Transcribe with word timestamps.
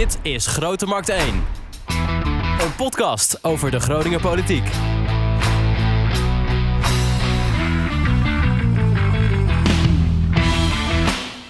Dit 0.00 0.18
is 0.22 0.46
Grote 0.46 0.86
Markt 0.86 1.08
1. 1.08 1.20
Een 2.60 2.74
podcast 2.76 3.44
over 3.44 3.70
de 3.70 3.80
Groninger 3.80 4.20
politiek. 4.20 4.64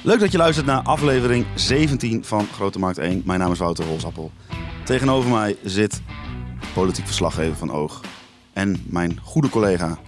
Leuk 0.03 0.21
dat 0.21 0.33
je 0.33 0.39
luistert 0.39 0.67
naar 0.67 0.83
aflevering 0.83 1.47
17 1.55 2.25
van 2.25 2.47
Grote 2.53 2.79
Markt 2.79 2.99
1. 2.99 3.23
Mijn 3.25 3.39
naam 3.39 3.53
is 3.53 3.59
Wouter 3.59 3.87
Rolsappel. 3.87 4.31
Tegenover 4.85 5.31
mij 5.31 5.57
zit 5.65 6.03
politiek 6.75 7.07
verslaggever 7.07 7.57
van 7.57 7.73
Oog 7.73 8.01
en 8.53 8.85
mijn 8.87 9.19
goede 9.23 9.49
collega 9.49 9.99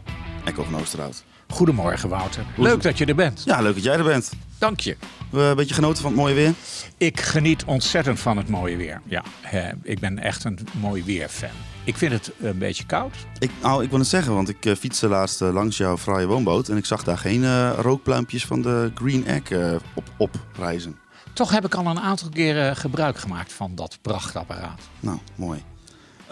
Echo 0.44 0.62
van 0.62 0.80
Oosterhout. 0.80 1.24
Goedemorgen 1.48 2.08
Wouter. 2.08 2.44
Leuk 2.56 2.82
dat 2.82 2.98
je 2.98 3.04
er 3.04 3.14
bent. 3.14 3.42
Ja, 3.44 3.60
leuk 3.60 3.74
dat 3.74 3.84
jij 3.84 3.96
er 3.96 4.04
bent. 4.04 4.32
Dank 4.62 4.80
je. 4.80 4.96
We 5.30 5.40
een 5.40 5.56
beetje 5.56 5.74
genoten 5.74 6.02
van 6.02 6.10
het 6.10 6.20
mooie 6.20 6.34
weer. 6.34 6.54
Ik 6.96 7.20
geniet 7.20 7.64
ontzettend 7.64 8.20
van 8.20 8.36
het 8.36 8.48
mooie 8.48 8.76
weer. 8.76 9.00
Ja, 9.04 9.22
eh, 9.42 9.68
ik 9.82 9.98
ben 9.98 10.18
echt 10.18 10.44
een 10.44 10.58
mooi 10.80 11.04
weer-fan. 11.04 11.50
Ik 11.84 11.96
vind 11.96 12.12
het 12.12 12.32
een 12.40 12.58
beetje 12.58 12.86
koud. 12.86 13.14
Ik, 13.38 13.50
nou, 13.62 13.84
ik 13.84 13.90
wil 13.90 13.98
het 13.98 14.08
zeggen, 14.08 14.34
want 14.34 14.48
ik 14.48 14.64
uh, 14.64 14.74
fietste 14.74 15.08
laatst 15.08 15.42
uh, 15.42 15.52
langs 15.52 15.76
jouw 15.76 15.98
fraaie 15.98 16.26
woonboot 16.26 16.68
en 16.68 16.76
ik 16.76 16.84
zag 16.84 17.04
daar 17.04 17.18
geen 17.18 17.42
uh, 17.42 17.72
rookpluimpjes 17.78 18.46
van 18.46 18.62
de 18.62 18.90
Green 18.94 19.26
Egg 19.26 19.78
op, 19.94 20.04
op 20.16 20.30
reizen. 20.58 20.98
Toch 21.32 21.50
heb 21.50 21.64
ik 21.64 21.74
al 21.74 21.86
een 21.86 22.00
aantal 22.00 22.28
keren 22.28 22.76
gebruik 22.76 23.18
gemaakt 23.18 23.52
van 23.52 23.74
dat 23.74 23.98
prachtapparaat. 24.02 24.80
Nou, 25.00 25.18
mooi. 25.34 25.62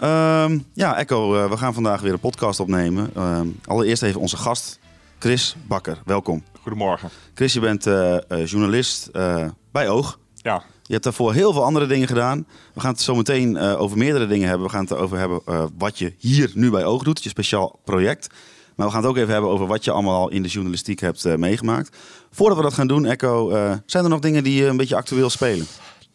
Um, 0.03 0.65
ja, 0.73 0.97
Echo, 0.97 1.49
we 1.49 1.57
gaan 1.57 1.73
vandaag 1.73 2.01
weer 2.01 2.13
een 2.13 2.19
podcast 2.19 2.59
opnemen. 2.59 3.23
Um, 3.23 3.59
allereerst 3.65 4.03
even 4.03 4.21
onze 4.21 4.37
gast, 4.37 4.79
Chris 5.21 5.55
Bakker. 5.67 5.97
Welkom. 6.05 6.43
Goedemorgen. 6.61 7.09
Chris, 7.33 7.53
je 7.53 7.59
bent 7.59 7.85
uh, 7.87 8.17
uh, 8.29 8.45
journalist 8.45 9.09
uh, 9.13 9.47
bij 9.71 9.89
Oog. 9.89 10.19
Ja. 10.35 10.63
Je 10.83 10.91
hebt 10.91 11.03
daarvoor 11.03 11.33
heel 11.33 11.53
veel 11.53 11.63
andere 11.63 11.87
dingen 11.87 12.07
gedaan. 12.07 12.47
We 12.73 12.79
gaan 12.79 12.91
het 12.91 13.01
zo 13.01 13.15
meteen 13.15 13.57
over 13.57 13.97
meerdere 13.97 14.27
dingen 14.27 14.47
hebben. 14.47 14.65
We 14.65 14.73
gaan 14.73 14.83
het 14.83 14.91
erover 14.91 15.17
hebben 15.17 15.41
wat 15.77 15.97
je 15.97 16.13
hier 16.17 16.51
nu 16.53 16.69
bij 16.69 16.85
Oog 16.85 17.03
doet, 17.03 17.23
je 17.23 17.29
speciaal 17.29 17.79
project. 17.83 18.27
Maar 18.75 18.85
we 18.85 18.93
gaan 18.93 19.01
het 19.01 19.11
ook 19.11 19.17
even 19.17 19.31
hebben 19.31 19.49
over 19.49 19.67
wat 19.67 19.83
je 19.83 19.91
allemaal 19.91 20.29
in 20.29 20.43
de 20.43 20.49
journalistiek 20.49 20.99
hebt 20.99 21.37
meegemaakt. 21.37 21.97
Voordat 22.31 22.57
we 22.57 22.63
dat 22.63 22.73
gaan 22.73 22.87
doen, 22.87 23.05
Echo, 23.05 23.49
zijn 23.85 24.03
er 24.03 24.09
nog 24.09 24.19
dingen 24.19 24.43
die 24.43 24.65
een 24.65 24.77
beetje 24.77 24.95
actueel 24.95 25.29
spelen? 25.29 25.65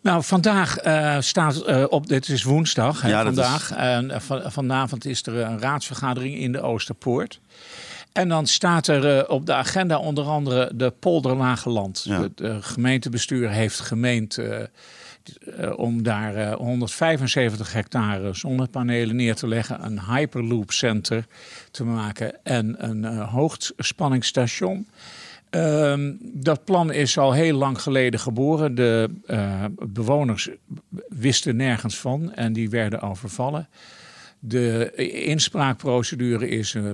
Nou, 0.02 0.24
vandaag 0.24 0.86
uh, 0.86 1.16
staat 1.20 1.68
uh, 1.68 1.84
op, 1.88 2.06
dit 2.06 2.28
is 2.28 2.42
woensdag, 2.42 3.02
hè, 3.02 3.08
ja, 3.08 3.22
vandaag. 3.22 3.70
Is... 3.70 4.02
Uh, 4.02 4.18
van, 4.18 4.42
vanavond 4.52 5.04
is 5.04 5.26
er 5.26 5.36
een 5.36 5.60
raadsvergadering 5.60 6.38
in 6.38 6.52
de 6.52 6.60
Oosterpoort. 6.60 7.40
En 8.16 8.28
dan 8.28 8.46
staat 8.46 8.86
er 8.86 9.16
uh, 9.16 9.30
op 9.30 9.46
de 9.46 9.52
agenda 9.52 9.98
onder 9.98 10.24
andere 10.24 10.70
de 10.74 10.90
Polderlageland. 10.90 12.04
Ja. 12.08 12.22
Het 12.22 12.40
uh, 12.40 12.56
gemeentebestuur 12.60 13.50
heeft 13.50 13.80
gemeend 13.80 14.38
uh, 14.38 14.58
om 15.76 16.02
daar 16.02 16.52
175 16.52 17.72
hectare 17.72 18.34
zonnepanelen 18.34 19.16
neer 19.16 19.34
te 19.34 19.48
leggen, 19.48 19.84
een 19.84 20.00
hyperloop 20.00 20.72
center 20.72 21.26
te 21.70 21.84
maken 21.84 22.44
en 22.44 22.74
een 22.78 23.04
hoogspanningsstation. 23.04 24.88
Uh, 25.50 25.94
dat 26.20 26.64
plan 26.64 26.92
is 26.92 27.18
al 27.18 27.32
heel 27.32 27.56
lang 27.56 27.80
geleden 27.80 28.20
geboren. 28.20 28.74
De 28.74 29.10
bewoners 29.88 30.48
wisten 31.08 31.56
nergens 31.56 31.98
van 31.98 32.32
en 32.34 32.52
die 32.52 32.70
werden 32.70 33.00
overvallen. 33.00 33.68
De 34.38 34.94
inspraakprocedure 35.24 36.48
is 36.48 36.74
uh, 36.74 36.90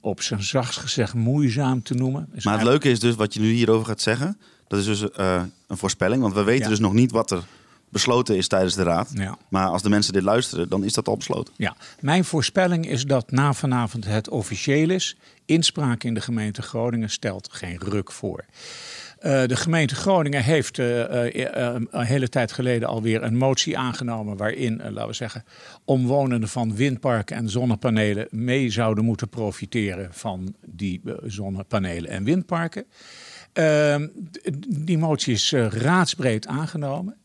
op 0.00 0.22
zijn 0.22 0.42
zachtst 0.42 0.78
gezegd 0.78 1.14
moeizaam 1.14 1.82
te 1.82 1.94
noemen. 1.94 2.28
Is 2.34 2.44
maar 2.44 2.58
het 2.58 2.66
leuke 2.66 2.90
is 2.90 3.00
dus 3.00 3.14
wat 3.14 3.34
je 3.34 3.40
nu 3.40 3.50
hierover 3.50 3.86
gaat 3.86 4.00
zeggen. 4.00 4.38
Dat 4.68 4.78
is 4.78 4.84
dus 4.84 5.02
uh, 5.02 5.42
een 5.66 5.76
voorspelling, 5.76 6.22
want 6.22 6.34
we 6.34 6.42
weten 6.42 6.64
ja. 6.64 6.68
dus 6.68 6.78
nog 6.78 6.92
niet 6.92 7.10
wat 7.10 7.30
er 7.30 7.42
besloten 7.88 8.36
is 8.36 8.48
tijdens 8.48 8.74
de 8.74 8.82
raad. 8.82 9.10
Ja. 9.14 9.38
Maar 9.48 9.66
als 9.66 9.82
de 9.82 9.88
mensen 9.88 10.12
dit 10.12 10.22
luisteren, 10.22 10.68
dan 10.68 10.84
is 10.84 10.92
dat 10.92 11.08
al 11.08 11.16
besloten. 11.16 11.54
Ja, 11.56 11.76
mijn 12.00 12.24
voorspelling 12.24 12.88
is 12.88 13.04
dat 13.04 13.30
na 13.30 13.52
vanavond 13.52 14.04
het 14.04 14.28
officieel 14.28 14.90
is. 14.90 15.16
Inspraak 15.44 16.04
in 16.04 16.14
de 16.14 16.20
gemeente 16.20 16.62
Groningen 16.62 17.10
stelt 17.10 17.48
geen 17.52 17.78
ruk 17.78 18.12
voor. 18.12 18.44
Uh, 19.20 19.46
de 19.46 19.56
gemeente 19.56 19.94
Groningen 19.94 20.42
heeft 20.42 20.78
uh, 20.78 20.98
uh, 20.98 21.74
een 21.90 22.04
hele 22.04 22.28
tijd 22.28 22.52
geleden 22.52 22.88
alweer 22.88 23.22
een 23.22 23.36
motie 23.36 23.78
aangenomen 23.78 24.36
waarin, 24.36 24.76
laten 24.76 25.06
we 25.06 25.12
zeggen, 25.12 25.44
omwonenden 25.84 26.48
van 26.48 26.76
windparken 26.76 27.36
en 27.36 27.50
zonnepanelen 27.50 28.26
mee 28.30 28.70
zouden 28.70 29.04
moeten 29.04 29.28
profiteren 29.28 30.08
van 30.12 30.54
die 30.66 31.00
zonnepanelen 31.24 32.10
en 32.10 32.24
windparken. 32.24 32.84
Ehm, 33.52 34.08
die 34.68 34.98
motie 34.98 35.34
is 35.34 35.52
raadsbreed 35.70 36.46
aangenomen. 36.46 37.16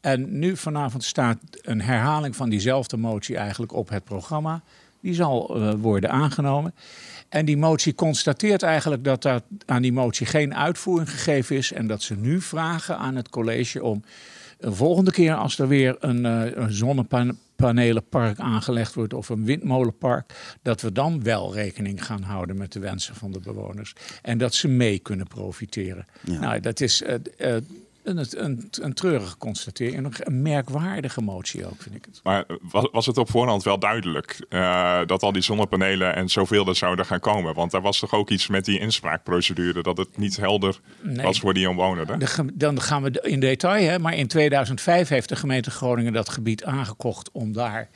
En 0.00 0.38
nu 0.38 0.56
vanavond 0.56 1.04
staat 1.04 1.38
een 1.50 1.80
herhaling 1.80 2.36
van 2.36 2.48
diezelfde 2.48 2.96
motie 2.96 3.36
eigenlijk 3.36 3.72
op 3.72 3.88
het 3.88 4.04
programma. 4.04 4.62
Die 5.00 5.14
zal 5.14 5.60
worden 5.80 6.10
aangenomen. 6.10 6.74
En 7.28 7.44
die 7.44 7.56
motie 7.56 7.94
constateert 7.94 8.62
eigenlijk 8.62 9.04
dat 9.04 9.24
er 9.24 9.40
aan 9.66 9.82
die 9.82 9.92
motie 9.92 10.26
geen 10.26 10.54
uitvoering 10.54 11.10
gegeven 11.10 11.56
is. 11.56 11.72
En 11.72 11.86
dat 11.86 12.02
ze 12.02 12.16
nu 12.16 12.40
vragen 12.40 12.98
aan 12.98 13.16
het 13.16 13.28
college 13.28 13.82
om 13.82 14.02
een 14.58 14.74
volgende 14.74 15.10
keer 15.10 15.34
als 15.34 15.58
er 15.58 15.68
weer 15.68 15.96
een, 16.00 16.24
uh, 16.24 16.56
een 16.56 16.72
zonnepanelenpark 16.72 18.38
aangelegd 18.38 18.94
wordt 18.94 19.14
of 19.14 19.28
een 19.28 19.44
windmolenpark, 19.44 20.56
dat 20.62 20.80
we 20.80 20.92
dan 20.92 21.22
wel 21.22 21.54
rekening 21.54 22.04
gaan 22.04 22.22
houden 22.22 22.56
met 22.56 22.72
de 22.72 22.78
wensen 22.78 23.14
van 23.14 23.32
de 23.32 23.40
bewoners. 23.40 23.92
En 24.22 24.38
dat 24.38 24.54
ze 24.54 24.68
mee 24.68 24.98
kunnen 24.98 25.26
profiteren. 25.26 26.06
Ja. 26.24 26.40
Nou, 26.40 26.60
dat 26.60 26.80
is. 26.80 27.02
Uh, 27.02 27.14
uh, 27.38 27.56
een, 28.08 28.26
een, 28.44 28.68
een 28.80 28.92
treurige 28.92 29.36
constatering. 29.36 30.18
Een 30.18 30.42
merkwaardige 30.42 31.20
motie 31.20 31.66
ook, 31.66 31.82
vind 31.82 31.94
ik 31.94 32.04
het. 32.04 32.20
Maar 32.22 32.44
was, 32.70 32.88
was 32.92 33.06
het 33.06 33.18
op 33.18 33.30
voorhand 33.30 33.62
wel 33.62 33.78
duidelijk 33.78 34.46
uh, 34.48 35.00
dat 35.06 35.22
al 35.22 35.32
die 35.32 35.42
zonnepanelen 35.42 36.14
en 36.14 36.28
zoveel 36.28 36.66
er 36.66 36.76
zouden 36.76 37.06
gaan 37.06 37.20
komen? 37.20 37.54
Want 37.54 37.70
daar 37.70 37.82
was 37.82 37.98
toch 37.98 38.12
ook 38.12 38.30
iets 38.30 38.46
met 38.46 38.64
die 38.64 38.78
inspraakprocedure 38.78 39.82
dat 39.82 39.98
het 39.98 40.16
niet 40.16 40.36
helder 40.36 40.80
nee, 41.00 41.24
was 41.24 41.40
voor 41.40 41.54
die 41.54 41.68
omwonenden? 41.68 42.18
Dan 42.54 42.80
gaan 42.80 43.02
we 43.02 43.20
in 43.20 43.40
detail, 43.40 43.88
hè, 43.88 43.98
maar 43.98 44.14
in 44.14 44.26
2005 44.26 45.08
heeft 45.08 45.28
de 45.28 45.36
gemeente 45.36 45.70
Groningen 45.70 46.12
dat 46.12 46.28
gebied 46.28 46.64
aangekocht 46.64 47.30
om 47.32 47.52
daar 47.52 47.88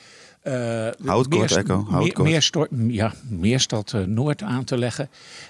Houd 0.43 1.29
kort, 1.29 1.29
meer, 1.29 1.57
Echo. 1.57 1.85
Houd 1.89 2.17
meer, 2.17 2.23
Meerstort, 2.23 2.71
ja, 2.89 3.13
Meerstad 3.29 3.93
uh, 3.93 4.05
Noord 4.05 4.43
aan 4.43 4.65
te 4.65 4.79
leggen. 4.79 5.09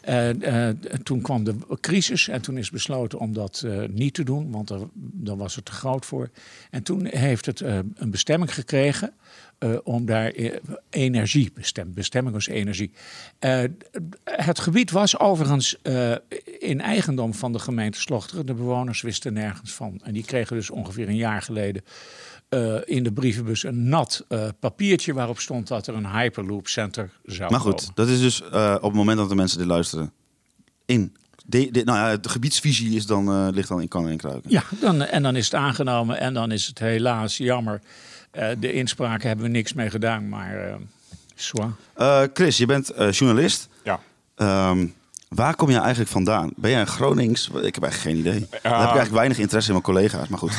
Uh, 0.09 0.69
toen 1.03 1.21
kwam 1.21 1.45
de 1.45 1.55
crisis 1.81 2.29
en 2.29 2.43
toen 2.43 2.57
is 2.59 2.71
besloten 2.71 3.19
om 3.19 3.33
dat 3.33 3.67
niet 3.91 4.15
te 4.15 4.23
doen, 4.23 4.51
want 4.51 4.71
er, 4.71 4.81
dan 4.95 5.39
was 5.39 5.55
het 5.55 5.65
te 5.65 5.73
groot 5.73 6.07
voor. 6.07 6.31
En 6.71 6.83
toen 6.83 7.07
heeft 7.07 7.47
het 7.47 7.61
een 7.61 8.11
bestemming 8.11 8.55
gekregen. 8.55 9.13
om 9.85 10.07
daar 10.07 10.33
energie, 10.91 11.51
bestem, 11.55 11.95
bestemming 11.95 12.35
als 12.35 12.47
energie. 12.47 12.91
het 14.25 14.59
gebied 14.59 14.91
was 14.91 15.19
overigens 15.19 15.77
in 16.59 16.81
eigendom 16.81 17.35
van 17.35 17.53
de 17.53 17.59
gemeente 17.59 18.01
Slochteren. 18.01 18.47
De 18.47 18.55
bewoners 18.55 19.03
wisten 19.03 19.33
nergens 19.33 19.73
van. 19.73 20.01
En 20.05 20.13
die 20.13 20.25
kregen 20.25 20.57
dus 20.57 20.71
ongeveer 20.71 21.09
een 21.09 21.17
jaar 21.17 21.43
geleden 21.43 21.83
uh, 22.55 22.77
in 22.85 23.03
de 23.03 23.13
brievenbus 23.13 23.65
een 23.65 23.89
nat 23.89 24.25
uh, 24.29 24.49
papiertje 24.61 25.13
waarop 25.13 25.41
stond 25.41 25.69
dat 25.69 25.87
er 25.87 25.95
een 25.95 26.07
Hyperloop 26.07 26.69
Center 26.69 27.11
zou 27.25 27.51
Maar 27.51 27.61
goed, 27.61 27.81
komen. 27.81 27.95
dat 27.95 28.09
is 28.09 28.21
dus 28.21 28.41
uh, 28.41 28.75
op 28.77 28.83
het 28.83 28.93
moment 28.93 29.19
dat 29.19 29.29
de 29.29 29.35
mensen 29.35 29.59
dit 29.59 29.67
luisteren 29.67 30.13
in. 30.87 31.17
De, 31.47 31.71
de, 31.71 31.85
nou 31.85 31.99
ja, 31.99 32.17
de 32.17 32.29
gebiedsvisie 32.29 32.97
is 32.97 33.07
dan, 33.07 33.51
ligt 33.51 33.69
dan 33.69 33.81
in 33.81 33.89
kan 33.89 34.09
en 34.09 34.17
kruiken. 34.17 34.51
Ja, 34.51 34.63
dan, 34.81 35.03
en 35.03 35.23
dan 35.23 35.37
is 35.37 35.45
het 35.45 35.55
aangenomen 35.55 36.19
en 36.19 36.35
dan 36.35 36.51
is 36.53 36.67
het 36.67 36.79
helaas 36.79 37.37
jammer. 37.37 37.81
de 38.59 38.73
inspraak 38.73 39.23
hebben 39.23 39.45
we 39.45 39.51
niks 39.51 39.73
mee 39.73 39.91
gedaan, 39.91 40.29
maar 40.29 40.79
uh, 41.99 42.23
Chris, 42.33 42.57
je 42.57 42.67
bent 42.67 42.93
journalist. 42.97 43.69
Ja. 43.85 44.01
Um, 44.71 44.95
Waar 45.35 45.57
kom 45.57 45.71
je 45.71 45.79
eigenlijk 45.79 46.11
vandaan? 46.11 46.51
Ben 46.57 46.71
jij 46.71 46.81
een 46.81 46.87
Gronings? 46.87 47.49
Ik 47.49 47.75
heb 47.75 47.83
eigenlijk 47.83 47.95
geen 47.95 48.17
idee. 48.17 48.41
Uh, 48.41 48.49
Dan 48.51 48.73
heb 48.73 48.73
ik 48.73 48.73
eigenlijk 48.73 49.11
weinig 49.13 49.39
interesse 49.39 49.73
in 49.73 49.81
mijn 49.83 49.95
collega's, 49.95 50.29
maar 50.29 50.39
goed. 50.39 50.53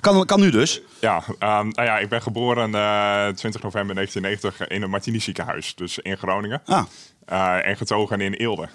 Kan, 0.00 0.26
kan 0.26 0.40
nu 0.40 0.50
dus. 0.50 0.80
Ja, 1.00 1.22
um, 1.28 1.36
nou 1.38 1.82
ja, 1.82 1.98
ik 1.98 2.08
ben 2.08 2.22
geboren 2.22 2.70
uh, 2.70 3.28
20 3.28 3.62
november 3.62 3.94
1990 3.94 4.68
in 4.68 4.82
een 4.82 4.90
Martini 4.90 5.20
ziekenhuis, 5.20 5.74
dus 5.74 5.98
in 5.98 6.16
Groningen. 6.16 6.62
Ah. 6.64 6.84
Uh, 7.32 7.66
en 7.66 7.76
getogen 7.76 8.20
in 8.20 8.32
Eelde. 8.32 8.68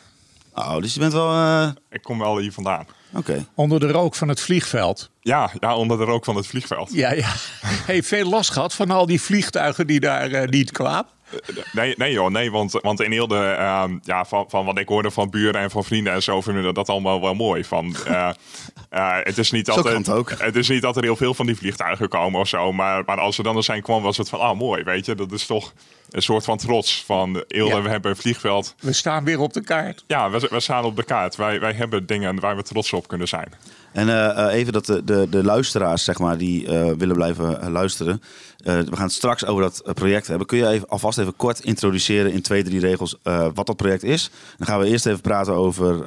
Oh, 0.54 0.78
dus 0.78 0.94
je 0.94 1.00
bent 1.00 1.14
wel... 1.14 1.34
Uh... 1.34 1.70
Ik 1.90 2.02
kom 2.02 2.20
wel 2.20 2.38
hier 2.38 2.52
vandaan. 2.52 2.86
Oké. 3.14 3.32
Okay. 3.32 3.46
Onder 3.56 3.80
de 3.80 3.92
rook 3.92 4.16
van 4.16 4.28
het 4.28 4.40
vliegveld. 4.40 5.10
Ja, 5.22 5.52
ja, 5.60 5.76
onder 5.76 5.98
de 5.98 6.04
rook 6.04 6.26
van 6.26 6.36
het 6.36 6.48
vliegveld. 6.48 6.94
Ja, 6.94 7.12
ja. 7.12 7.34
Heeft 7.86 8.08
veel 8.08 8.30
last 8.30 8.52
gehad 8.52 8.74
van 8.74 8.92
al 8.92 9.06
die 9.06 9.22
vliegtuigen 9.22 9.88
die 9.88 10.00
daar 10.00 10.30
uh, 10.30 10.44
niet 10.44 10.72
kwamen? 10.72 11.06
Nee, 11.72 11.94
nee 11.98 12.12
joh, 12.12 12.30
nee, 12.30 12.52
want, 12.52 12.72
want 12.72 13.02
in 13.02 13.12
Eelde, 13.12 13.56
uh, 13.60 13.84
ja, 14.02 14.26
van, 14.26 14.46
van 14.48 14.66
wat 14.66 14.78
ik 14.78 14.88
hoorde 14.88 15.12
van 15.12 15.30
buren 15.30 15.62
en 15.62 15.72
van 15.72 15.84
vrienden 15.84 16.14
en 16.14 16.24
zo, 16.24 16.42
vinden 16.42 16.64
we 16.64 16.74
dat 16.74 16.90
allemaal 16.90 17.22
wel 17.22 17.34
mooi. 17.34 17.64
Van, 17.64 17.96
uh, 18.08 18.30
Uh, 18.94 19.18
het, 19.24 19.38
is 19.38 19.52
niet 19.52 19.66
dat 19.66 19.86
er, 19.86 20.14
ook. 20.14 20.32
het 20.38 20.56
is 20.56 20.70
niet 20.70 20.82
dat 20.82 20.98
er 20.98 21.04
heel 21.04 21.16
veel 21.16 21.34
van 21.34 21.46
die 21.46 21.56
vliegtuigen 21.56 22.10
komen 22.10 22.40
of 22.40 22.48
zo. 22.48 22.72
Maar, 22.72 23.04
maar 23.06 23.20
als 23.20 23.38
er 23.38 23.44
dan 23.44 23.56
er 23.56 23.64
zijn 23.64 23.82
kwam, 23.82 24.02
was 24.02 24.18
het 24.18 24.30
van, 24.30 24.40
ah 24.40 24.58
mooi, 24.58 24.84
weet 24.84 25.06
je. 25.06 25.16
Dat 25.16 25.32
is 25.32 25.46
toch 25.46 25.74
een 26.12 26.22
soort 26.22 26.44
van 26.44 26.58
trots 26.58 27.04
van, 27.06 27.44
Eelde, 27.48 27.82
we 27.82 27.90
hebben 27.90 28.12
een 28.12 28.18
vliegveld. 28.18 28.76
We 28.80 28.94
staan 28.94 29.24
weer 29.24 29.40
op 29.40 29.54
de 29.54 29.62
kaart. 29.62 30.04
Ja, 30.08 30.30
we, 30.30 30.48
we 30.50 30.60
staan 30.60 30.84
op 30.84 30.96
de 30.96 31.04
kaart. 31.04 31.36
Wij, 31.36 31.60
wij 31.60 31.74
hebben 31.74 32.06
dingen 32.06 32.40
waar 32.40 32.56
we 32.56 32.64
trots 32.64 32.94
op 32.94 33.08
kunnen 33.08 33.28
zijn. 33.28 33.54
En 33.92 34.08
uh, 34.08 34.48
even 34.52 34.74
dat 34.74 34.86
de, 34.86 35.04
de, 35.04 35.28
de, 35.30 35.44
luisteraars, 35.44 36.04
zeg 36.04 36.20
maar, 36.20 36.38
die 36.38 36.66
uh, 36.66 36.92
willen 36.98 37.16
blijven 37.16 37.72
luisteren. 37.72 38.22
Uh, 38.64 38.80
we 38.80 38.96
gaan 38.96 39.06
het 39.06 39.12
straks 39.12 39.46
over 39.46 39.64
dat 39.64 39.84
project 39.94 40.28
hebben. 40.28 40.48
Kun 40.48 40.58
je 40.58 40.68
even, 40.68 40.88
alvast 40.88 41.18
even 41.18 41.36
kort 41.36 41.60
introduceren 41.60 42.32
in 42.32 42.42
twee, 42.42 42.64
drie 42.64 42.80
regels 42.80 43.18
wat 43.54 43.66
dat 43.66 43.76
project 43.76 44.04
is? 44.04 44.32
Dan 44.58 44.68
gaan 44.68 44.80
we 44.80 44.88
eerst 44.88 45.06
even 45.06 45.22
praten 45.22 45.54
over 45.54 46.06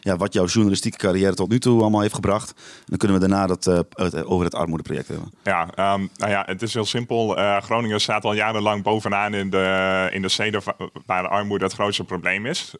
ja, 0.00 0.16
wat 0.16 0.32
jouw 0.32 0.46
journalistieke 0.46 0.98
carrière 0.98 1.34
tot 1.34 1.48
nu 1.48 1.58
toe 1.58 1.80
allemaal 1.80 2.00
heeft 2.00 2.14
gebracht. 2.14 2.54
Dan 2.86 2.98
kunnen 2.98 3.20
we 3.20 3.28
daarna 3.28 3.46
dat, 3.46 3.64
het, 3.64 4.24
over 4.24 4.44
het 4.44 4.54
armoedeproject 4.54 5.08
hebben. 5.08 5.32
Ja, 5.44 5.92
um, 5.94 6.10
nou 6.16 6.30
ja, 6.30 6.42
het 6.46 6.62
is 6.62 6.74
heel 6.74 6.84
simpel. 6.84 7.36
Groningen 7.60 8.00
staat 8.00 8.24
al 8.24 8.34
jarenlang 8.34 8.82
bovenaan 8.82 9.34
in 9.34 9.43
de, 9.50 10.08
in 10.12 10.22
de 10.22 10.28
steden 10.28 10.62
waar 11.06 11.28
armoede 11.28 11.64
het 11.64 11.74
grootste 11.74 12.04
probleem 12.04 12.46
is. 12.46 12.74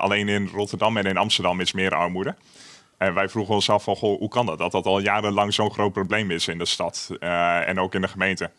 alleen 0.00 0.28
in 0.28 0.50
Rotterdam 0.52 0.96
en 0.96 1.04
in 1.04 1.16
Amsterdam 1.16 1.60
is 1.60 1.72
meer 1.72 1.94
armoede. 1.94 2.34
En 2.98 3.14
wij 3.14 3.28
vroegen 3.28 3.54
ons 3.54 3.70
af 3.70 3.84
van, 3.84 3.96
goh, 3.96 4.18
hoe 4.18 4.28
kan 4.28 4.46
dat? 4.46 4.58
Dat 4.58 4.72
dat 4.72 4.86
al 4.86 4.98
jarenlang 4.98 5.54
zo'n 5.54 5.72
groot 5.72 5.92
probleem 5.92 6.30
is 6.30 6.48
in 6.48 6.58
de 6.58 6.64
stad 6.64 7.10
uh, 7.20 7.68
en 7.68 7.80
ook 7.80 7.94
in 7.94 8.00
de 8.00 8.08
gemeente. 8.08 8.50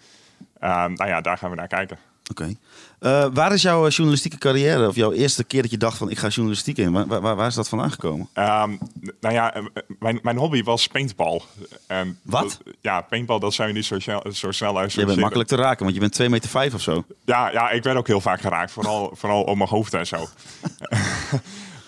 Uh, 0.61 0.69
nou 0.85 1.07
ja, 1.07 1.21
daar 1.21 1.37
gaan 1.37 1.49
we 1.49 1.55
naar 1.55 1.67
kijken. 1.67 1.97
Oké. 2.29 2.41
Okay. 2.41 2.57
Uh, 2.99 3.25
waar 3.33 3.53
is 3.53 3.61
jouw 3.61 3.87
journalistieke 3.87 4.37
carrière 4.37 4.87
of 4.87 4.95
jouw 4.95 5.11
eerste 5.11 5.43
keer 5.43 5.61
dat 5.61 5.71
je 5.71 5.77
dacht 5.77 5.97
van 5.97 6.09
ik 6.09 6.17
ga 6.17 6.27
journalistiek 6.27 6.77
in? 6.77 6.91
Waar, 6.91 7.21
waar, 7.21 7.35
waar 7.35 7.47
is 7.47 7.55
dat 7.55 7.69
vandaan 7.69 7.91
gekomen? 7.91 8.29
Um, 8.33 8.79
nou 9.19 9.33
ja, 9.33 9.53
mijn, 9.99 10.19
mijn 10.23 10.37
hobby 10.37 10.63
was 10.63 10.87
paintball. 10.87 11.41
En 11.87 12.19
Wat? 12.23 12.41
Dat, 12.41 12.75
ja, 12.81 13.01
paintball 13.01 13.39
dat 13.39 13.53
zou 13.53 13.67
je 13.67 13.73
niet 13.73 13.85
zo 13.85 13.99
snel, 13.99 14.23
zo 14.31 14.51
snel 14.51 14.77
uit. 14.77 14.93
Je 14.93 15.05
bent 15.05 15.19
makkelijk 15.19 15.49
te 15.49 15.55
raken, 15.55 15.83
want 15.83 15.93
je 15.93 15.99
bent 15.99 16.13
2 16.13 16.29
meter 16.29 16.49
vijf 16.49 16.73
of 16.73 16.81
zo. 16.81 17.03
Ja, 17.25 17.51
ja, 17.51 17.69
ik 17.69 17.83
werd 17.83 17.97
ook 17.97 18.07
heel 18.07 18.21
vaak 18.21 18.41
geraakt, 18.41 18.71
vooral, 18.71 19.11
vooral 19.19 19.43
op 19.43 19.57
mijn 19.57 19.69
hoofd 19.69 19.93
en 19.93 20.07
zo. 20.07 20.25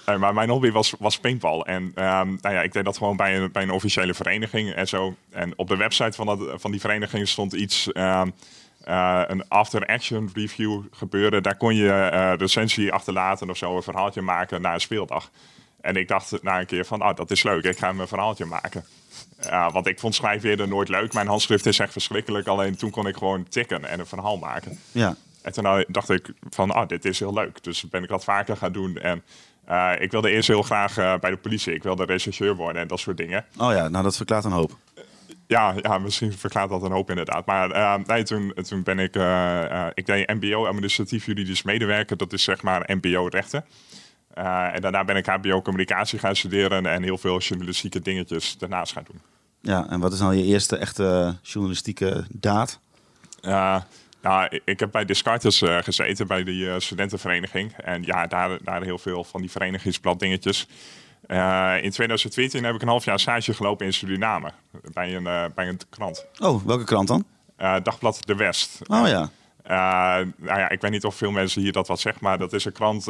Uh, 0.10 0.18
maar 0.18 0.34
mijn 0.34 0.50
hobby 0.50 0.72
was, 0.72 0.94
was 1.00 1.19
paintball. 1.19 1.60
En 1.60 1.84
um, 1.84 2.38
nou 2.42 2.56
ja, 2.56 2.62
ik 2.62 2.74
deed 2.74 2.86
dat 2.86 2.98
gewoon 2.98 3.16
bij 3.16 3.38
een, 3.38 3.51
bij 3.51 3.63
een 3.63 3.72
officiële 3.72 4.13
vereniging 4.13 4.74
en 4.74 4.88
zo. 4.88 5.16
En 5.30 5.54
op 5.56 5.68
de 5.68 5.75
website 5.75 6.12
van, 6.12 6.25
dat, 6.25 6.39
van 6.62 6.72
die 6.72 6.80
vereniging 6.80 7.28
stond 7.28 7.54
iets... 7.54 7.89
uh, 8.88 9.22
een 9.28 9.48
after-action 9.48 10.30
review 10.34 10.81
gebeuren. 10.92 11.44
Daar 11.44 11.57
kon 11.57 11.75
je 11.75 12.10
uh, 12.13 12.34
recensie 12.38 12.94
achterlaten 12.94 13.50
of 13.50 13.57
zo, 13.57 13.75
een 13.75 13.84
verhaaltje 13.84 14.22
maken 14.22 14.62
na 14.62 14.74
een 14.74 14.81
speeldag. 14.81 15.30
En 15.81 15.95
ik 15.95 16.07
dacht 16.07 16.44
na 16.44 16.60
een 16.60 16.66
keer 16.66 16.86
van, 16.86 17.04
oh, 17.04 17.16
dat 17.16 17.31
is 17.31 17.44
leuk, 17.44 17.63
ik 17.63 17.78
ga 17.78 17.92
mijn 17.92 18.07
verhaaltje 18.07 18.45
maken. 18.45 18.86
Uh, 19.45 19.72
want 19.72 19.88
ik 19.88 20.00
vond 20.00 20.16
schrijven 20.16 20.50
eerder 20.50 20.68
nooit 20.68 20.89
leuk. 20.89 21.13
Mijn 21.13 21.28
handschrift 21.28 21.66
is 21.66 21.80
echt 21.80 21.92
verschrikkelijk. 21.92 22.48
Alleen 22.48 22.75
toen 22.75 22.89
kon 22.89 23.07
ik 23.07 23.18
gewoon 23.18 23.48
tikken 23.50 23.86
en 23.86 24.00
een 24.00 24.06
verhaal 24.06 24.38
maken. 24.38 24.80
Ja. 24.92 25.16
En 25.42 25.54
toen 25.54 25.86
dacht 25.88 26.10
ik 26.10 26.30
van, 26.50 26.72
ah, 26.72 26.88
dit 26.88 27.06
is 27.06 27.19
heel 27.19 27.34
leuk. 27.34 27.63
Dus 27.63 27.89
ben 27.89 28.04
ik 28.04 28.10
dat 28.10 28.24
vaker 28.24 28.57
gaan 28.57 28.72
doen. 28.72 28.98
En 28.98 29.24
uh, 29.69 29.92
ik 30.00 30.12
wilde 30.12 30.31
eerst 30.31 30.48
heel 30.48 30.62
graag 30.62 30.98
uh, 30.98 31.18
bij 31.19 31.30
de 31.30 31.38
politie. 31.38 31.74
Ik 31.74 31.84
wilde 31.84 32.06
rechercheur 32.06 32.56
worden 32.56 32.81
en 32.81 32.88
dat 32.88 33.00
soort 33.00 33.18
dingen. 33.18 33.45
Oh 33.57 33.74
ja, 33.74 33.88
nou 33.88 34.04
dat 34.04 34.16
verklaart 34.16 34.44
een 34.44 34.51
hoop. 34.51 34.78
Ja, 35.47 35.73
ja, 35.81 35.97
misschien 35.97 36.33
verklaart 36.33 36.69
dat 36.69 36.83
een 36.83 36.91
hoop 36.91 37.09
inderdaad. 37.09 37.45
Maar 37.45 37.69
uh, 37.69 37.95
nee, 38.05 38.23
toen, 38.23 38.53
toen 38.53 38.83
ben 38.83 38.99
ik, 38.99 39.15
ik 39.94 40.05
deed 40.05 40.27
MBO, 40.27 40.65
administratief 40.65 41.25
juridisch 41.25 41.63
medewerker. 41.63 42.17
Dat 42.17 42.33
is 42.33 42.44
zeg 42.44 42.61
maar 42.61 42.89
MBO-rechten. 42.95 43.65
en 44.33 44.81
daarna 44.81 45.05
ben 45.05 45.15
ik 45.15 45.25
HBO 45.25 45.61
communicatie 45.61 46.19
gaan 46.19 46.35
studeren 46.35 46.85
en 46.85 47.03
heel 47.03 47.17
veel 47.17 47.39
journalistieke 47.39 48.01
dingetjes 48.01 48.57
daarnaast 48.57 48.94
gaan 48.94 49.05
doen. 49.11 49.21
Ja, 49.61 49.89
en 49.89 49.99
wat 49.99 50.13
is 50.13 50.19
dan 50.19 50.38
je 50.38 50.44
eerste 50.44 50.77
echte 50.77 51.38
journalistieke 51.41 52.25
daad? 52.29 52.79
Ja, 53.41 54.50
ik 54.65 54.79
heb 54.79 54.91
bij 54.91 55.05
Descartes 55.05 55.61
uh, 55.61 55.77
gezeten, 55.77 56.27
bij 56.27 56.43
de 56.43 56.51
uh, 56.51 56.75
studentenvereniging. 56.77 57.73
En 57.73 58.03
ja, 58.03 58.27
daar, 58.27 58.57
daar 58.63 58.83
heel 58.83 58.97
veel 58.97 59.23
van 59.23 59.41
die 59.41 59.51
verenigingsbladdingetjes. 59.51 60.67
Uh, 61.27 61.83
in 61.83 61.91
2014 61.91 62.63
heb 62.63 62.75
ik 62.75 62.81
een 62.81 62.88
half 62.88 63.06
jaar 63.06 63.19
stage 63.19 63.53
gelopen 63.53 63.85
in 63.85 63.94
Suriname, 63.94 64.51
bij 64.94 65.15
een, 65.15 65.51
bij 65.56 65.68
een 65.68 65.79
krant. 65.89 66.25
Oh, 66.39 66.65
welke 66.65 66.83
krant 66.83 67.07
dan? 67.07 67.25
Dagblad 67.57 68.19
De 68.25 68.35
West. 68.35 68.79
Oh 68.85 69.07
ja. 69.07 69.29
nou 70.38 70.59
ja, 70.59 70.69
ik 70.69 70.81
weet 70.81 70.91
niet 70.91 71.06
of 71.06 71.15
veel 71.15 71.31
mensen 71.31 71.62
hier 71.62 71.71
dat 71.71 71.88
wat 71.88 72.00
zeggen, 72.00 72.24
maar 72.24 72.38
dat 72.38 72.53
is 72.53 72.65
een 72.65 72.71
krant 72.71 73.06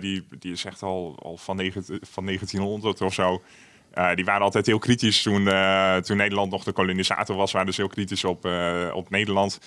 die, 0.00 0.26
die 0.38 0.52
is 0.52 0.64
echt 0.64 0.82
al, 0.82 1.18
al 1.22 1.36
van, 1.36 1.56
negen, 1.56 1.84
van 2.00 2.24
1900 2.24 3.00
of 3.00 3.14
zo. 3.14 3.42
Die 4.14 4.24
waren 4.24 4.42
altijd 4.42 4.66
heel 4.66 4.78
kritisch 4.78 5.22
toen, 5.22 5.44
toen 6.02 6.16
Nederland 6.16 6.50
nog 6.50 6.64
de 6.64 6.72
kolonisator 6.72 7.36
was. 7.36 7.52
Waren 7.52 7.74
ze 7.74 7.80
heel 7.80 7.90
kritisch 7.90 8.24
op, 8.24 8.48
op 8.92 9.10
Nederland. 9.10 9.58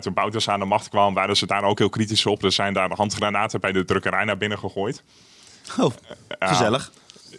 toen 0.00 0.14
Bouters 0.14 0.48
aan 0.48 0.60
de 0.60 0.66
macht 0.66 0.88
kwam, 0.88 1.14
waren 1.14 1.36
ze 1.36 1.46
daar 1.46 1.62
ook 1.62 1.78
heel 1.78 1.88
kritisch 1.88 2.26
op. 2.26 2.42
Er 2.42 2.52
zijn 2.52 2.72
daar 2.72 2.90
handgranaten 2.94 3.60
bij 3.60 3.72
de 3.72 3.84
drukkerij 3.84 4.24
naar 4.24 4.38
binnen 4.38 4.58
gegooid. 4.58 5.02
Oh, 5.78 5.90
gezellig. 6.38 6.90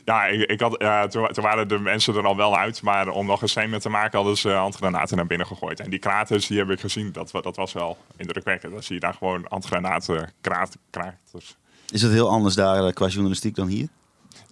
Ja, 0.06 0.26
ik, 0.26 0.50
ik 0.50 0.60
had, 0.60 0.80
toen, 1.12 1.28
toen, 1.28 1.44
waren 1.44 1.68
de 1.68 1.80
mensen 1.80 2.16
er 2.16 2.26
al 2.26 2.36
wel 2.36 2.58
uit. 2.58 2.82
Maar 2.82 3.08
om 3.08 3.26
nog 3.26 3.42
een 3.42 3.50
statement 3.50 3.82
te 3.82 3.90
maken 3.90 4.18
hadden 4.18 4.38
ze 4.38 4.50
handgranaten 4.50 5.18
naar 5.18 5.28
binnen 5.28 5.48
gegooid. 5.48 5.80
En 5.80 5.90
die 5.90 6.00
kraters, 6.00 6.48
die 6.48 6.58
heb 6.58 6.70
ik 6.70 6.80
gezien. 6.80 7.12
Dat, 7.12 7.32
dat 7.32 7.56
was 7.56 7.74
wel 7.74 7.98
indrukwekkend. 8.18 8.74
Dan 8.74 8.84
zie 8.84 8.96
je 8.96 9.02
daar 9.02 9.14
gewoon 9.14 9.46
handgranaten, 9.50 10.34
kraters. 10.42 11.58
Is 11.90 12.02
het 12.02 12.12
heel 12.12 12.30
anders 12.30 12.56
daar 12.56 12.94
qua 12.94 13.08
journalistiek 13.08 13.56
dan 13.56 13.68
hier? 13.68 13.88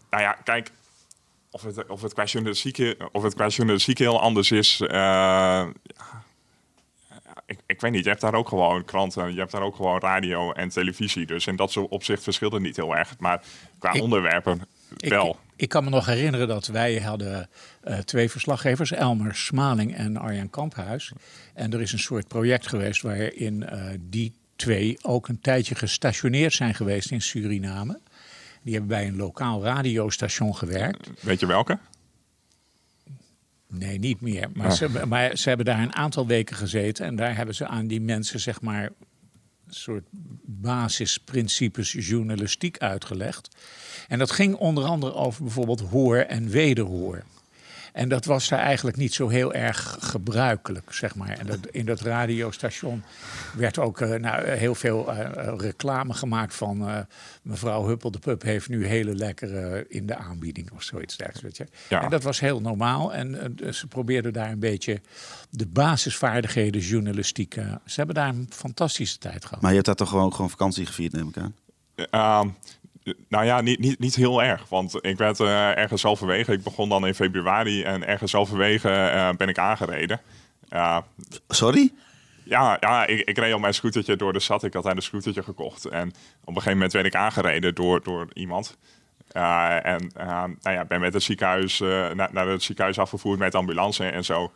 Nou 0.10 0.24
ja, 0.24 0.32
kijk, 0.44 0.72
of 1.52 1.62
het, 1.62 1.88
of 1.88 2.02
het 2.02 2.14
qua 2.14 2.24
journalistiek, 2.24 2.96
of 3.12 3.24
het 3.24 3.34
qua 3.34 3.48
journalistiek 3.48 3.98
heel 3.98 4.22
anders 4.22 4.52
is. 4.52 4.82
Uh, 4.82 4.90
ja, 4.90 5.72
ik, 7.46 7.60
ik 7.66 7.82
weet 7.82 7.92
niet, 7.92 8.04
je 8.04 8.10
hebt 8.10 8.22
daar 8.22 8.34
ook 8.34 8.48
gewoon 8.48 8.86
kranten, 8.86 9.34
je 9.34 9.40
hebt 9.40 9.52
daar 9.52 9.62
ook 9.62 9.76
gewoon 9.76 10.00
radio 10.00 10.52
en 10.52 10.70
televisie. 10.70 11.26
Dus 11.26 11.48
in 11.48 11.56
dat 11.56 11.78
opzicht 11.78 12.24
verschilt 12.24 12.54
het 12.54 12.62
niet 12.62 12.76
heel 12.76 12.96
erg. 12.96 13.16
Maar 13.20 13.42
qua 13.80 13.92
onderwerpen 14.00 14.68
wel. 14.98 15.30
Ik, 15.30 15.62
ik, 15.62 15.70
kan 15.70 15.84
me 15.84 15.90
nog 15.90 16.06
herinneren 16.06 16.48
dat 16.48 16.68
wij 16.68 16.96
hadden 16.96 17.50
uh, 17.88 17.98
twee 17.98 18.30
verslaggevers, 18.30 18.92
Elmer 18.92 19.36
Smaling 19.36 19.96
en 19.96 20.18
Arjan 20.18 20.50
Kamphuis. 20.50 21.12
En 21.54 21.74
er 21.74 21.82
is 21.82 21.92
een 21.92 22.00
soort 22.00 22.28
project 22.28 22.68
geweest 22.68 23.02
waarin 23.02 23.66
uh, 23.74 23.84
die 24.00 24.34
twee 24.56 24.98
ook 25.02 25.28
een 25.28 25.42
tijdje 25.42 25.76
gestationeerd 25.76 26.54
zijn 26.54 26.76
geweest 26.76 27.12
in 27.12 27.22
Suriname. 27.22 28.00
Die 28.62 28.74
hebben 28.74 28.90
bij 28.90 29.08
een 29.08 29.16
lokaal 29.16 29.64
radiostation 29.64 30.56
gewerkt. 30.56 31.10
Weet 31.20 31.40
je 31.40 31.46
welke? 31.46 31.80
Nee, 33.68 34.00
niet 34.00 34.22
meer. 34.22 34.50
Maar, 34.54 34.68
ah. 34.68 34.74
ze, 34.74 35.06
maar 35.08 35.38
ze 35.38 35.48
hebben 35.48 35.66
daar 35.66 35.82
een 35.82 35.96
aantal 35.96 36.28
weken 36.28 36.56
gezeten. 36.56 37.06
En 37.06 37.16
daar 37.16 37.36
hebben 37.36 37.56
ze 37.56 37.68
aan 37.68 37.88
die 37.88 38.02
mensen, 38.02 38.40
zeg 38.40 38.62
maar, 38.62 38.84
een 38.84 39.74
soort 39.74 40.04
basisprincipes 40.46 41.92
journalistiek 41.92 42.78
uitgelegd. 42.78 43.56
En 44.10 44.20
dat 44.20 44.32
ging 44.32 44.56
onder 44.56 44.84
andere 44.84 45.14
over 45.14 45.44
bijvoorbeeld 45.44 45.82
hoor 45.82 46.18
en 46.18 46.50
wederhoor. 46.50 47.24
En 47.94 48.10
dat 48.10 48.26
was 48.26 48.48
daar 48.48 48.60
eigenlijk 48.60 48.98
niet 48.98 49.14
zo 49.14 49.28
heel 49.28 49.54
erg 49.54 49.98
gebruikelijk, 50.00 50.94
zeg 50.94 51.16
maar. 51.16 51.30
En 51.30 51.46
dat, 51.46 51.68
in 51.72 51.86
dat 51.86 52.00
radiostation 52.02 53.04
werd 53.56 53.78
ook 53.78 54.00
uh, 54.00 54.16
nou, 54.16 54.48
heel 54.48 54.76
veel 54.76 55.14
uh, 55.14 55.30
reclame 55.58 56.14
gemaakt 56.14 56.56
van... 56.56 56.90
Uh, 56.90 57.00
mevrouw 57.42 57.88
Huppel 57.88 58.12
de 58.12 58.20
Pup 58.20 58.42
heeft 58.42 58.70
nu 58.70 58.86
hele 58.86 59.16
lekkere 59.16 59.86
in 59.88 60.06
de 60.06 60.16
aanbieding 60.16 60.72
of 60.72 60.84
zoiets 60.84 61.18
dergelijks. 61.18 61.60
Weet 61.60 61.70
je. 61.90 61.98
En 61.98 62.10
dat 62.10 62.24
was 62.24 62.40
heel 62.40 62.62
normaal. 62.62 63.14
En 63.14 63.58
ze 63.72 63.88
probeerden 63.88 64.34
daar 64.34 64.52
een 64.52 64.60
beetje 64.60 65.02
de 65.50 65.68
basisvaardigheden 65.68 66.82
journalistiek... 66.82 67.54
ze 67.86 67.96
hebben 67.96 68.16
daar 68.16 68.30
een 68.30 68.48
fantastische 68.50 69.18
tijd 69.18 69.46
gehad. 69.46 69.62
Maar 69.62 69.70
je 69.70 69.76
hebt 69.76 69.88
daar 69.88 69.96
toch 69.96 70.10
gewoon, 70.10 70.34
gewoon 70.34 70.50
vakantie 70.50 70.86
gevierd, 70.86 71.14
neem 71.14 71.28
ik 71.28 71.38
aan? 72.10 72.56
Nou 73.28 73.46
ja, 73.46 73.62
niet, 73.62 73.80
niet, 73.80 74.00
niet 74.00 74.16
heel 74.16 74.44
erg. 74.44 74.70
Want 74.70 74.98
ik 75.02 75.18
werd 75.18 75.40
uh, 75.40 75.78
ergens 75.78 76.04
halverwege. 76.04 76.52
Ik 76.52 76.64
begon 76.64 76.90
dan 76.90 77.08
in 77.08 77.16
februari 77.16 77.84
en 77.84 78.08
ergens 78.08 78.32
halverwege 78.32 78.90
uh, 78.90 79.30
ben 79.38 79.48
ik 79.48 79.58
aangereden. 79.58 80.22
Sorry? 81.48 81.92
Ja, 82.44 82.78
ja 82.80 83.06
ik, 83.06 83.20
ik 83.20 83.38
reed 83.38 83.54
op 83.54 83.62
mijn 83.62 83.74
scootertje 83.74 84.16
door 84.16 84.34
de 84.34 84.40
stad. 84.40 84.64
Ik 84.64 84.74
had 84.74 84.84
daar 84.84 84.96
een 84.96 85.02
scootertje 85.02 85.44
gekocht. 85.44 85.86
En 85.86 86.08
op 86.42 86.48
een 86.48 86.54
gegeven 86.54 86.74
moment 86.74 86.94
werd 86.94 87.06
ik 87.06 87.16
aangereden 87.16 87.76
door, 87.76 88.04
door 88.04 88.28
iemand. 88.34 88.78
en 89.32 90.12
nou 90.14 90.56
ja, 90.62 90.86
ben 90.86 91.00
met 91.00 91.14
het 91.14 91.24
ziekenhuis, 91.24 91.80
naar, 91.80 92.30
naar 92.32 92.48
het 92.48 92.64
ziekenhuis 92.64 93.00
afgevoerd 93.00 93.40
met 93.40 93.56
ambulance 93.56 94.06
en 94.06 94.26
zo. 94.26 94.52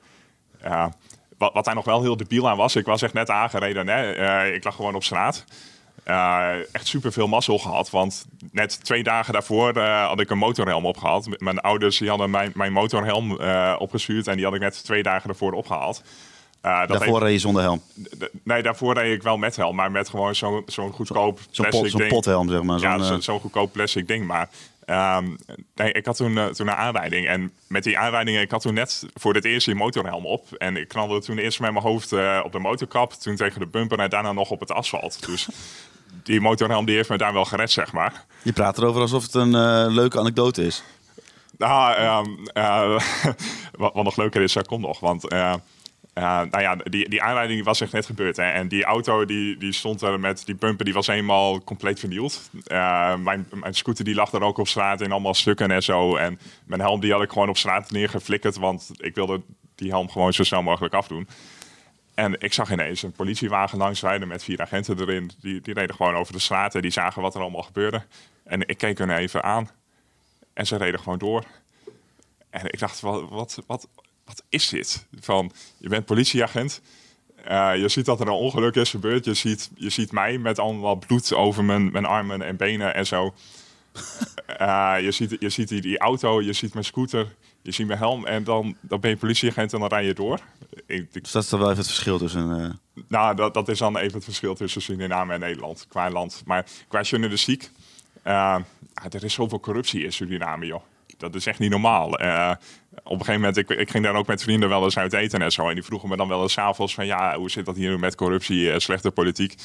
wat, 1.38 1.54
wat 1.54 1.66
daar 1.66 1.76
nog 1.76 1.86
wel 1.86 2.02
heel 2.02 2.18
debiel 2.18 2.50
aan 2.50 2.58
was, 2.58 2.76
ik 2.76 2.86
was 2.86 3.02
echt 3.02 3.14
net 3.14 3.30
aangereden. 3.30 3.88
Hè? 3.88 4.46
ik 4.52 4.64
lag 4.64 4.76
gewoon 4.76 4.96
op 4.96 5.04
straat. 5.04 5.46
Uh, 6.08 6.50
echt 6.72 6.88
super 6.88 7.12
veel 7.12 7.28
mazzel 7.28 7.60
gehad. 7.60 7.90
Want 7.90 8.26
net 8.52 8.84
twee 8.84 9.04
dagen 9.04 9.34
daarvoor 9.34 9.78
uh, 9.78 10.08
had 10.08 10.20
ik 10.20 10.30
een 10.30 10.38
motorhelm 10.38 10.86
opgehaald. 10.86 11.40
Mijn 11.40 11.60
ouders 11.60 11.98
die 11.98 12.10
hadden 12.10 12.30
mijn, 12.30 12.52
mijn 12.56 12.72
motorhelm 12.72 13.32
uh, 13.42 13.76
opgestuurd. 13.78 14.28
En 14.28 14.36
die 14.36 14.46
had 14.46 14.54
ik 14.54 14.60
net 14.60 14.84
twee 14.84 15.04
dagen 15.04 15.28
daarvoor 15.28 15.52
opgehaald. 15.52 16.04
daarvoor 16.62 17.20
reed 17.20 17.34
je 17.34 17.40
zonder 17.40 17.62
helm? 17.62 17.82
Nee, 18.44 18.64
daarvoor 18.64 18.94
reed 18.94 19.16
ik 19.16 19.24
wel 19.24 19.38
met 19.38 19.56
helm. 19.56 19.76
Maar 19.76 19.92
met 19.92 20.10
gewoon 20.10 20.36
zo'n 20.36 20.64
zo'n 20.66 20.92
goedkoop 20.92 21.40
Zo'n 21.50 21.70
pot, 21.70 21.90
zo 21.90 22.08
pothelm, 22.08 22.50
zeg 22.50 22.64
maar. 22.64 22.80
Ja, 22.80 23.04
zo'n 23.04 23.22
zo 23.22 23.40
goedkoop 23.40 23.72
plastic 23.72 24.08
ding. 24.08 24.28
Maar 24.28 24.50
Ehm, 24.86 25.36
nee, 25.76 25.92
ik 25.92 26.06
had 26.06 26.16
toen, 26.16 26.38
eh, 26.38 26.46
toen 26.46 26.68
een 26.68 26.74
aanrijding. 26.74 27.28
En 27.28 27.52
met 27.68 27.84
die 27.84 27.98
aanrijding, 27.98 28.40
ik 28.40 28.52
had 28.52 28.62
toen 28.62 28.74
net 28.74 29.06
voor 29.14 29.34
het 29.34 29.46
eerst 29.46 29.66
die 29.66 29.76
motorhelm 29.76 30.26
op. 30.26 30.54
En 30.58 30.78
ik 30.78 30.88
knalde 30.88 31.22
toen 31.22 31.38
eerst 31.38 31.60
met 31.60 31.72
mijn 31.72 31.84
hoofd 31.84 32.12
eh, 32.12 32.42
op 32.44 32.52
de 32.52 32.60
motorkap. 32.60 33.14
Toen 33.14 33.36
tegen 33.36 33.60
de 33.60 33.66
bumper 33.66 34.00
en 34.00 34.10
daarna 34.10 34.32
nog 34.32 34.50
op 34.50 34.60
het 34.60 34.72
asfalt. 34.72 35.26
Dus 35.26 35.48
die 36.24 36.42
motorhelm 36.42 36.86
die 36.86 36.96
heeft 36.96 37.10
me 37.10 37.18
daar 37.18 37.34
wel 37.34 37.46
gered, 37.46 37.72
zeg 37.72 37.92
maar. 37.92 38.26
Je 38.42 38.54
praat 38.54 38.78
erover 38.78 39.02
alsof 39.02 39.24
het 39.24 39.34
een 39.34 39.56
eh, 39.56 39.86
leuke 39.94 40.20
anekdote 40.20 40.66
is. 40.66 40.84
Nou, 41.58 41.96
ehm, 41.96 42.46
eh, 42.54 43.00
wat, 43.82 43.94
wat 43.94 44.04
nog 44.04 44.18
leuker 44.18 44.42
is, 44.42 44.54
dat 44.54 44.68
komt 44.68 44.82
nog. 44.82 45.00
Want 45.00 45.28
eh, 45.28 45.54
eh, 46.14 46.24
nou 46.24 46.62
ja, 46.62 46.76
die, 46.76 47.10
die 47.10 47.22
aanrijding 47.22 47.64
was 47.64 47.82
echt 47.82 47.92
net 47.92 48.06
gebeurd. 48.06 48.38
Hè? 48.38 48.44
En 48.44 48.68
die 48.68 48.84
auto 48.84 49.26
die, 49.26 49.58
die 49.58 49.72
stond 49.72 50.02
er 50.02 50.20
met 50.20 50.46
die 50.46 50.56
bumper, 50.56 50.86
die 50.86 50.94
was 50.94 51.08
eenmaal 51.08 51.64
compleet 51.64 52.00
vernield. 52.00 52.50
Eh, 52.66 53.16
mijn, 53.16 53.48
mijn 53.52 53.74
scooter 53.74 54.06
die 54.06 54.16
lag 54.16 54.32
er 54.32 54.42
ook 54.42 54.58
op 54.58 54.68
straat 54.68 55.02
in 55.02 55.12
allemaal 55.12 55.34
stukken 55.34 55.72
en 55.72 55.84
zo. 55.84 56.16
En 56.16 56.40
mijn 56.66 56.82
helm 56.82 57.00
die 57.00 57.12
had 57.12 57.22
ik 57.22 57.32
gewoon 57.32 57.50
op 57.50 57.58
straat 57.58 57.92
neergeflikkerd. 57.92 58.58
Want 58.58 58.90
ik 58.98 59.16
wilde 59.16 59.42
die 59.76 59.90
helm 59.90 60.10
gewoon 60.10 60.34
zo 60.34 60.44
snel 60.44 60.64
mogelijk 60.64 60.94
afdoen. 60.94 61.28
En 62.14 62.42
ik 62.42 62.54
zag 62.54 62.72
ineens 62.72 63.04
een 63.04 63.12
politiewagen 63.12 63.78
langsrijden 63.78 64.28
met 64.28 64.44
vier 64.44 64.62
agenten 64.62 65.00
erin. 65.00 65.32
Die, 65.40 65.62
die 65.62 65.74
reden 65.74 65.96
gewoon 65.96 66.16
over 66.16 66.34
de 66.34 66.40
straat 66.40 66.76
en 66.76 66.82
die 66.82 66.92
zagen 66.92 67.22
wat 67.22 67.36
er 67.36 67.42
allemaal 67.42 67.62
gebeurde. 67.62 68.04
En 68.44 68.68
ik 68.68 68.78
keek 68.78 68.98
hun 68.98 69.10
even 69.10 69.44
aan. 69.44 69.70
En 70.54 70.68
ze 70.68 70.76
reden 70.76 71.00
gewoon 71.00 71.18
door. 71.18 71.44
En 72.50 72.66
ik 72.66 72.80
dacht, 72.80 73.00
wat, 73.00 73.30
wat, 73.30 73.64
wat, 73.68 73.88
wat 74.26 74.44
is 74.50 74.70
dit? 74.70 75.08
Van, 75.20 75.52
je 75.78 75.90
bent 75.90 76.06
politieagent. 76.06 76.82
Eh, 77.44 77.76
je 77.76 77.90
ziet 77.90 78.06
dat 78.06 78.20
er 78.20 78.28
een 78.28 78.34
ongeluk 78.34 78.76
is 78.76 78.90
gebeurd. 78.90 79.26
Je 79.26 79.34
ziet, 79.34 79.72
je 79.76 79.90
ziet 79.90 80.12
mij 80.12 80.38
met 80.38 80.60
allemaal 80.60 80.96
bloed 80.96 81.34
over 81.34 81.64
mijn, 81.64 81.92
mijn 81.92 82.06
armen 82.06 82.42
en 82.42 82.56
benen 82.56 82.96
en 82.96 83.06
zo. 83.06 83.34
Eh, 84.46 84.94
je 85.06 85.12
ziet, 85.12 85.36
je 85.40 85.50
ziet 85.50 85.68
die, 85.70 85.98
auto, 85.98 86.42
je 86.42 86.54
ziet 86.54 86.74
mijn 86.74 86.86
scooter, 86.86 87.36
je 87.62 87.72
ziet 87.72 87.88
mijn 87.88 88.00
helm. 88.00 88.26
En 88.26 88.44
dan, 88.44 88.76
dan 88.82 89.00
ben 89.00 89.10
je 89.10 89.18
politieagent 89.18 89.74
en 89.74 89.80
dan 89.80 89.90
rij 89.90 90.06
je 90.06 90.14
door. 90.14 90.40
Ik, 90.86 91.08
ik- 91.12 91.24
Dus 91.24 91.32
dat 91.32 91.44
is 91.44 91.50
dan 91.50 91.60
wel 91.60 91.68
even 91.70 91.80
het 91.82 91.92
verschil 91.92 92.18
tussen... 92.18 92.60
eh, 92.64 93.04
nou, 93.08 93.36
dat, 93.36 93.54
dat 93.54 93.70
is 93.70 93.78
dan 93.80 93.98
even 93.98 94.14
het 94.14 94.24
verschil 94.24 94.56
tussen 94.56 94.82
Suriname 94.82 95.34
en 95.34 95.40
Nederland 95.40 95.86
qua 95.90 96.10
land. 96.10 96.42
Maar 96.46 96.66
qua 96.88 97.02
journalistiek, 97.02 97.70
ja, 98.24 98.66
er 99.12 99.24
is 99.24 99.34
zoveel 99.34 99.60
corruptie 99.60 100.04
in 100.04 100.14
Suriname, 100.14 100.66
joh. 100.66 100.82
Dat 101.18 101.36
is 101.36 101.46
echt 101.46 101.60
niet 101.60 101.70
normaal. 101.70 102.18
Eh, 102.20 102.52
op 103.04 103.12
een 103.12 103.18
gegeven 103.26 103.34
moment, 103.34 103.58
ik, 103.58 103.70
ik 103.70 103.90
ging 103.90 104.04
daar 104.04 104.16
ook 104.16 104.28
met 104.28 104.44
vrienden 104.44 104.70
wel 104.70 104.84
eens 104.84 104.98
uit 104.98 105.14
eten 105.14 105.42
en 105.42 105.52
zo. 105.52 105.68
En 105.70 105.74
die 105.74 105.84
vroegen 105.84 106.10
me 106.10 106.16
dan 106.18 106.28
wel 106.28 106.42
eens 106.42 106.58
avonds 106.58 106.94
van, 106.94 107.06
ja, 107.06 107.38
hoe 107.38 107.50
zit 107.52 107.66
dat 107.66 107.76
hier 107.76 108.00
met 108.00 108.16
corruptie, 108.16 108.80
slechte 108.80 109.12
politiek? 109.12 109.56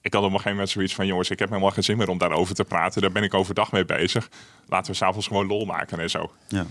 Ik 0.00 0.12
had 0.12 0.22
op 0.22 0.28
een 0.28 0.30
gegeven 0.36 0.50
moment 0.52 0.70
zoiets 0.70 0.94
van, 0.94 1.06
jongens, 1.06 1.30
ik 1.30 1.38
heb 1.38 1.48
helemaal 1.48 1.70
geen 1.70 1.82
zin 1.84 1.96
meer 1.96 2.08
om 2.08 2.18
daarover 2.18 2.54
te 2.54 2.64
praten. 2.64 3.00
Daar 3.02 3.12
ben 3.12 3.22
ik 3.22 3.34
overdag 3.34 3.72
mee 3.72 3.84
bezig. 3.84 4.28
Laten 4.68 4.90
we 4.90 4.96
s'avonds 4.96 5.26
gewoon 5.26 5.46
lol 5.46 5.64
maken 5.64 5.98
en 6.00 6.10
zo. 6.10 6.30
ja. 6.48 6.66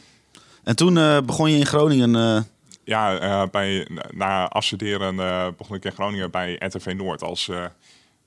En 0.63 0.75
toen 0.75 0.97
eh, 0.97 1.21
begon 1.21 1.51
je 1.51 1.57
in 1.57 1.65
Groningen... 1.65 2.15
eh, 2.15 2.41
Ja, 2.83 3.17
eh, 3.17 3.49
bij, 3.51 3.87
na 4.11 4.47
afstuderen 4.47 5.15
begon 5.57 5.75
ik 5.75 5.85
in 5.85 5.91
Groningen 5.91 6.31
bij 6.31 6.55
RTV 6.59 6.93
Noord 6.97 7.23
als, 7.23 7.49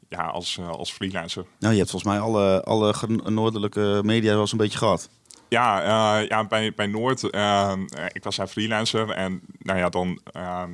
ja, 0.09 0.27
als, 0.27 0.59
als 0.71 0.93
freelancer. 0.93 1.45
nou, 1.59 1.73
je 1.73 1.79
hebt 1.79 1.91
volgens 1.91 2.13
mij 2.13 2.21
alle, 2.21 2.65
alle 2.65 2.95
noordelijke 3.25 4.01
media 4.05 4.33
wel 4.33 4.41
eens 4.41 4.53
een 4.53 4.59
beetje 4.59 4.79
gehad. 4.79 5.09
Ja, 5.49 5.83
eh, 5.83 6.29
ja 6.29 6.45
bij, 6.45 6.73
bij 6.75 6.87
Noord, 6.87 7.31
eh, 7.31 7.73
ik 8.13 8.25
was 8.25 8.37
daar 8.37 8.47
freelancer 8.47 9.11
en 9.11 9.41
nou 9.59 9.79
ja, 9.79 9.89
dan 9.89 10.21
eh, 10.33 10.65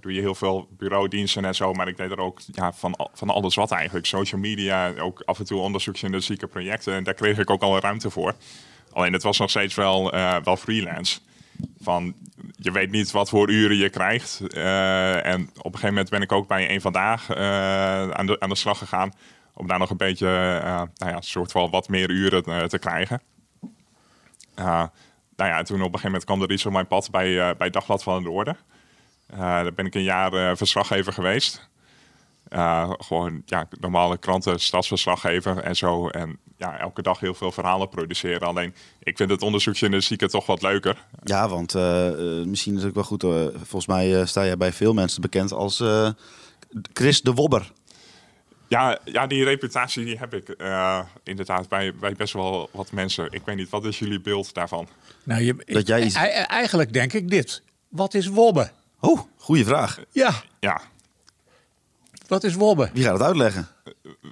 doe 0.00 0.12
je 0.12 0.20
heel 0.20 0.34
veel 0.34 0.68
bureaudiensten 0.70 1.44
en 1.44 1.54
zo, 1.54 1.72
maar 1.72 1.88
ik 1.88 1.96
deed 1.96 2.10
er 2.10 2.18
ook 2.18 2.40
ja, 2.52 2.72
van, 2.72 3.08
van 3.14 3.30
alles 3.30 3.54
wat 3.54 3.70
eigenlijk. 3.70 4.06
Social 4.06 4.40
media, 4.40 4.92
ook 4.98 5.22
af 5.24 5.38
en 5.38 5.44
toe 5.44 5.60
onderzoeksjournalistieke 5.60 6.46
projecten 6.46 6.94
en 6.94 7.04
daar 7.04 7.14
kreeg 7.14 7.38
ik 7.38 7.50
ook 7.50 7.62
al 7.62 7.78
ruimte 7.78 8.10
voor. 8.10 8.34
Alleen 8.92 9.12
het 9.12 9.22
was 9.22 9.38
nog 9.38 9.50
steeds 9.50 9.74
wel, 9.74 10.10
wel 10.44 10.56
freelance. 10.56 11.20
Van, 11.80 12.14
je 12.56 12.70
weet 12.70 12.90
niet 12.90 13.10
wat 13.10 13.28
voor 13.28 13.50
uren 13.50 13.76
je 13.76 13.88
krijgt. 13.88 14.40
En 14.54 15.42
op 15.42 15.64
een 15.64 15.78
gegeven 15.78 15.88
moment 15.88 16.10
ben 16.10 16.22
ik 16.22 16.32
ook 16.32 16.48
bij 16.48 16.70
een 16.70 16.80
vandaag 16.80 17.36
aan, 18.14 18.26
de, 18.26 18.40
aan 18.40 18.48
de 18.48 18.54
slag 18.54 18.78
gegaan. 18.78 19.12
Om 19.54 19.66
daar 19.66 19.78
nog 19.78 19.90
een 19.90 19.96
beetje, 19.96 20.26
nou 20.94 21.12
ja, 21.12 21.20
soort 21.20 21.52
van 21.52 21.70
wat 21.70 21.88
meer 21.88 22.10
uren 22.10 22.68
te 22.68 22.78
krijgen. 22.78 23.20
Uh, 24.58 24.84
nou 25.36 25.50
ja, 25.50 25.62
toen 25.62 25.76
op 25.76 25.80
een 25.80 25.84
gegeven 25.84 26.04
moment 26.04 26.24
kwam 26.24 26.42
er 26.42 26.50
iets 26.50 26.66
op 26.66 26.72
mijn 26.72 26.86
pad 26.86 27.10
bij, 27.10 27.48
eh, 27.50 27.56
bij 27.56 27.70
Dagblad 27.70 28.02
van 28.02 28.22
de 28.22 28.28
Noorden. 28.28 28.56
Eh, 29.26 29.38
daar 29.38 29.72
ben 29.74 29.86
ik 29.86 29.94
een 29.94 30.02
jaar 30.02 30.32
eh, 30.32 30.56
verslaggever 30.56 31.12
geweest. 31.12 31.70
Eh, 32.48 32.90
gewoon 32.98 33.42
ja, 33.46 33.68
normale 33.80 34.18
kranten, 34.18 34.60
stadsverslaggever 34.60 35.58
en 35.58 35.76
zo. 35.76 36.08
En 36.08 36.38
ja, 36.56 36.78
elke 36.78 37.02
dag 37.02 37.20
heel 37.20 37.34
veel 37.34 37.52
verhalen 37.52 37.88
produceren. 37.88 38.46
Alleen, 38.48 38.74
ik 39.02 39.16
vind 39.16 39.30
het 39.30 39.42
onderzoeksjournalistieke 39.42 40.28
toch 40.28 40.46
wat 40.46 40.62
leuker. 40.62 41.04
Ja, 41.24 41.48
want 41.48 41.74
eh, 41.74 42.08
eh, 42.40 42.46
misschien 42.46 42.74
is 42.74 42.78
het 42.80 42.88
ook 42.88 42.94
wel 42.94 43.04
goed. 43.04 43.22
eh, 43.24 43.30
volgens 43.56 43.86
mij 43.86 44.20
eh, 44.20 44.26
sta 44.26 44.44
jij 44.44 44.56
bij 44.56 44.72
veel 44.72 44.92
mensen 44.94 45.20
bekend 45.20 45.52
als 45.52 45.80
eh, 45.80 46.08
Chris 46.92 47.22
de 47.22 47.32
Wobber. 47.32 47.72
Ja, 48.72 48.98
ja 49.04 49.26
die 49.26 49.44
reputatie 49.44 50.04
die 50.04 50.18
heb 50.18 50.34
ik 50.34 50.48
eh, 50.48 51.00
inderdaad 51.22 51.68
bij, 51.68 51.94
bij 51.94 52.12
best 52.14 52.32
wel 52.32 52.68
wat 52.72 52.92
mensen. 52.92 53.28
Ik 53.32 53.42
weet 53.44 53.56
niet, 53.56 53.68
wat 53.70 53.84
is 53.84 53.98
jullie 53.98 54.20
beeld 54.20 54.54
daarvan? 54.54 54.88
Nou, 55.22 55.42
je, 55.42 55.56
Dat 55.66 55.86
jij 55.86 56.02
iets- 56.04 56.14
Eigenlijk 56.46 56.92
denk 56.92 57.12
ik 57.12 57.30
dit. 57.30 57.62
Wat 57.88 58.14
is 58.14 58.26
wobben? 58.26 58.70
Oh, 59.00 59.20
goede 59.36 59.64
vraag. 59.64 59.98
Ja, 60.10 60.42
Ja, 60.60 60.80
wat 62.26 62.44
is 62.44 62.54
wobben? 62.54 62.90
Wie 62.92 63.02
gaat 63.04 63.12
het 63.12 63.22
uitleggen? 63.22 63.68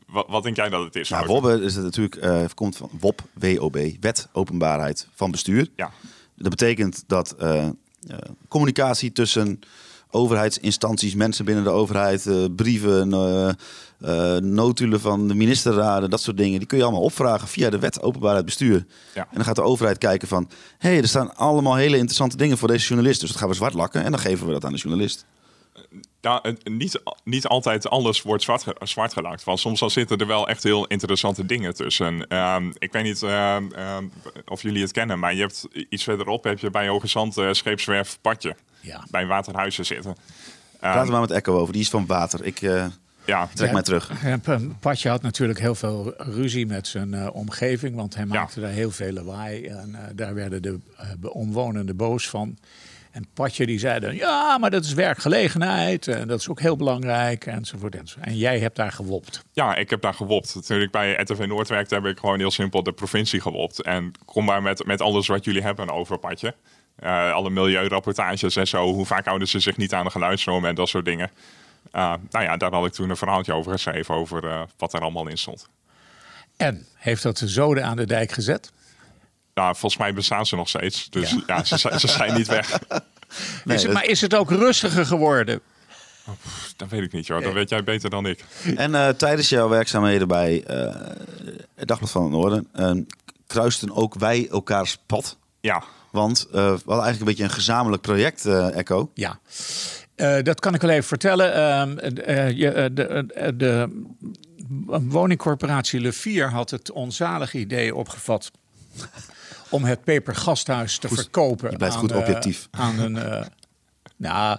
wat, 0.07 0.27
wat 0.29 0.43
denk 0.43 0.57
jij 0.57 0.69
dat 0.69 0.85
het 0.85 0.97
is? 0.97 1.09
Nou, 1.09 1.27
Wouter? 1.27 1.51
Wobbe 1.51 1.65
is 1.67 1.75
het 1.75 1.85
natuurlijk, 1.85 2.17
eh, 2.17 2.45
komt 2.55 2.77
van 2.77 2.91
WOP, 3.01 3.23
WOB, 3.33 3.79
Wet 4.01 4.29
Openbaarheid 4.33 5.09
van 5.15 5.31
Bestuur. 5.31 5.69
Ja, 5.77 5.91
Dat 6.37 6.51
betekent 6.51 7.05
dat 7.07 7.33
eh, 7.39 7.67
eh, 7.67 7.73
communicatie 8.49 9.13
tussen 9.13 9.61
overheidsinstanties, 10.11 11.15
mensen 11.15 11.45
binnen 11.45 11.65
de 11.65 11.71
overheid, 11.71 12.27
eh, 12.27 12.45
brieven, 12.57 13.09
eh, 14.01 14.37
eh, 14.37 14.43
notulen 14.43 15.01
van 15.01 15.29
de 15.29 15.35
ministerraden, 15.35 16.11
dat 16.11 16.21
soort 16.21 16.37
dingen, 16.37 16.59
die 16.59 16.69
kun 16.69 16.79
je 16.79 16.85
allemaal 16.85 17.03
opvragen 17.03 17.49
via 17.49 17.71
de 17.71 17.79
wet 17.79 18.03
openbaarheid 18.03 18.45
bestuur. 18.45 18.87
Ja. 19.15 19.23
En 19.23 19.35
dan 19.35 19.45
gaat 19.45 19.57
de 19.57 19.63
overheid 19.63 19.99
kijken 19.99 20.29
van, 20.29 20.51
hé, 20.79 20.89
hey, 20.89 20.99
er 21.01 21.09
staan 21.09 21.37
allemaal 21.37 21.75
hele 21.75 21.97
interessante 21.97 22.37
dingen 22.37 22.59
voor 22.59 22.69
deze 22.69 22.87
journalist, 22.87 23.21
dus 23.21 23.29
dat 23.31 23.39
gaan 23.39 23.49
we 23.49 23.55
zwart 23.55 23.75
lakken 23.75 24.05
en 24.05 24.11
dan 24.11 24.21
geven 24.21 24.47
we 24.47 24.53
dat 24.53 24.65
aan 24.65 24.73
de 24.73 24.79
journalist. 24.79 25.25
Ja, 26.21 26.39
het- 26.43 26.69
niet, 26.69 27.01
niet 27.25 27.47
altijd 27.47 27.89
alles 27.89 28.23
wordt 28.23 28.43
zwart, 28.43 28.65
zwart 28.83 29.13
gelakt. 29.13 29.45
Want 29.45 29.61
soms 29.61 29.81
dan 29.81 29.91
zitten 29.91 30.19
er 30.19 30.27
wel 30.27 30.49
echt 30.49 30.63
heel 30.63 30.87
interessante 30.87 31.47
dingen 31.47 31.75
tussen. 31.75 32.27
Ehm, 32.29 32.71
ik 32.79 32.93
weet 32.93 33.03
niet 33.03 33.23
ehm, 33.23 33.73
ehm, 33.73 34.05
of 34.47 34.63
jullie 34.63 34.83
het 34.83 34.93
kennen, 34.93 35.19
maar 35.19 35.35
je 35.35 35.41
hebt 35.41 35.67
iets 35.89 36.05
verderop 36.05 36.45
heb 36.45 36.59
je 36.59 36.71
bij 36.71 36.89
Hoge 36.89 37.07
Zand 37.07 37.37
eh, 37.37 37.49
scheepswerf 37.53 38.19
Patje. 38.21 38.57
Ja. 38.81 39.05
Bij 39.11 39.27
Waterhuizen 39.27 39.87
zitten. 39.87 40.17
Praat 40.81 40.95
Ehm, 40.97 41.05
er 41.05 41.11
maar 41.11 41.21
met 41.21 41.31
Echo 41.31 41.59
over, 41.59 41.73
die 41.73 41.83
is 41.83 41.91
van 41.91 42.07
water. 42.07 42.45
Ik 42.45 42.63
eh, 42.63 42.87
ja, 43.25 43.49
trek 43.55 43.67
Ja. 43.69 43.73
mij 43.73 43.83
terug. 43.83 44.11
Patje 44.81 45.09
had 45.09 45.23
natuurlijk 45.23 45.61
heel 45.61 45.75
veel 45.75 46.15
ruzie 46.17 46.67
met 46.67 46.87
zijn 46.87 47.15
eh, 47.15 47.29
omgeving, 47.33 47.97
want 47.97 48.15
hij 48.15 48.27
maakte 48.27 48.61
daar 48.61 48.71
heel 48.71 48.91
veel 48.91 49.13
lawaai. 49.13 49.67
En 49.67 49.95
eh, 49.95 50.01
daar 50.15 50.35
werden 50.35 50.63
de 50.63 50.79
eh, 50.97 51.07
omwonenden 51.21 51.97
boos 51.97 52.29
van. 52.29 52.59
En 53.11 53.27
Patje 53.35 53.67
die 53.67 53.79
zei 53.79 54.01
dan, 54.01 54.15
ja, 54.15 54.59
maar 54.59 54.71
dat 54.71 54.85
is 54.85 54.93
werkgelegenheid 54.93 56.09
en 56.09 56.29
dat 56.29 56.41
is 56.41 56.49
ook 56.49 56.61
heel 56.61 56.77
belangrijk 56.77 57.47
enzovoort. 57.47 57.95
enzovoort. 57.95 58.27
En 58.27 58.37
jij 58.37 58.59
hebt 58.59 58.77
daar 58.77 58.93
gewopt. 58.93 59.45
ja, 59.53 59.77
ik 59.77 59.91
heb 59.91 60.01
daar 60.01 60.15
gewopt. 60.15 60.67
Toen 60.67 60.81
ik 60.81 60.91
bij 60.91 61.13
RTV 61.13 61.45
Noord 61.47 61.69
werkte, 61.69 61.95
heb 61.95 62.05
ik 62.05 62.19
gewoon 62.19 62.39
heel 62.39 62.51
simpel 62.51 62.83
de 62.83 62.93
provincie 62.93 63.41
gewopt. 63.41 63.83
En 63.83 64.13
kom 64.25 64.45
maar 64.45 64.63
met, 64.63 64.87
met 64.87 65.01
alles 65.01 65.27
wat 65.27 65.45
jullie 65.45 65.63
hebben 65.63 65.91
over 65.91 66.19
Patje. 66.19 66.55
Alle 67.33 67.51
milieurapportages 67.51 68.57
en 68.57 68.67
zo. 68.69 68.93
Hoe 68.93 69.07
vaak 69.07 69.25
houden 69.25 69.49
ze 69.49 69.59
zich 69.59 69.77
niet 69.77 69.95
aan 69.95 70.05
de 70.05 70.11
geluidsnormen 70.11 70.69
en 70.69 70.75
dat 70.75 70.89
soort 70.89 71.05
dingen. 71.05 71.31
Eh, 71.91 72.13
nou 72.31 72.45
ja, 72.45 72.57
daar 72.57 72.73
had 72.73 72.87
ik 72.87 72.93
toen 72.93 73.11
een 73.11 73.17
verhaaltje 73.17 73.53
over 73.53 73.73
geschreven, 73.73 74.15
over 74.15 74.45
eh, 74.49 74.61
wat 74.77 74.93
er 74.93 75.01
allemaal 75.01 75.29
in 75.29 75.39
stond. 75.39 75.69
En 76.57 76.87
heeft 76.95 77.23
dat 77.23 77.39
de 77.39 77.49
zoden 77.49 77.85
aan 77.85 77.97
de 77.97 78.07
dijk 78.07 78.33
gezet? 78.33 78.71
Nou, 79.55 79.77
volgens 79.77 80.01
mij 80.01 80.15
bestaan 80.15 80.47
ze 80.47 80.57
nog 80.57 80.69
steeds. 80.69 81.11
Dus 81.11 81.35
ja, 81.47 81.65
ze, 81.65 81.77
zijn- 81.79 82.01
ze 82.01 82.09
zijn 82.09 82.35
niet 82.35 82.47
weg. 82.49 82.79
Nee, 83.65 83.77
is 83.77 83.83
het, 83.83 83.93
dat- 83.93 84.01
maar 84.01 84.11
is 84.11 84.21
het 84.21 84.35
ook 84.35 84.51
rustiger 84.51 85.07
geworden? 85.07 85.61
Dat 86.77 86.89
weet 86.89 87.03
ik 87.03 87.13
niet, 87.13 87.27
joh. 87.27 87.43
Dat 87.43 87.53
weet 87.53 87.69
jij 87.69 87.85
beter 87.85 88.11
dan 88.11 88.27
ik. 88.27 88.45
En 88.77 88.95
eh, 88.95 89.09
tijdens 89.09 89.49
jouw 89.49 89.69
werkzaamheden 89.69 90.29
bij 90.29 90.65
eh, 90.65 90.95
het 91.75 91.89
Dagblad 91.89 92.11
van 92.11 92.23
het 92.23 92.31
Noorden 92.33 92.69
kruisten 93.47 93.95
ook 93.95 94.15
wij 94.15 94.49
elkaars 94.51 94.99
pad. 95.07 95.37
Ja, 95.61 95.83
Want 96.11 96.47
eh, 96.47 96.53
we 96.53 96.61
hadden 96.61 96.85
eigenlijk 96.87 97.21
een 97.21 97.25
beetje 97.27 97.45
een 97.45 97.51
gezamenlijk 97.51 98.03
project, 98.03 98.47
eh, 98.47 98.77
Echo. 98.77 99.11
Ja, 99.15 99.39
Eh, 100.21 100.43
dat 100.43 100.61
kan 100.61 100.75
ik 100.75 100.81
wel 100.81 100.91
even 100.91 101.05
vertellen. 101.05 101.55
Ehm, 101.55 101.99
eh, 101.99 102.51
je, 102.51 102.71
eh, 102.71 102.85
de, 102.93 103.55
de 103.57 104.03
woningcorporatie 105.09 106.01
Le 106.01 106.13
Vier 106.13 106.51
had 106.51 106.71
het 106.71 106.91
onzalige 106.91 107.59
idee 107.59 107.95
opgevat 107.95 108.51
om 109.71 109.85
het 109.85 110.05
pepergasthuis 110.05 110.99
te 110.99 111.09
verkopen. 111.09 111.71
je 111.71 111.77
blijft 111.77 111.95
aan, 111.95 112.01
goed 112.01 112.13
objectief. 112.13 112.69
aan 112.71 112.99
een. 112.99 113.45
nou, 114.17 114.59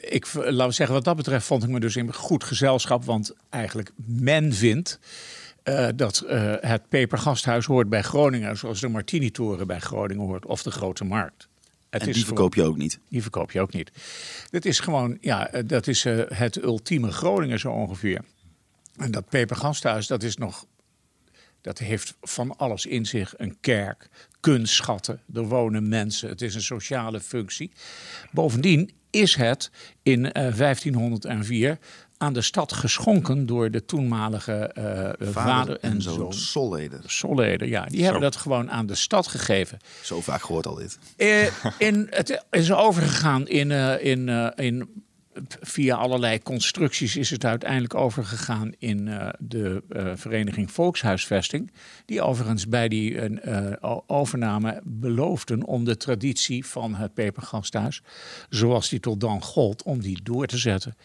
ik, 0.00 0.34
laten 0.34 0.66
we 0.66 0.72
zeggen, 0.72 0.94
wat 0.94 1.04
dat 1.04 1.16
betreft 1.16 1.46
vond 1.46 1.62
ik 1.62 1.68
me 1.68 1.80
dus 1.80 1.96
in 1.96 2.14
goed 2.14 2.44
gezelschap. 2.44 3.04
Want 3.04 3.32
eigenlijk 3.50 3.90
men 4.04 4.52
vindt 4.52 4.98
dat 5.96 6.20
eh, 6.20 6.54
het 6.60 6.88
Pepergasthuis 6.88 7.66
hoort 7.66 7.88
bij 7.88 8.02
Groningen, 8.02 8.56
zoals 8.56 8.80
de 8.80 8.88
Martini-toren 8.88 9.66
bij 9.66 9.80
Groningen 9.80 10.26
hoort, 10.26 10.46
of 10.46 10.62
de 10.62 10.70
Grote 10.70 11.04
Markt. 11.04 11.47
Het 11.90 12.02
En 12.02 12.08
is 12.08 12.14
die 12.14 12.24
verkoop 12.24 12.54
je 12.54 12.62
ook 12.62 12.76
niet. 12.76 12.98
die 13.08 13.22
verkoop 13.22 13.52
je 13.52 13.60
ook 13.60 13.72
niet. 13.72 13.90
Dat 14.50 14.64
is 14.64 14.80
gewoon, 14.80 15.18
ja, 15.20 15.48
eh, 15.48 15.62
dat 15.66 15.86
is 15.86 16.04
eh, 16.04 16.20
het 16.28 16.62
ultieme 16.62 17.12
Groningen 17.12 17.58
zo 17.58 17.72
ongeveer. 17.72 18.20
En 18.96 19.10
dat 19.10 19.28
Pepergasthuis, 19.28 20.06
dat 20.06 20.22
is 20.22 20.36
nog, 20.36 20.66
dat 21.60 21.78
heeft 21.78 22.16
van 22.20 22.56
alles 22.56 22.86
in 22.86 23.06
zich. 23.06 23.34
Een 23.36 23.56
kerk, 23.60 24.08
kunstschatten, 24.40 25.20
er 25.34 25.48
wonen 25.48 25.88
mensen, 25.88 26.28
het 26.28 26.42
is 26.42 26.54
een 26.54 26.62
sociale 26.62 27.20
functie. 27.20 27.70
Bovendien 28.32 28.90
is 29.10 29.34
het 29.34 29.70
in 30.02 30.32
eh, 30.32 30.56
1504 30.56 31.78
aan 32.18 32.32
de 32.32 32.42
stad 32.42 32.72
geschonken 32.72 33.46
door 33.46 33.70
de 33.70 33.84
toenmalige 33.84 34.52
eh, 34.52 35.26
vader, 35.32 35.78
en 35.80 36.02
zoon. 36.02 36.32
Solleder. 36.32 37.00
Solleder, 37.06 37.68
ja, 37.68 37.84
die 37.84 38.02
hebben 38.02 38.20
dat 38.20 38.36
gewoon 38.36 38.70
aan 38.70 38.86
de 38.86 38.94
stad 38.94 39.26
gegeven. 39.26 39.78
Zo 40.02 40.20
vaak 40.20 40.42
gehoord 40.42 40.66
al 40.66 40.74
dit. 40.74 40.98
Eh, 41.16 41.46
in, 41.88 42.06
het 42.10 42.44
is 42.50 42.72
overgegaan 42.72 43.48
in, 43.48 43.70
eh, 43.70 44.04
in, 44.04 44.28
in, 44.56 45.06
via 45.60 45.96
allerlei 45.96 46.42
constructies 46.42 47.16
is 47.16 47.30
het 47.30 47.44
uiteindelijk 47.44 47.94
overgegaan 47.94 48.72
in 48.78 49.04
de 49.38 49.82
vereniging 50.14 50.70
Volkshuisvesting. 50.72 51.72
Die 52.04 52.22
overigens 52.22 52.68
bij 52.68 52.88
die 52.88 53.40
overname 54.06 54.80
beloofden 54.84 55.64
om 55.64 55.84
de 55.84 55.96
traditie 55.96 56.66
van 56.66 56.94
het 56.94 57.14
Pepergasthuis, 57.14 58.02
zoals 58.48 58.88
die 58.88 59.00
tot 59.00 59.20
dan 59.20 59.42
gold, 59.42 59.82
om 59.82 60.00
die 60.00 60.22
door 60.22 60.46
te 60.46 60.58
zetten. 60.58 60.96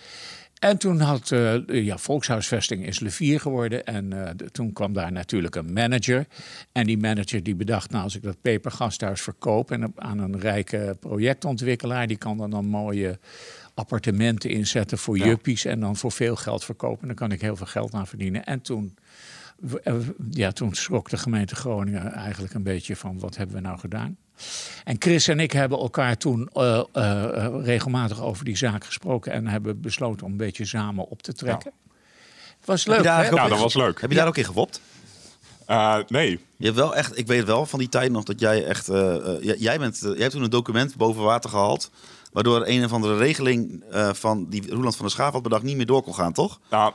En 0.64 0.78
toen 0.78 1.00
had 1.00 1.32
eh, 1.32 1.56
ja, 1.68 1.98
Volkshuisvesting 1.98 2.86
is 2.86 3.00
Levier 3.00 3.40
geworden. 3.40 3.86
En 3.86 4.14
eh, 4.26 4.32
de- 4.36 4.52
toen 4.52 4.74
kwam 4.74 4.94
daar 4.94 5.12
natuurlijk 5.12 5.56
een 5.56 5.74
manager. 5.74 6.28
En 6.72 6.86
die 6.86 6.98
manager 6.98 7.44
die 7.44 7.56
bedacht, 7.56 7.92
nou 7.92 8.04
als 8.04 8.16
ik 8.16 8.24
dat 8.24 8.42
pepergasthuis 8.42 9.22
verkoop 9.22 9.72
en 9.72 9.94
aan 9.96 10.20
een 10.20 10.40
rijke 10.40 10.98
projectontwikkelaar, 11.00 12.08
die 12.08 12.18
kan 12.18 12.42
er 12.42 12.50
dan 12.50 12.66
mooie 12.66 13.20
appartementen 13.74 14.50
inzetten 14.50 14.98
voor 14.98 15.18
juppies 15.26 15.66
en 15.66 15.80
dan 15.80 15.96
voor 15.96 16.12
veel 16.12 16.36
geld 16.36 16.64
verkopen. 16.64 17.08
Dan 17.08 17.16
kan 17.16 17.32
ik 17.32 17.42
heel 17.42 17.56
veel 17.56 17.66
geld 17.66 17.94
aan 17.94 18.08
verdienen. 18.08 18.44
En 18.44 18.62
toen, 18.62 18.96
eh, 19.84 19.96
ja, 20.30 20.52
toen 20.52 20.74
schrok 20.74 21.10
de 21.10 21.18
gemeente 21.18 21.56
Groningen 21.56 22.12
eigenlijk 22.12 22.54
een 22.54 22.64
beetje 22.64 22.96
van 22.96 23.20
wat 23.20 23.38
hebben 23.38 23.56
we 23.56 23.62
nou 23.62 23.80
gedaan. 23.80 24.18
En 24.84 24.96
Chris 25.00 25.28
en 25.28 25.40
ik 25.40 25.52
hebben 25.52 25.80
elkaar 25.80 26.18
toen 26.18 26.50
eh, 26.54 26.84
eh, 26.94 27.54
regelmatig 27.64 28.22
over 28.22 28.46
die 28.46 28.58
zaak 28.58 28.86
gesproken 28.86 29.32
en 29.32 29.48
hebben 29.48 29.82
besloten 29.82 30.26
om 30.26 30.32
een 30.32 30.38
beetje 30.38 30.66
samen 30.66 31.08
op 31.08 31.22
te 31.22 31.34
trekken. 31.34 31.72
Het 32.58 32.66
was 32.66 32.86
leuk, 32.86 33.04
daar 33.04 33.24
hè? 33.26 33.32
ook 33.32 33.50
dat 33.50 33.60
was 33.60 33.74
leuk. 33.74 34.02
Heb 34.02 34.10
je 34.10 34.16
daar 34.16 34.28
ook 34.28 34.38
in 34.38 34.46
gewopt? 34.46 34.82
Eh, 35.66 35.98
nee, 36.08 36.40
Je 36.58 36.66
hebt 36.66 36.78
wel 36.78 36.96
echt, 36.96 37.18
ik 37.18 37.28
weet 37.28 37.46
wel 37.46 37.66
van 37.66 37.80
die 37.80 37.90
tijd 37.90 38.12
nog 38.12 38.24
dat 38.24 38.40
jij 38.40 38.66
echt, 38.66 38.86
jij- 39.58 39.80
bent, 39.80 40.00
jij 40.00 40.16
hebt 40.18 40.32
toen 40.32 40.44
een 40.44 40.50
document 40.50 40.96
boven 40.96 41.24
water 41.24 41.50
gehaald, 41.50 41.92
waardoor 42.34 42.68
een 42.68 42.84
of 42.84 42.94
andere 42.94 43.18
regeling 43.18 43.84
eh, 43.92 44.14
van 44.14 44.46
die 44.50 44.70
Roeland 44.70 44.96
van 44.96 45.06
der 45.06 45.14
Schaaf 45.14 45.34
had 45.34 45.44
bedacht 45.44 45.64
niet 45.64 45.76
meer 45.78 45.86
door 45.86 46.04
kon 46.04 46.16
gaan, 46.16 46.34
toch? 46.34 46.60
nou, 46.70 46.94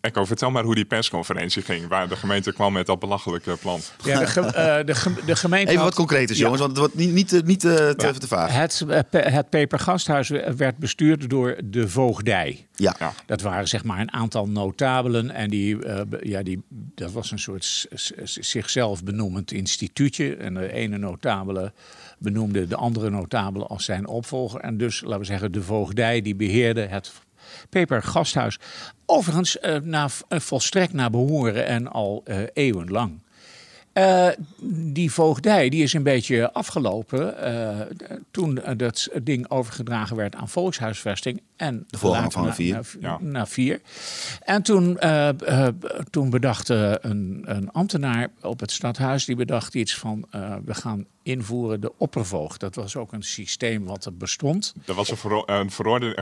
Echo, 0.00 0.24
vertel 0.24 0.50
maar 0.50 0.64
hoe 0.64 0.74
die 0.74 0.84
persconferentie 0.84 1.62
ging, 1.62 1.88
waar 1.88 2.08
de 2.08 2.16
gemeente 2.16 2.52
kwam 2.52 2.72
met 2.72 2.86
dat 2.86 2.98
belachelijke 2.98 3.56
plan. 3.60 3.80
Ja, 4.04 4.18
de, 4.18 4.26
ge- 4.26 4.40
eh, 4.40 4.86
de, 4.86 4.94
ge- 4.94 5.24
de 5.26 5.36
gemeente 5.36 5.70
Even 5.72 5.84
wat 5.84 5.94
concreter, 5.94 6.36
Ja. 6.36 6.42
jongens, 6.42 6.60
want 6.60 6.70
het 6.72 6.80
wordt 6.80 6.94
niet, 6.94 7.12
niet, 7.12 7.28
te- 7.28 7.42
niet 7.44 7.60
te, 7.60 7.94
te, 7.96 8.06
Ja. 8.06 8.12
te 8.12 8.26
vaag. 8.26 8.52
Het, 8.52 8.84
eh, 8.88 9.32
het 9.32 9.50
Pepergasthuis 9.50 10.28
werd 10.56 10.76
bestuurd 10.76 11.30
door 11.30 11.56
de 11.64 11.88
voogdij. 11.88 12.66
Ja. 12.74 12.96
Ja. 12.98 13.12
Dat 13.26 13.40
waren 13.40 13.68
zeg 13.68 13.84
maar 13.84 14.00
een 14.00 14.12
aantal 14.12 14.46
notabelen. 14.48 15.30
En 15.30 15.50
die, 15.50 15.84
eh, 15.84 16.00
ja, 16.20 16.42
die, 16.42 16.62
dat 16.94 17.12
was 17.12 17.30
een 17.30 17.38
soort 17.38 17.86
zichzelf 18.24 19.04
benoemend 19.04 19.52
instituutje. 19.52 20.36
En 20.36 20.54
de 20.54 20.72
ene 20.72 20.98
notabele 20.98 21.72
benoemde 22.18 22.66
de 22.66 22.76
andere 22.76 23.10
notabele 23.10 23.64
als 23.66 23.84
zijn 23.84 24.06
opvolger. 24.06 24.60
En 24.60 24.76
dus, 24.78 25.00
laten 25.00 25.18
we 25.18 25.24
zeggen, 25.24 25.52
de 25.52 25.62
voogdij 25.62 26.20
die 26.22 26.34
beheerde 26.34 26.80
het 26.86 27.12
Pepergasthuis. 27.68 28.58
Overigens, 29.12 29.58
eh, 29.58 29.76
na, 29.82 30.08
eh, 30.28 30.40
volstrekt 30.40 30.92
naar 30.92 31.10
behoren 31.10 31.66
en 31.66 31.88
al 31.88 32.22
eh, 32.24 32.38
eeuwenlang. 32.52 33.18
Die 34.92 35.12
voogdij 35.12 35.68
die 35.68 35.82
is 35.82 35.92
een 35.92 36.02
beetje 36.02 36.52
afgelopen 36.52 37.34
toen 38.30 38.60
dat 38.76 39.08
ding 39.22 39.50
overgedragen 39.50 40.16
werd 40.16 40.34
aan 40.34 40.48
Volkshuisvesting. 40.48 41.40
En 41.56 41.84
De 41.88 41.98
voorganger 41.98 42.22
later 42.22 42.54
van 42.56 42.68
naar- 42.70 42.84
Vier. 42.84 43.32
Ja. 43.32 43.46
vier. 43.46 43.80
En 44.44 44.62
toen, 44.62 44.98
toen 46.10 46.30
bedacht 46.30 46.68
een, 46.68 47.42
een 47.44 47.70
ambtenaar 47.70 48.28
op 48.40 48.60
het 48.60 48.70
stadhuis, 48.70 49.24
die 49.24 49.36
bedacht 49.36 49.74
iets 49.74 49.94
van 49.94 50.24
we 50.64 50.74
gaan 50.74 51.06
invoeren 51.30 51.80
de 51.80 51.92
oppervoogd. 51.96 52.60
Dat 52.60 52.74
was 52.74 52.96
ook 52.96 53.12
een 53.12 53.22
systeem 53.22 53.84
wat 53.84 54.04
er 54.04 54.16
bestond. 54.16 54.74
Er 54.86 54.94
was 54.94 55.10
een, 55.10 55.16
vero- 55.16 55.42
een, 55.46 55.70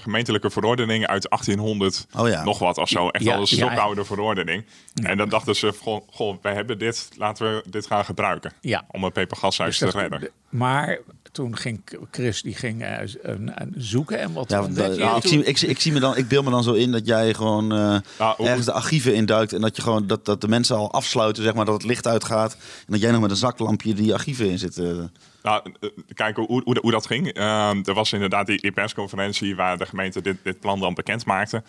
gemeentelijke 0.01 0.51
verordening 0.51 1.07
uit 1.07 1.29
1800 1.29 2.07
Oh 2.17 2.29
ja. 2.29 2.45
nog 2.45 2.59
wat 2.59 2.79
of 2.79 2.89
zo. 2.89 3.09
Echt 3.09 3.25
Ja, 3.25 3.35
al 3.35 3.41
een 3.41 3.47
ja. 3.51 3.57
stokoude 3.67 4.05
verordening. 4.05 4.65
En 5.03 5.17
dan 5.17 5.29
dachten 5.29 5.57
ze, 5.57 5.73
goh, 5.81 6.03
goh, 6.11 6.37
wij 6.43 6.55
hebben 6.55 6.79
dit, 6.79 7.09
laten 7.17 7.55
we 7.55 7.63
dit 7.71 7.87
gaan 7.87 8.05
gebruiken. 8.05 8.53
Ja. 8.61 8.85
Om 8.91 9.05
een 9.05 9.13
pepergashuis 9.13 9.79
Dus 9.79 9.91
te 9.91 9.99
dat- 9.99 10.11
redden. 10.11 10.31
Maar 10.49 10.99
toen 11.33 11.57
ging 11.57 11.81
Chris 12.11 12.43
die 12.43 12.55
ging, 12.55 12.83
eh, 12.83 12.99
een- 13.23 13.53
een 13.55 13.75
zoeken 13.77 14.19
en 14.19 14.33
wat 14.33 14.51
Ja, 14.51 14.63
eh, 14.77 15.17
ik, 15.17 15.27
zie, 15.27 15.45
ik, 15.45 15.59
zie- 15.59 15.69
ik, 15.69 15.81
zie 15.81 15.93
me 15.93 16.01
dan, 16.01 16.17
ik 16.17 16.29
beeld 16.29 16.45
me 16.45 16.51
dan 16.51 16.63
zo 16.63 16.73
in 16.73 16.93
dat 16.93 17.07
jij 17.07 17.35
gewoon 17.35 17.73
eh, 17.73 17.97
Nou, 18.19 18.45
ergens 18.47 18.67
de 18.67 18.73
archieven 18.73 19.15
induikt 19.15 19.53
en 19.53 19.61
dat, 19.61 19.77
je 19.77 19.83
gewoon, 19.83 20.07
dat, 20.07 20.25
dat 20.25 20.41
de 20.41 20.49
mensen 20.49 20.77
al 20.77 20.93
afsluiten, 20.93 21.43
zeg 21.43 21.55
maar, 21.55 21.65
dat 21.65 21.75
het 21.75 21.85
licht 21.85 22.07
uitgaat. 22.07 22.53
En 22.53 22.93
dat 22.93 23.01
jij 23.01 23.11
nog 23.11 23.21
met 23.21 23.31
een 23.31 23.37
zaklampje 23.37 23.95
die 23.95 24.13
archieven 24.15 24.51
in 24.51 24.59
zit. 24.59 24.77
Eh. 24.99 25.05
Nou, 25.43 25.63
eh, 25.81 25.89
kijk 26.15 26.37
hoe, 26.37 26.47
hoe, 26.65 26.79
hoe 26.81 26.91
dat 26.91 27.07
ging. 27.07 27.33
Ehm, 27.33 27.81
er 27.85 27.95
was 27.95 28.13
inderdaad 28.13 28.47
die, 28.47 28.61
die 28.61 28.73
persconferentie 28.73 29.57
waar 29.57 29.79
de 29.79 29.87
gemeente 29.87 30.21
dit, 30.21 30.37
dit 30.43 30.61
plan 30.61 30.81
dan 30.81 30.95
bekend 30.95 31.25
maakte. 31.27 31.63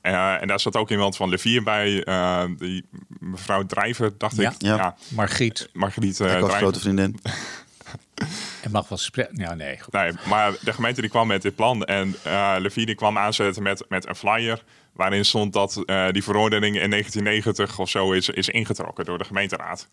Eh, 0.00 0.42
en 0.42 0.48
daar 0.48 0.60
zat 0.60 0.76
ook 0.76 0.90
iemand 0.90 1.16
van 1.16 1.28
Levier 1.28 1.62
bij, 1.62 2.04
eh, 2.04 2.44
die 2.58 2.84
mevrouw 3.18 3.66
Drijver, 3.66 4.12
dacht 4.18 4.36
Ja. 4.36 4.50
ik. 4.50 4.54
Ja. 4.58 4.96
Margriet, 5.08 5.68
Margriet 5.72 6.20
eh, 6.20 6.26
ik 6.26 6.32
Drijver. 6.38 6.56
grote 6.56 6.80
vriendin. 6.80 7.20
en 8.62 8.70
mag 8.70 8.88
wel 8.88 8.98
spreken. 8.98 9.36
Ja, 9.36 9.54
nee, 9.54 9.80
goed. 9.80 9.92
Nee, 9.92 10.12
maar 10.28 10.52
de 10.60 10.72
gemeente 10.72 11.00
die 11.00 11.10
kwam 11.10 11.26
met 11.26 11.42
dit 11.42 11.54
plan 11.54 11.84
en 11.84 12.14
eh 12.22 12.54
Levier 12.58 12.86
die 12.86 12.94
kwam 12.94 13.18
aanzetten 13.18 13.62
met, 13.62 13.84
met 13.88 14.08
een 14.08 14.14
flyer 14.16 14.62
waarin 14.92 15.24
stond 15.24 15.52
dat 15.52 15.82
eh, 15.86 16.08
die 16.10 16.22
verordening 16.22 16.80
in 16.80 16.90
1990 16.90 17.78
of 17.78 17.88
zo 17.90 18.12
is, 18.12 18.28
is 18.28 18.48
ingetrokken 18.48 19.04
door 19.04 19.18
de 19.18 19.24
gemeenteraad. 19.24 19.88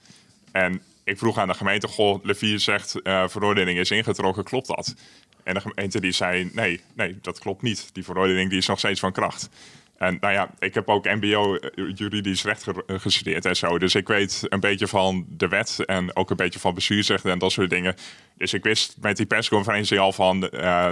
En 0.52 0.82
ik 1.04 1.18
vroeg 1.18 1.38
aan 1.38 1.48
de 1.48 1.54
gemeente, 1.54 1.88
goh, 1.88 2.24
Levier 2.24 2.60
zegt 2.60 3.02
eh 3.02 3.28
verordening 3.28 3.80
is 3.80 3.92
ingetrokken, 3.92 4.44
klopt 4.44 4.68
dat? 4.68 4.96
En 5.44 5.54
de 5.54 5.62
gemeente 5.62 6.00
die 6.00 6.12
zei, 6.12 6.50
nee, 6.54 6.82
nee, 6.94 7.18
dat 7.22 7.40
klopt 7.40 7.62
niet. 7.62 7.90
Die 7.94 8.04
verordening 8.04 8.50
die 8.50 8.58
is 8.58 8.68
nog 8.68 8.80
steeds 8.80 9.00
van 9.00 9.12
kracht. 9.12 9.50
En 10.02 10.18
nou 10.20 10.34
ja, 10.34 10.50
ik 10.60 10.74
heb 10.74 10.90
ook 10.90 11.06
mbo 11.06 11.56
eh, 11.56 11.70
juridisch 11.96 12.44
recht 12.44 12.68
eh, 12.68 13.00
gestudeerd 13.00 13.46
en 13.46 13.56
zo. 13.56 13.80
Dus 13.80 13.96
ik 13.96 14.08
weet 14.08 14.44
een 14.50 14.60
beetje 14.60 14.88
van 14.88 15.26
de 15.30 15.48
wet 15.48 15.80
en 15.86 16.16
ook 16.16 16.30
een 16.30 16.36
beetje 16.36 16.60
van 16.60 16.74
bestuursrecht 16.74 17.26
en 17.26 17.40
dat 17.40 17.52
soort 17.52 17.70
dingen. 17.70 17.96
Dus 18.38 18.54
ik 18.54 18.64
wist 18.64 18.96
met 19.02 19.18
die 19.18 19.26
persconferentie 19.26 20.00
al 20.00 20.12
van 20.12 20.50
eh, 20.50 20.92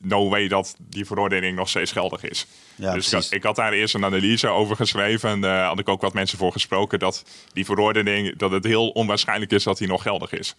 no 0.00 0.28
way 0.28 0.48
dat 0.48 0.76
die 0.78 1.04
verordening 1.04 1.56
nog 1.56 1.68
steeds 1.68 1.92
geldig 1.92 2.22
is. 2.22 2.46
Ja, 2.74 2.92
dus 2.92 3.06
ik 3.06 3.12
had, 3.12 3.28
ik 3.30 3.42
had 3.42 3.56
daar 3.56 3.72
eerst 3.72 3.94
een 3.94 4.04
analyse 4.04 4.48
over 4.48 4.76
geschreven 4.76 5.30
en 5.30 5.40
daar 5.40 5.66
had 5.66 5.78
ik 5.78 5.88
ook 5.88 6.00
wat 6.00 6.14
mensen 6.14 6.38
voor 6.38 6.52
gesproken 6.52 6.98
dat 6.98 7.24
die 7.52 7.64
verordening, 7.64 8.36
dat 8.36 8.50
het 8.50 8.64
heel 8.64 8.88
onwaarschijnlijk 8.88 9.52
is 9.52 9.62
dat 9.62 9.78
die 9.78 9.88
nog 9.88 10.02
geldig 10.02 10.32
is. 10.32 10.56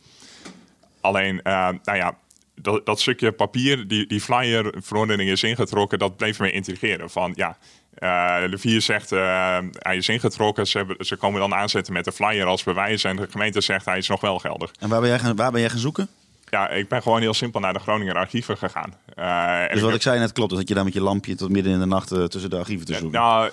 Alleen, 1.02 1.40
nou 1.44 1.98
ja, 1.98 2.18
dat, 2.56 2.86
dat 2.86 3.00
stukje 3.00 3.32
papier, 3.32 3.88
die, 3.88 4.08
die 4.08 4.22
flyer, 4.22 4.74
verordening 4.78 5.30
is 5.30 5.44
ingetrokken, 5.44 6.00
dat 6.00 6.18
bleef 6.18 6.40
me 6.40 6.52
intrigeren. 6.52 7.10
Van 7.10 7.32
ja, 7.36 7.58
eh 7.94 8.36
Levier 8.48 8.82
zegt 8.82 9.12
eh, 9.12 9.58
hij 9.74 9.98
is 9.98 10.10
ingetrokken, 10.10 10.68
ze, 10.68 10.78
hebben, 10.78 11.06
ze 11.06 11.16
komen 11.16 11.40
dan 11.40 11.54
aanzetten 11.54 11.94
met 11.94 12.06
de 12.06 12.12
flyer 12.12 12.46
als 12.46 12.64
bewijs 12.64 13.04
en 13.04 13.16
de 13.16 13.28
gemeente 13.30 13.62
zegt 13.62 13.86
hij 13.86 13.98
is 13.98 14.08
nog 14.08 14.22
wel 14.22 14.40
geldig. 14.40 14.72
En 14.80 14.90
waar 14.90 15.00
ben, 15.00 15.10
jij 15.10 15.20
gaan, 15.20 15.36
waar 15.36 15.52
ben 15.52 15.62
jij 15.62 15.70
gaan 15.70 15.80
zoeken? 15.80 16.08
Ja, 16.50 16.70
ik 16.70 16.88
ben 16.88 17.02
gewoon 17.02 17.22
heel 17.22 17.34
simpel 17.34 17.60
naar 17.60 17.74
de 17.74 17.80
Groninger 17.80 18.16
archieven 18.16 18.58
gegaan. 18.58 18.94
Eh, 19.16 19.60
Dus 19.72 19.80
wat 19.80 19.90
heb- 19.90 19.96
ik 19.98 20.02
zei 20.02 20.20
net 20.20 20.32
klopt, 20.32 20.52
dat 20.56 20.68
je 20.68 20.74
daar 20.74 20.84
met 20.84 20.94
je 20.94 21.02
lampje 21.02 21.36
tot 21.36 21.50
midden 21.50 21.74
in 21.74 21.80
de 21.80 21.86
nacht 21.86 22.08
tussen 22.08 22.50
de 22.50 22.58
archieven 22.58 22.86
te 22.86 22.94
zoeken. 22.94 23.20
Nou, 23.20 23.46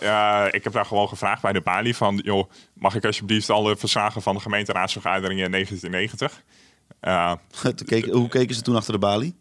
ik 0.50 0.64
heb 0.64 0.72
daar 0.72 0.84
gewoon 0.86 1.08
gevraagd 1.08 1.42
bij 1.42 1.52
de 1.52 1.60
balie 1.60 1.96
van... 1.96 2.20
joh, 2.24 2.50
mag 2.72 2.94
ik 2.94 3.04
alsjeblieft 3.04 3.50
alle 3.50 3.76
verslagen 3.76 4.22
van 4.22 4.34
de 4.34 4.40
gemeenteraadsvergaderingen 4.40 5.44
in 5.44 5.50
1990? 5.50 6.42
Eh, 7.00 7.32
Toen 7.76 7.86
keek- 7.86 8.12
hoe 8.12 8.28
keken 8.28 8.54
ze 8.54 8.62
toen 8.62 8.76
achter 8.76 8.92
de 8.92 8.98
balie? 8.98 9.34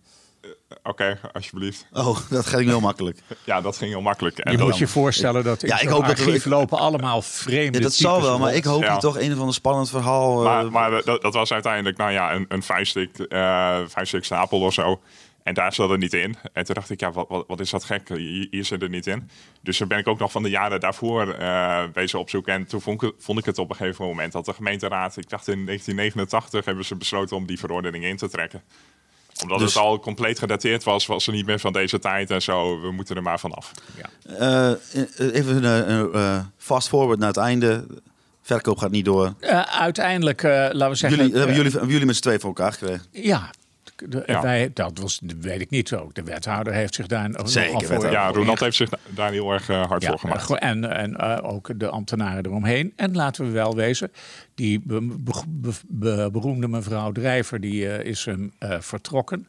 Oké, 0.83 1.19
alsjeblieft. 1.33 1.85
Oh, 1.93 2.17
dat 2.29 2.45
ging 2.45 2.65
heel 2.69 2.79
makkelijk. 2.79 3.19
Ja, 3.43 3.61
dat 3.61 3.77
ging 3.77 3.91
heel 3.91 4.01
makkelijk. 4.01 4.37
En 4.37 4.51
Je 4.51 4.57
dan- 4.57 4.67
moet 4.67 4.77
je 4.77 4.87
voorstellen 4.87 5.43
dat 5.43 5.63
in 5.63 5.69
Ja, 5.69 5.79
ik 5.79 5.87
hoop 5.87 6.05
dat 6.05 6.11
er- 6.19 6.25
archief 6.25 6.45
ik- 6.45 6.51
lopen 6.51 6.77
allemaal 6.77 7.21
vreemde 7.21 7.77
Ja, 7.77 7.83
dat 7.83 7.93
zal 7.93 8.21
wel, 8.21 8.39
maar 8.39 8.53
ik 8.55 8.63
hoop 8.63 8.81
Ja. 8.83 8.97
toch 8.97 9.19
een 9.19 9.33
of 9.33 9.39
ander 9.39 9.53
spannend 9.53 9.89
verhaal. 9.89 10.37
eh, 10.37 10.43
Maar, 10.45 10.71
maar 10.71 11.03
dat, 11.05 11.21
dat 11.21 11.33
was 11.33 11.51
uiteindelijk 11.51 11.97
nou 11.97 12.11
ja, 12.11 12.33
een, 12.33 12.45
een 12.47 12.63
vijf, 12.63 12.87
stuk, 12.87 13.17
eh, 13.19 13.79
stapel 14.21 14.59
of 14.61 14.73
zo. 14.73 15.01
En 15.43 15.53
daar 15.53 15.73
zat 15.73 15.89
het 15.89 15.99
niet 15.99 16.13
in. 16.13 16.35
En 16.53 16.63
toen 16.65 16.75
dacht 16.75 16.89
ik, 16.89 16.99
ja, 16.99 17.11
wat, 17.11 17.25
wat, 17.29 17.43
wat 17.47 17.59
is 17.59 17.69
dat 17.69 17.83
gek? 17.83 18.07
Hier, 18.09 18.47
hier 18.51 18.65
zit 18.65 18.81
het 18.81 18.91
niet 18.91 19.07
in. 19.07 19.29
Dus 19.61 19.77
daar 19.77 19.87
ben 19.87 19.97
ik 19.97 20.07
ook 20.07 20.19
nog 20.19 20.31
van 20.31 20.43
de 20.43 20.49
jaren 20.49 20.79
daarvoor 20.79 21.35
uh, 21.39 21.83
bezig 21.93 22.19
opzoeken. 22.19 22.53
En 22.53 22.65
toen 22.67 22.81
vond 22.81 23.01
ik, 23.03 23.13
vond 23.17 23.39
ik 23.39 23.45
het 23.45 23.57
op 23.57 23.69
een 23.69 23.75
gegeven 23.75 24.05
moment 24.05 24.31
dat 24.31 24.45
de 24.45 24.53
gemeenteraad, 24.53 25.17
ik 25.17 25.29
dacht 25.29 25.47
in 25.47 25.65
1989, 25.65 26.65
hebben 26.65 26.85
ze 26.85 26.95
besloten 26.95 27.35
om 27.35 27.45
die 27.45 27.59
verordening 27.59 28.03
in 28.03 28.17
te 28.17 28.29
trekken 28.29 28.61
omdat 29.41 29.59
dus- 29.59 29.73
het 29.73 29.83
al 29.83 29.99
compleet 29.99 30.39
gedateerd 30.39 30.83
was, 30.83 31.05
was 31.05 31.23
ze 31.23 31.31
niet 31.31 31.45
meer 31.45 31.59
van 31.59 31.73
deze 31.73 31.99
tijd 31.99 32.31
en 32.31 32.41
zo. 32.41 32.81
We 32.81 32.91
moeten 32.91 33.15
er 33.15 33.21
maar 33.21 33.39
vanaf. 33.39 33.71
Ja. 33.95 34.09
Uh, 34.71 35.31
even 35.33 35.63
een 35.63 36.09
uh, 36.15 36.39
fast 36.57 36.87
forward 36.87 37.19
naar 37.19 37.27
het 37.27 37.37
einde. 37.37 37.85
Verkoop 38.41 38.77
gaat 38.77 38.91
niet 38.91 39.05
door. 39.05 39.33
uiteindelijk, 39.69 40.43
laten 40.43 40.89
we 40.89 40.95
zeggen... 40.95 41.19
Jullie, 41.19 41.37
hebben, 41.37 41.55
jullie, 41.55 41.71
hebben 41.71 41.91
jullie 41.91 42.05
met 42.05 42.15
z'n 42.15 42.21
twee 42.21 42.39
voor 42.39 42.49
elkaar 42.49 42.73
gekregen? 42.73 43.05
Ja, 43.11 43.49
de, 44.05 44.23
wij, 44.41 44.71
dat 44.73 44.99
was, 44.99 45.21
weet 45.41 45.61
ik 45.61 45.69
niet 45.69 45.93
ook. 45.93 46.13
De 46.13 46.23
wethouder 46.23 46.73
heeft 46.73 46.95
zich 46.95 47.07
daar 47.07 47.29
Zeker, 47.43 47.87
voor. 47.87 48.11
Ja, 48.11 48.31
Ronald 48.31 48.59
heeft 48.59 48.75
zich 48.75 48.89
daar 49.09 49.31
heel 49.31 49.51
erg 49.51 49.69
uh, 49.69 49.85
hard 49.85 50.05
voor 50.05 50.19
gemaakt. 50.19 50.59
En, 50.59 50.91
en 50.91 51.11
uh, 51.11 51.37
ook 51.41 51.79
de 51.79 51.89
ambtenaren 51.89 52.45
eromheen. 52.45 52.93
En 52.95 53.15
laten 53.15 53.45
we 53.45 53.51
wel 53.51 53.75
wezen, 53.75 54.11
die 54.55 54.81
be, 54.83 55.15
be, 55.87 56.29
beroemde 56.31 56.67
mevrouw 56.67 57.11
Drijver, 57.11 57.61
die 57.61 57.83
uh, 57.83 57.99
is 57.99 58.25
hem 58.25 58.53
vertrokken. 58.59 59.47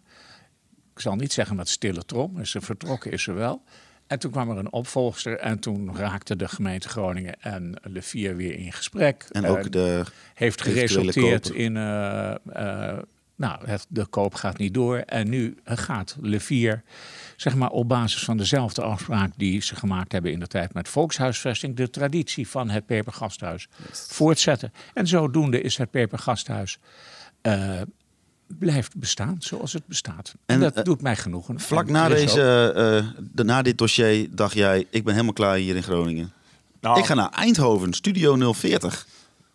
Ik 0.95 1.01
zal 1.01 1.17
niet 1.17 1.33
zeggen 1.33 1.57
met 1.57 1.69
stille 1.69 2.05
trom, 2.05 2.39
is 2.41 2.51
ze 2.51 2.61
vertrokken 2.61 3.13
is 3.13 3.23
ze 3.23 3.33
wel. 3.33 3.63
En 4.07 4.19
toen 4.19 4.31
kwam 4.31 4.51
er 4.51 4.57
een 4.57 4.73
opvolgster 4.73 5.39
en 5.39 5.59
toen 5.59 5.97
raakte 5.97 6.37
de 6.37 6.49
gemeente 6.49 6.89
Groningen 6.89 7.35
en 7.41 7.75
Le 7.83 8.03
Vier 8.03 8.37
weer 8.37 8.55
in 8.55 8.73
gesprek. 8.73 9.27
En 9.31 9.47
ook 9.47 9.73
de 9.73 10.03
heeft 10.35 10.63
geresulteerd 10.63 11.51
in 11.51 11.77
nou, 13.39 13.67
het, 13.67 13.87
de 13.89 14.07
koop 14.07 14.35
gaat 14.35 14.59
niet 14.59 14.75
door. 14.75 14.97
En 14.97 15.29
nu 15.29 15.57
gaat 15.65 16.17
Levier, 16.21 16.83
zeg 17.37 17.55
maar 17.55 17.71
op 17.71 17.89
basis 17.89 18.25
van 18.25 18.37
dezelfde 18.37 18.83
afspraak 18.83 19.33
die 19.37 19.63
ze 19.63 19.77
gemaakt 19.77 20.13
hebben 20.13 20.33
in 20.33 20.41
de 20.41 20.47
tijd 20.47 20.75
met 20.75 20.89
volkshuisvesting, 20.89 21.77
de 21.77 21.91
traditie 21.91 22.49
van 22.49 22.71
het 22.71 22.87
Pepergasthuis 22.87 23.69
voortzetten. 23.93 24.73
En 24.95 25.07
zodoende 25.07 25.61
is 25.61 25.77
het 25.77 25.91
Pepergasthuis. 25.91 26.79
Uh, 27.43 27.81
blijft 28.47 28.97
bestaan 28.97 29.37
zoals 29.39 29.73
het 29.73 29.87
bestaat. 29.87 30.35
En, 30.47 30.61
dat 30.61 30.79
uh, 30.79 30.85
doet 30.85 31.03
mij 31.03 31.17
genoegen. 31.17 31.61
Vlak 31.61 31.89
na, 31.89 32.09
deze, 32.09 32.73
uh, 33.17 33.23
de, 33.33 33.45
na 33.45 33.63
dit 33.63 33.79
dossier 33.79 34.29
dacht 34.31 34.55
jij, 34.55 34.87
ik 34.91 35.05
ben 35.05 35.13
helemaal 35.13 35.33
klaar 35.33 35.57
hier 35.57 35.77
in 35.77 35.83
Groningen. 35.83 36.33
Nou, 36.81 36.99
ik 36.99 37.05
ga 37.05 37.15
naar 37.15 37.31
Eindhoven, 37.31 37.93
Studio 37.93 38.53
040. 38.53 39.07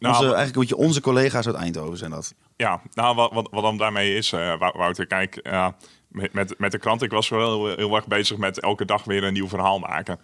Nou, 0.03 0.23
onze, 0.23 0.35
eigenlijk 0.35 0.69
je, 0.69 0.77
onze 0.77 1.01
collega's 1.01 1.47
uit 1.47 1.55
Eindhoven 1.55 1.97
zijn 1.97 2.11
dat. 2.11 2.33
Ja, 2.55 2.81
nou 2.93 3.15
wat, 3.15 3.31
wat, 3.31 3.47
wat 3.51 3.63
dan 3.63 3.77
daarmee 3.77 4.15
is, 4.15 4.31
uh, 4.31 4.57
Wouter, 4.57 5.07
kijk, 5.07 5.39
uh, 5.43 5.67
met, 6.07 6.33
met, 6.33 6.59
met 6.59 6.71
de 6.71 6.77
krant, 6.77 7.01
ik 7.01 7.11
was 7.11 7.29
wel 7.29 7.65
heel, 7.65 7.77
heel 7.77 7.95
erg 7.95 8.07
bezig 8.07 8.37
met 8.37 8.59
elke 8.59 8.85
dag 8.85 9.03
weer 9.03 9.23
een 9.23 9.33
nieuw 9.33 9.47
verhaal 9.47 9.79
maken. 9.79 10.19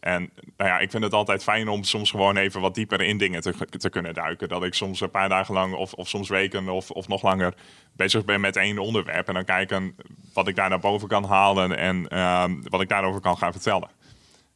En 0.00 0.30
nou 0.56 0.70
ja, 0.70 0.78
ik 0.78 0.90
vind 0.90 1.02
het 1.02 1.12
altijd 1.12 1.42
fijn 1.42 1.68
om 1.68 1.84
soms 1.84 2.10
gewoon 2.10 2.36
even 2.36 2.60
wat 2.60 2.74
dieper 2.74 3.00
in 3.00 3.18
dingen 3.18 3.40
te, 3.40 3.54
te 3.70 3.90
kunnen 3.90 4.14
duiken. 4.14 4.48
Dat 4.48 4.64
ik 4.64 4.74
soms 4.74 5.00
een 5.00 5.10
paar 5.10 5.28
dagen 5.28 5.54
lang 5.54 5.74
of, 5.74 5.92
of 5.92 6.08
soms 6.08 6.28
weken 6.28 6.68
of, 6.68 6.90
of 6.90 7.08
nog 7.08 7.22
langer 7.22 7.54
bezig 7.92 8.24
ben 8.24 8.40
met 8.40 8.56
één 8.56 8.78
onderwerp. 8.78 9.28
En 9.28 9.34
dan 9.34 9.44
kijken 9.44 9.94
wat 10.34 10.48
ik 10.48 10.56
daar 10.56 10.68
naar 10.68 10.80
boven 10.80 11.08
kan 11.08 11.24
halen 11.24 11.76
en 11.76 12.06
uh, 12.12 12.44
wat 12.68 12.80
ik 12.80 12.88
daarover 12.88 13.20
kan 13.20 13.38
gaan 13.38 13.52
vertellen. 13.52 13.90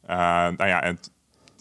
Uh, 0.09 0.15
nou 0.57 0.67
ja, 0.67 0.83
en 0.83 0.99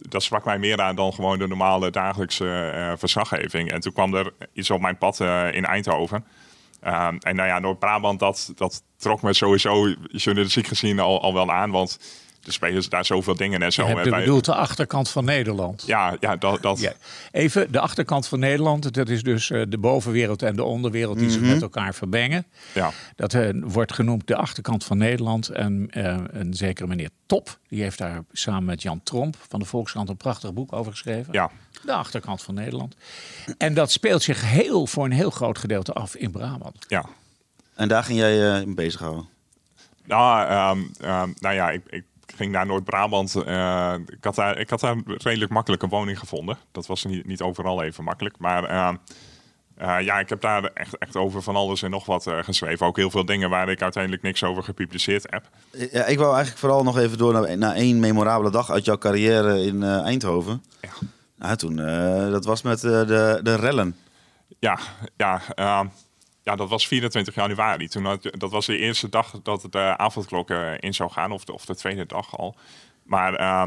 dat 0.08 0.22
sprak 0.22 0.44
mij 0.44 0.58
meer 0.58 0.80
aan 0.80 0.96
dan 0.96 1.12
gewoon 1.12 1.38
de 1.38 1.48
normale 1.48 1.90
dagelijkse 1.90 2.72
uh, 2.74 2.92
verslaggeving. 2.96 3.70
En 3.70 3.80
toen 3.80 3.92
kwam 3.92 4.14
er 4.14 4.32
iets 4.52 4.70
op 4.70 4.80
mijn 4.80 4.98
pad 4.98 5.20
uh, 5.20 5.52
in 5.52 5.64
Eindhoven. 5.64 6.24
Uh, 6.84 7.06
en 7.06 7.36
nou 7.36 7.48
ja, 7.48 7.58
Noord-Brabant, 7.58 8.18
dat, 8.18 8.52
dat 8.54 8.82
trok 8.96 9.22
me 9.22 9.32
sowieso 9.32 9.94
journalistiek 10.08 10.66
gezien 10.66 11.00
al, 11.00 11.22
al 11.22 11.34
wel 11.34 11.52
aan. 11.52 11.70
Want 11.70 11.98
er 12.46 12.52
spelen 12.52 12.82
ze 12.82 12.88
daar 12.88 13.04
zoveel 13.04 13.34
dingen 13.34 13.62
en 13.62 13.72
zo. 13.72 13.86
Je 13.86 13.94
hebt 13.94 14.10
bedoelt 14.10 14.44
de 14.44 14.54
achterkant 14.54 15.10
van 15.10 15.24
Nederland. 15.24 15.82
Ja, 15.86 16.16
ja 16.20 16.36
dat... 16.36 16.62
dat... 16.62 16.80
Ja. 16.80 16.92
Even, 17.30 17.72
de 17.72 17.80
achterkant 17.80 18.26
van 18.26 18.38
Nederland, 18.38 18.94
dat 18.94 19.08
is 19.08 19.22
dus 19.22 19.50
uh, 19.50 19.62
de 19.68 19.78
bovenwereld 19.78 20.42
en 20.42 20.56
de 20.56 20.64
onderwereld 20.64 21.18
die 21.18 21.26
mm 21.26 21.32
-hmm. 21.32 21.42
zich 21.44 21.52
met 21.52 21.62
elkaar 21.62 21.94
vermengen. 21.94 22.46
Ja. 22.74 22.90
Dat 23.16 23.32
uh, 23.32 23.62
wordt 23.64 23.92
genoemd 23.92 24.26
de 24.26 24.36
achterkant 24.36 24.84
van 24.84 24.98
Nederland. 24.98 25.48
En 25.48 25.90
uh, 25.92 26.16
een 26.26 26.54
zekere 26.54 26.86
meneer 26.86 27.10
Top, 27.26 27.58
die 27.68 27.82
heeft 27.82 27.98
daar 27.98 28.24
samen 28.32 28.64
met 28.64 28.82
Jan 28.82 29.00
Tromp 29.02 29.36
van 29.48 29.60
de 29.60 29.66
Volkskrant 29.66 30.08
een 30.08 30.16
prachtig 30.16 30.52
boek 30.52 30.72
over 30.72 30.92
geschreven. 30.92 31.32
Ja. 31.32 31.50
De 31.84 31.92
achterkant 31.92 32.42
van 32.42 32.54
Nederland. 32.54 32.96
En 33.58 33.74
dat 33.74 33.90
speelt 33.90 34.22
zich 34.22 34.50
heel, 34.50 34.86
voor 34.86 35.04
een 35.04 35.12
heel 35.12 35.30
groot 35.30 35.58
gedeelte 35.58 35.92
af 35.92 36.14
in 36.14 36.30
Brabant. 36.30 36.84
Ja. 36.88 37.04
En 37.74 37.88
daar 37.88 38.04
ging 38.04 38.18
jij 38.18 38.60
uh, 38.60 38.74
bezighouden? 38.74 39.28
Nou, 40.04 40.50
um, 40.76 40.90
um, 41.10 41.34
nou 41.38 41.54
ja, 41.54 41.70
ik, 41.70 41.82
ik 41.86 42.04
ging 42.34 42.52
naar 42.52 42.66
Noord-Brabant. 42.66 43.34
Uh, 43.36 43.94
ik, 44.06 44.24
had 44.24 44.34
daar, 44.34 44.58
ik 44.58 44.70
had 44.70 44.80
daar 44.80 44.92
een 44.92 45.04
redelijk 45.06 45.50
makkelijke 45.50 45.88
woning 45.88 46.18
gevonden. 46.18 46.58
Dat 46.72 46.86
was 46.86 47.04
niet, 47.04 47.26
niet 47.26 47.40
overal 47.40 47.82
even 47.82 48.04
makkelijk. 48.04 48.38
Maar 48.38 48.70
uh, 48.70 48.92
uh, 49.78 50.00
ja, 50.00 50.18
ik 50.18 50.28
heb 50.28 50.40
daar 50.40 50.64
echt, 50.64 50.98
echt 50.98 51.16
over 51.16 51.42
van 51.42 51.56
alles 51.56 51.82
en 51.82 51.90
nog 51.90 52.06
wat 52.06 52.30
geschreven. 52.40 52.86
Ook 52.86 52.96
heel 52.96 53.10
veel 53.10 53.24
dingen 53.24 53.50
waar 53.50 53.68
ik 53.68 53.82
uiteindelijk 53.82 54.22
niks 54.22 54.44
over 54.44 54.62
gepubliceerd 54.62 55.26
heb. 55.30 55.48
Ja, 55.92 56.04
ik 56.04 56.18
wou 56.18 56.34
eigenlijk 56.34 56.58
vooral 56.58 56.82
nog 56.82 56.98
even 56.98 57.18
door 57.18 57.32
naar, 57.32 57.58
naar 57.58 57.74
één 57.74 58.00
memorabele 58.00 58.50
dag 58.50 58.70
uit 58.70 58.84
jouw 58.84 58.98
carrière 58.98 59.64
in 59.64 59.82
Eindhoven. 59.82 60.64
Ja. 60.80 60.90
Nou, 61.36 61.56
toen, 61.56 61.76
dat 62.30 62.44
was 62.44 62.62
met 62.62 62.80
de, 62.80 63.40
de 63.42 63.54
rellen. 63.54 63.96
Ja, 64.58 64.78
ja 65.16 65.40
ja, 66.44 66.56
dat 66.56 66.68
was 66.68 66.86
24 66.86 67.34
januari. 67.34 67.88
Toen 67.88 68.04
had, 68.04 68.28
dat 68.30 68.50
was 68.50 68.66
de 68.66 68.78
eerste 68.78 69.08
dag 69.08 69.40
dat 69.42 69.66
de 69.70 69.96
avondklok 69.96 70.50
uh, 70.50 70.72
in 70.78 70.94
zou 70.94 71.10
gaan, 71.10 71.32
of 71.32 71.44
de, 71.44 71.52
of 71.52 71.64
de 71.64 71.74
tweede 71.74 72.06
dag 72.06 72.38
al. 72.38 72.56
Maar 73.02 73.40
uh, 73.40 73.66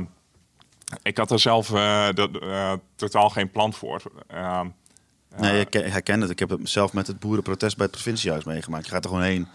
ik 1.02 1.18
had 1.18 1.32
er 1.32 1.40
zelf 1.40 1.70
uh, 1.70 2.10
de, 2.14 2.80
totaal 2.96 3.30
geen 3.30 3.52
plan 3.52 3.74
voor. 3.74 4.02
Ehm, 4.28 4.68
nee, 5.36 5.60
ik 5.60 5.74
herken 5.74 6.22
het. 6.22 6.30
Ik 6.30 6.40
heb 6.40 6.50
het 6.50 6.70
zelf 6.70 6.94
met 6.94 7.08
het 7.08 7.20
boerenprotest 7.20 7.78
bij 7.78 7.86
het 7.86 7.96
provinciehuis 7.96 8.44
meegemaakt. 8.44 8.86
Je 8.86 8.92
gaat 8.92 9.04
er 9.04 9.10
gewoon 9.10 9.26
heen 9.26 9.48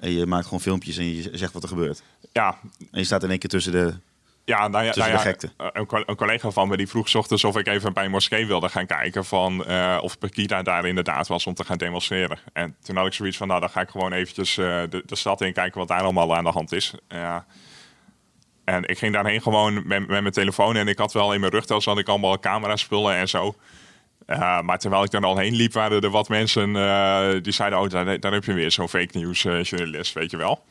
en 0.00 0.10
je 0.10 0.26
maakt 0.26 0.44
gewoon 0.44 0.60
filmpjes 0.60 0.96
en 0.96 1.14
je 1.14 1.30
zegt 1.32 1.52
wat 1.52 1.62
er 1.62 1.68
gebeurt. 1.68 2.02
Ja. 2.32 2.58
En 2.78 2.98
je 2.98 3.04
staat 3.04 3.22
in 3.22 3.30
één 3.30 3.38
keer 3.38 3.50
tussen 3.50 3.72
de 3.72 3.94
ja, 4.48 4.68
nou 4.68 4.84
ja, 4.84 4.92
nou 4.94 5.10
ja 5.10 5.34
een, 5.56 5.86
een, 6.06 6.16
collega 6.16 6.50
van 6.50 6.68
me 6.68 6.76
die 6.76 6.88
vroeg 6.88 7.14
ochtends 7.14 7.44
of 7.44 7.56
ik 7.56 7.66
even 7.66 7.92
bij 7.92 8.04
een 8.04 8.10
moskee 8.10 8.46
wilde 8.46 8.68
gaan 8.68 8.86
kijken 8.86 9.24
van 9.24 9.64
uh, 9.68 9.98
of 10.00 10.18
Pekida 10.18 10.62
daar 10.62 10.86
inderdaad 10.86 11.28
was 11.28 11.46
om 11.46 11.54
te 11.54 11.64
gaan 11.64 11.76
demonstreren. 11.76 12.38
En 12.52 12.76
toen 12.82 12.96
had 12.96 13.06
ik 13.06 13.12
zoiets 13.12 13.36
van, 13.36 13.48
nou 13.48 13.60
dan 13.60 13.70
ga 13.70 13.80
ik 13.80 13.88
gewoon 13.88 14.12
eventjes 14.12 14.56
uh, 14.56 14.82
de, 14.88 15.02
de, 15.06 15.16
stad 15.16 15.40
in 15.40 15.52
kijken 15.52 15.78
wat 15.78 15.88
daar 15.88 16.02
allemaal 16.02 16.36
aan 16.36 16.44
de 16.44 16.50
hand 16.50 16.72
is. 16.72 16.94
Uh, 17.08 17.36
en 18.64 18.88
ik 18.88 18.98
ging 18.98 19.12
daarheen 19.12 19.42
gewoon 19.42 19.74
met, 19.74 19.86
met, 19.86 20.08
mijn 20.08 20.30
telefoon 20.30 20.76
en 20.76 20.88
ik 20.88 20.98
had 20.98 21.12
wel 21.12 21.32
in 21.32 21.40
mijn 21.40 21.52
rugtas 21.52 21.84
had 21.84 21.98
ik 21.98 22.08
allemaal 22.08 22.38
camera 22.38 22.76
spullen 22.76 23.14
en 23.14 23.28
zo. 23.28 23.54
maar 24.62 24.78
terwijl 24.78 25.04
ik 25.04 25.10
dan 25.10 25.24
al 25.24 25.36
heen 25.36 25.54
liep, 25.54 25.72
waren 25.72 26.00
er 26.00 26.10
wat 26.10 26.28
mensen 26.28 26.72
die 27.42 27.52
zeiden, 27.52 27.78
oh 27.78 27.88
daar, 27.88 28.20
daar 28.20 28.32
heb 28.32 28.44
je 28.44 28.52
weer 28.52 28.70
zo'n 28.70 28.88
fake 28.88 29.18
news 29.18 29.42
journalist, 29.42 30.12
weet 30.12 30.30
je 30.30 30.36
wel. 30.36 30.64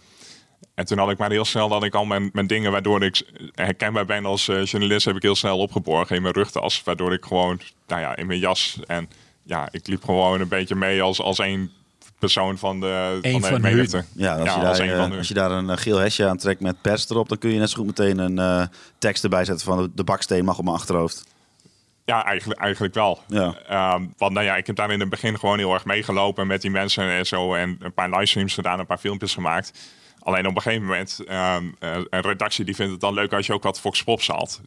En 0.75 0.85
toen 0.85 0.97
had 0.97 1.09
ik 1.09 1.17
maar 1.17 1.31
heel 1.31 1.45
snel 1.45 1.69
dat 1.69 1.83
ik 1.83 1.93
al 1.93 2.05
mijn, 2.05 2.29
mijn 2.33 2.47
dingen 2.47 2.71
waardoor 2.71 3.03
ik 3.03 3.23
herkenbaar 3.53 4.05
ben 4.05 4.25
als 4.25 4.47
uh, 4.47 4.65
journalist, 4.65 5.05
heb 5.05 5.15
ik 5.15 5.21
heel 5.21 5.35
snel 5.35 5.57
opgeborgen 5.57 6.15
in 6.15 6.21
mijn 6.21 6.33
rugtas. 6.33 6.81
Waardoor 6.83 7.13
ik 7.13 7.25
gewoon, 7.25 7.59
nou 7.87 8.01
ja, 8.01 8.15
in 8.15 8.27
mijn 8.27 8.39
jas. 8.39 8.79
En 8.87 9.09
ja, 9.43 9.67
ik 9.71 9.87
liep 9.87 10.03
gewoon 10.03 10.41
een 10.41 10.47
beetje 10.47 10.75
mee 10.75 11.01
als, 11.01 11.21
als 11.21 11.39
één 11.39 11.71
persoon 12.19 12.57
van 12.57 12.79
de, 12.79 13.17
van 13.21 13.41
de 13.41 13.47
van 13.47 13.61
menigte. 13.61 14.05
Ja, 14.13 14.35
als, 14.35 14.53
je 14.53 14.85
daar, 14.87 15.11
uh, 15.11 15.17
als 15.17 15.27
je 15.27 15.33
daar 15.33 15.51
een 15.51 15.77
geel 15.77 15.97
hesje 15.97 16.27
aantrekt 16.27 16.59
met 16.59 16.81
pers 16.81 17.09
erop, 17.09 17.29
dan 17.29 17.37
kun 17.37 17.53
je 17.53 17.59
net 17.59 17.69
zo 17.69 17.77
goed 17.77 17.85
meteen 17.85 18.17
een 18.17 18.37
uh, 18.37 18.67
tekst 18.97 19.23
erbij 19.23 19.45
zetten 19.45 19.65
van 19.65 19.91
de 19.95 20.03
baksteen 20.03 20.45
mag 20.45 20.57
op 20.57 20.63
mijn 20.63 20.75
achterhoofd. 20.75 21.23
Ja, 22.07 22.25
eigenlijk, 22.25 22.59
eigenlijk 22.59 22.93
wel. 22.93 23.19
Ja. 23.27 23.93
Um, 23.93 24.13
want 24.17 24.33
nou 24.33 24.45
ja, 24.45 24.55
ik 24.55 24.67
heb 24.67 24.75
daar 24.75 24.91
in 24.91 24.99
het 24.99 25.09
begin 25.09 25.39
gewoon 25.39 25.57
heel 25.57 25.73
erg 25.73 25.85
meegelopen 25.85 26.47
met 26.47 26.61
die 26.61 26.71
mensen 26.71 27.09
en 27.09 27.25
zo. 27.25 27.53
En 27.53 27.77
een 27.79 27.93
paar 27.93 28.09
livestreams 28.09 28.53
gedaan, 28.53 28.79
een 28.79 28.85
paar 28.85 28.97
filmpjes 28.97 29.33
gemaakt. 29.33 29.73
Alleen 30.19 30.47
op 30.47 30.55
een 30.55 30.61
gegeven 30.61 30.85
moment, 30.85 31.19
um, 31.29 31.75
een 31.79 32.21
redactie 32.21 32.65
die 32.65 32.75
vindt 32.75 32.91
het 32.91 33.01
dan 33.01 33.13
leuk 33.13 33.33
als 33.33 33.45
je 33.45 33.53
ook 33.53 33.63
wat 33.63 33.79
Fox 33.79 34.03
Pop 34.03 34.21
haalt. 34.21 34.61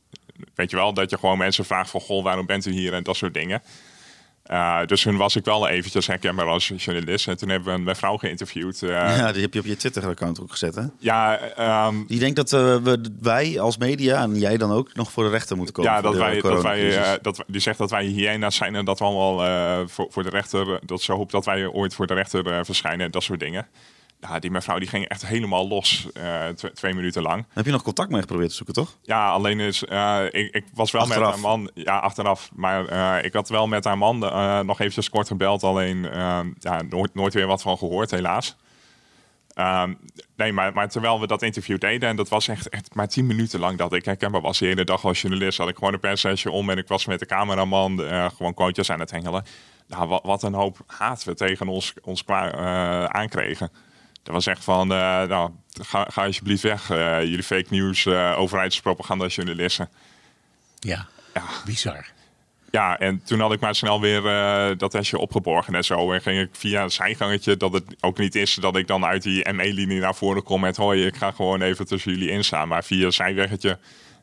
Weet 0.55 0.71
je 0.71 0.77
wel, 0.77 0.93
dat 0.93 1.11
je 1.11 1.19
gewoon 1.19 1.39
mensen 1.39 1.65
vraagt 1.65 1.91
van, 1.91 2.01
goh, 2.01 2.25
waarom 2.25 2.47
bent 2.47 2.67
u 2.67 2.71
hier 2.71 2.95
en 2.95 3.03
dat 3.03 3.17
soort 3.17 3.35
dingen. 3.35 3.63
Uh, 4.51 4.79
dus 4.87 5.03
toen 5.03 5.17
was 5.17 5.37
ik 5.37 5.45
wel 5.45 5.69
eventjes 5.69 6.07
herkenbaar 6.07 6.47
als 6.47 6.73
journalist. 6.77 7.29
En 7.29 7.37
toen 7.37 7.49
hebben 7.49 7.85
we 7.85 7.91
een 7.91 7.97
vrouw 7.97 8.17
geïnterviewd. 8.17 8.83
Uh, 8.83 8.91
ja, 9.19 9.33
die 9.33 9.43
heb 9.43 9.55
je 9.55 9.61
op 9.61 9.67
je 9.67 9.77
Twitter-account 9.77 10.41
ook 10.41 10.51
gezet, 10.51 10.75
hè? 10.75 10.83
Ja. 10.99 11.41
Um, 11.87 12.05
die 12.07 12.19
denkt 12.19 12.37
dat 12.37 12.53
uh, 12.53 12.77
we, 12.77 13.01
wij 13.21 13.61
als 13.61 13.79
media, 13.79 14.23
en 14.23 14.39
jij 14.39 14.57
dan 14.57 14.73
ook, 14.73 14.95
nog 14.95 15.13
voor 15.13 15.25
de 15.25 15.31
rechter 15.31 15.57
moeten 15.57 15.75
komen. 15.75 15.93
Ja, 15.93 16.01
dat 16.01 16.17
wij, 16.17 16.41
dat 16.41 16.63
wij, 16.63 17.19
dat, 17.23 17.45
die 17.47 17.61
zegt 17.61 17.79
dat 17.79 17.91
wij 17.91 18.05
hyena's 18.05 18.57
zijn 18.57 18.75
en 18.75 18.85
dat 18.85 18.99
we 18.99 19.05
allemaal 19.05 19.87
voor, 19.89 20.07
voor 20.11 20.23
de 20.23 20.31
rechter... 20.31 20.81
dat 20.87 21.03
ze 21.03 21.13
hoopt 21.13 21.33
dat 21.33 21.45
wij 21.45 21.67
ooit 21.67 21.95
voor 21.95 22.07
de 22.07 22.15
rechter 22.15 22.65
verschijnen 22.65 23.07
en 23.07 23.11
dat 23.11 23.23
soort 23.23 23.41
dingen 23.41 23.67
ja, 24.21 24.39
die 24.39 24.51
mevrouw 24.51 24.79
die 24.79 24.89
ging 24.89 25.09
echt 25.09 25.27
helemaal 25.27 25.69
los 25.69 26.09
uh, 26.17 26.49
twee 26.49 26.95
minuten 26.95 27.23
lang. 27.23 27.47
Heb 27.53 27.65
je 27.65 27.71
nog 27.71 27.83
contact 27.83 28.11
mee 28.11 28.21
geprobeerd 28.21 28.49
te 28.49 28.55
zoeken, 28.55 28.75
toch? 28.75 28.97
Ja, 29.03 29.31
alleen 29.31 29.61
is, 29.61 29.83
uh, 29.83 30.25
ik, 30.31 30.55
ik, 30.55 30.65
was 30.75 30.91
wel 30.91 31.03
achteraf. 31.03 31.25
met 31.25 31.31
haar 31.31 31.41
man, 31.41 31.71
ja, 31.75 31.99
achteraf. 31.99 32.51
Maar 32.55 32.93
uh, 32.93 33.25
ik 33.25 33.33
had 33.33 33.49
wel 33.49 33.67
met 33.67 33.85
haar 33.85 33.99
man 33.99 34.19
nog 34.67 34.81
eventjes 34.81 35.11
kort 35.11 35.27
gebeld, 35.27 35.63
alleen 35.63 36.03
ja, 36.59 36.83
nooit, 36.89 37.15
nooit 37.15 37.35
weer 37.35 37.47
wat 37.47 37.63
van 37.63 37.79
gehoord, 37.79 38.11
helaas. 38.11 38.57
Ehm, 39.55 39.95
nee, 40.37 40.53
maar, 40.53 40.73
maar 40.73 40.89
terwijl 40.89 41.21
we 41.21 41.27
dat 41.27 41.43
interview 41.43 41.79
deden, 41.79 42.09
en 42.09 42.17
dat 42.17 42.29
was 42.29 42.49
echt, 42.49 42.69
echt 42.69 42.95
maar 42.95 43.09
tien 43.09 43.27
minuten 43.27 43.61
lang 43.61 43.79
dat 43.79 43.93
ik 43.93 44.05
herkenbaar 44.05 44.41
was. 44.41 44.59
De 44.59 44.67
hele 44.67 44.85
dag 44.85 45.05
als 45.05 45.21
journalist 45.21 45.59
had 45.59 45.69
ik 45.69 45.77
gewoon 45.77 45.93
een 45.93 46.01
persetje 46.01 46.51
om 46.51 46.71
en 46.71 46.79
ik 46.79 46.89
was 46.89 47.07
met 47.07 47.19
de 47.19 47.27
cameraman 47.27 48.01
uh, 48.01 48.27
gewoon 48.37 48.55
quotejes 48.55 48.91
aan 48.91 49.01
het 49.01 49.11
hengelen. 49.11 49.45
Nou, 49.87 50.09
wat, 50.09 50.23
wat, 50.23 50.43
een 50.43 50.55
hoop 50.55 50.79
haat 50.87 51.25
we 51.25 51.35
tegen 51.35 51.69
ons, 51.69 51.95
ons 52.03 52.25
qua, 52.25 52.55
uh, 52.55 53.05
aankregen. 53.05 53.71
Dat 54.23 54.35
was 54.35 54.47
echt 54.47 54.65
van, 54.65 54.93
uh, 54.93 55.23
nou, 55.23 55.51
ga, 55.83 56.07
ga 56.11 56.25
alsjeblieft 56.25 56.63
weg, 56.63 56.89
jullie 56.89 57.43
fake 57.43 57.67
news, 57.69 58.07
overheidspropaganda 58.37 59.27
journalisten. 59.27 59.89
Ja, 60.79 61.09
ja, 61.35 61.43
bizar. 61.65 62.07
Ja, 62.71 62.99
en 62.99 63.23
toen 63.25 63.41
had 63.41 63.53
ik 63.53 63.61
maar 63.61 63.75
snel 63.75 64.01
weer 64.01 64.25
uh, 64.25 64.77
dat 64.77 64.91
testje 64.91 65.19
opgeborgen 65.19 65.75
en 65.75 65.85
zo. 65.85 66.13
En 66.13 66.21
ging 66.21 66.41
ik 66.41 66.49
via 66.53 66.83
een 66.83 66.91
zijgangetje, 66.91 67.57
dat 67.57 67.73
het 67.73 67.85
ook 68.01 68.19
niet 68.19 68.35
is 68.35 68.55
dat 68.55 68.77
ik 68.77 68.87
dan 68.87 69.05
uit 69.05 69.23
die 69.23 69.53
ME-linie 69.53 70.01
naar 70.01 70.15
voren 70.15 70.43
kom 70.43 70.61
met... 70.61 70.77
hoi, 70.77 71.07
ik 71.07 71.17
ga 71.17 71.31
gewoon 71.31 71.63
even 71.63 71.87
tussen 71.87 72.13
jullie 72.13 72.31
instaan. 72.31 72.69
Maar 72.69 72.85
via 72.85 73.05
een 73.05 73.13
zijweggetje 73.13 73.79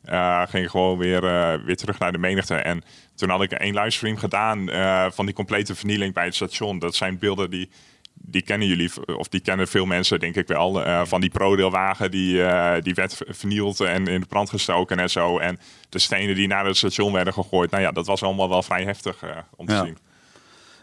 uh, 0.05 0.41
ging 0.47 0.63
ik 0.63 0.69
gewoon 0.69 0.97
weer, 0.97 1.23
uh, 1.23 1.65
weer 1.65 1.77
terug 1.77 1.99
naar 1.99 2.11
de 2.11 2.17
menigte. 2.17 2.55
En 2.55 2.83
toen 3.15 3.29
had 3.29 3.41
ik 3.41 3.51
een 3.51 3.73
livestream 3.73 4.17
gedaan 4.17 4.69
van 5.13 5.25
die 5.25 5.35
complete 5.35 5.75
vernieling 5.75 6.13
bij 6.13 6.25
het 6.25 6.35
station. 6.35 6.79
Dat 6.79 6.95
zijn 6.95 7.19
beelden 7.19 7.49
die 7.49 7.69
die 8.29 8.41
kennen 8.41 8.67
jullie, 8.67 8.91
of 9.17 9.27
die 9.27 9.39
kennen 9.39 9.67
veel 9.67 9.85
mensen 9.85 10.19
denk 10.19 10.35
ik 10.35 10.47
wel, 10.47 10.85
uh, 10.85 11.01
van 11.05 11.21
die 11.21 11.29
pro-deelwagen 11.29 12.11
die, 12.11 12.33
uh, 12.35 12.73
die 12.81 12.93
werd 12.93 13.21
vernield 13.27 13.79
en 13.79 14.07
in 14.07 14.19
de 14.19 14.25
brand 14.25 14.49
gestoken 14.49 14.99
en 14.99 15.09
zo. 15.09 15.37
En 15.37 15.59
de 15.89 15.99
stenen 15.99 16.35
die 16.35 16.47
naar 16.47 16.65
het 16.65 16.77
station 16.77 17.13
werden 17.13 17.33
gegooid. 17.33 17.71
Nou 17.71 17.83
ja, 17.83 17.91
dat 17.91 18.05
was 18.05 18.23
allemaal 18.23 18.49
wel 18.49 18.63
vrij 18.63 18.83
heftig 18.83 19.23
uh, 19.23 19.29
om 19.55 19.65
te 19.65 19.73
ja. 19.73 19.83
zien. 19.83 19.97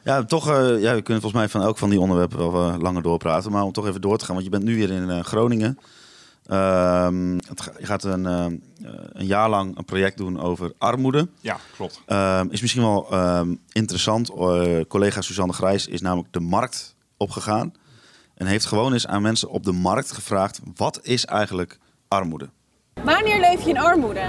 Ja, 0.04 0.24
toch, 0.24 0.46
ja, 0.57 0.94
we 0.94 1.02
kunnen 1.02 1.22
volgens 1.22 1.33
mij 1.33 1.48
van 1.48 1.62
elk 1.62 1.78
van 1.78 1.90
die 1.90 2.00
onderwerpen 2.00 2.52
wel 2.52 2.78
langer 2.78 3.02
doorpraten. 3.02 3.52
Maar 3.52 3.62
om 3.62 3.72
toch 3.72 3.87
even 3.87 4.00
door 4.00 4.18
te 4.18 4.24
gaan, 4.24 4.35
want 4.35 4.46
je 4.46 4.52
bent 4.52 4.64
nu 4.64 4.74
weer 4.76 4.90
in 4.90 5.24
Groningen. 5.24 5.78
Ehm, 6.46 7.35
je 7.35 7.87
gaat 7.87 8.04
een, 8.04 8.24
een 8.24 9.26
jaar 9.26 9.48
lang 9.48 9.78
een 9.78 9.85
project 9.85 10.16
doen 10.16 10.40
over 10.40 10.72
armoede. 10.78 11.28
Ja, 11.40 11.59
klopt. 11.76 12.02
Ehm, 12.07 12.46
is 12.50 12.61
misschien 12.61 12.83
wel 12.83 13.07
ehm, 13.11 13.54
interessant. 13.72 14.30
collega 14.88 15.20
Suzanne 15.20 15.52
Grijs 15.52 15.87
is 15.87 16.00
namelijk 16.00 16.33
de 16.33 16.40
markt 16.40 16.93
opgegaan. 17.16 17.72
En 18.35 18.46
heeft 18.46 18.66
gewoon 18.66 18.92
eens 18.92 19.07
aan 19.07 19.22
mensen 19.22 19.50
op 19.50 19.64
de 19.64 19.72
markt 19.72 20.12
gevraagd: 20.12 20.61
wat 20.77 21.00
is 21.03 21.24
eigenlijk 21.24 21.79
armoede? 22.09 22.48
Wanneer 23.03 23.40
leef 23.40 23.64
je 23.64 23.70
in 23.70 23.79
armoede? 23.79 24.22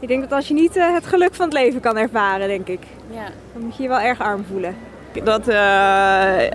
Ik 0.00 0.08
denk 0.08 0.22
dat 0.22 0.32
als 0.32 0.48
je 0.48 0.54
niet 0.54 0.76
uh, 0.76 0.94
het 0.94 1.06
geluk 1.06 1.34
van 1.34 1.44
het 1.44 1.54
leven 1.54 1.80
kan 1.80 1.96
ervaren, 1.96 2.48
denk 2.48 2.68
ik. 2.68 2.80
Ja. 3.10 3.30
Dan 3.52 3.62
moet 3.62 3.76
je 3.76 3.82
je 3.82 3.88
wel 3.88 4.00
erg 4.00 4.20
arm 4.20 4.44
voelen. 4.44 4.76
Dat, 5.24 5.48
uh, 5.48 6.50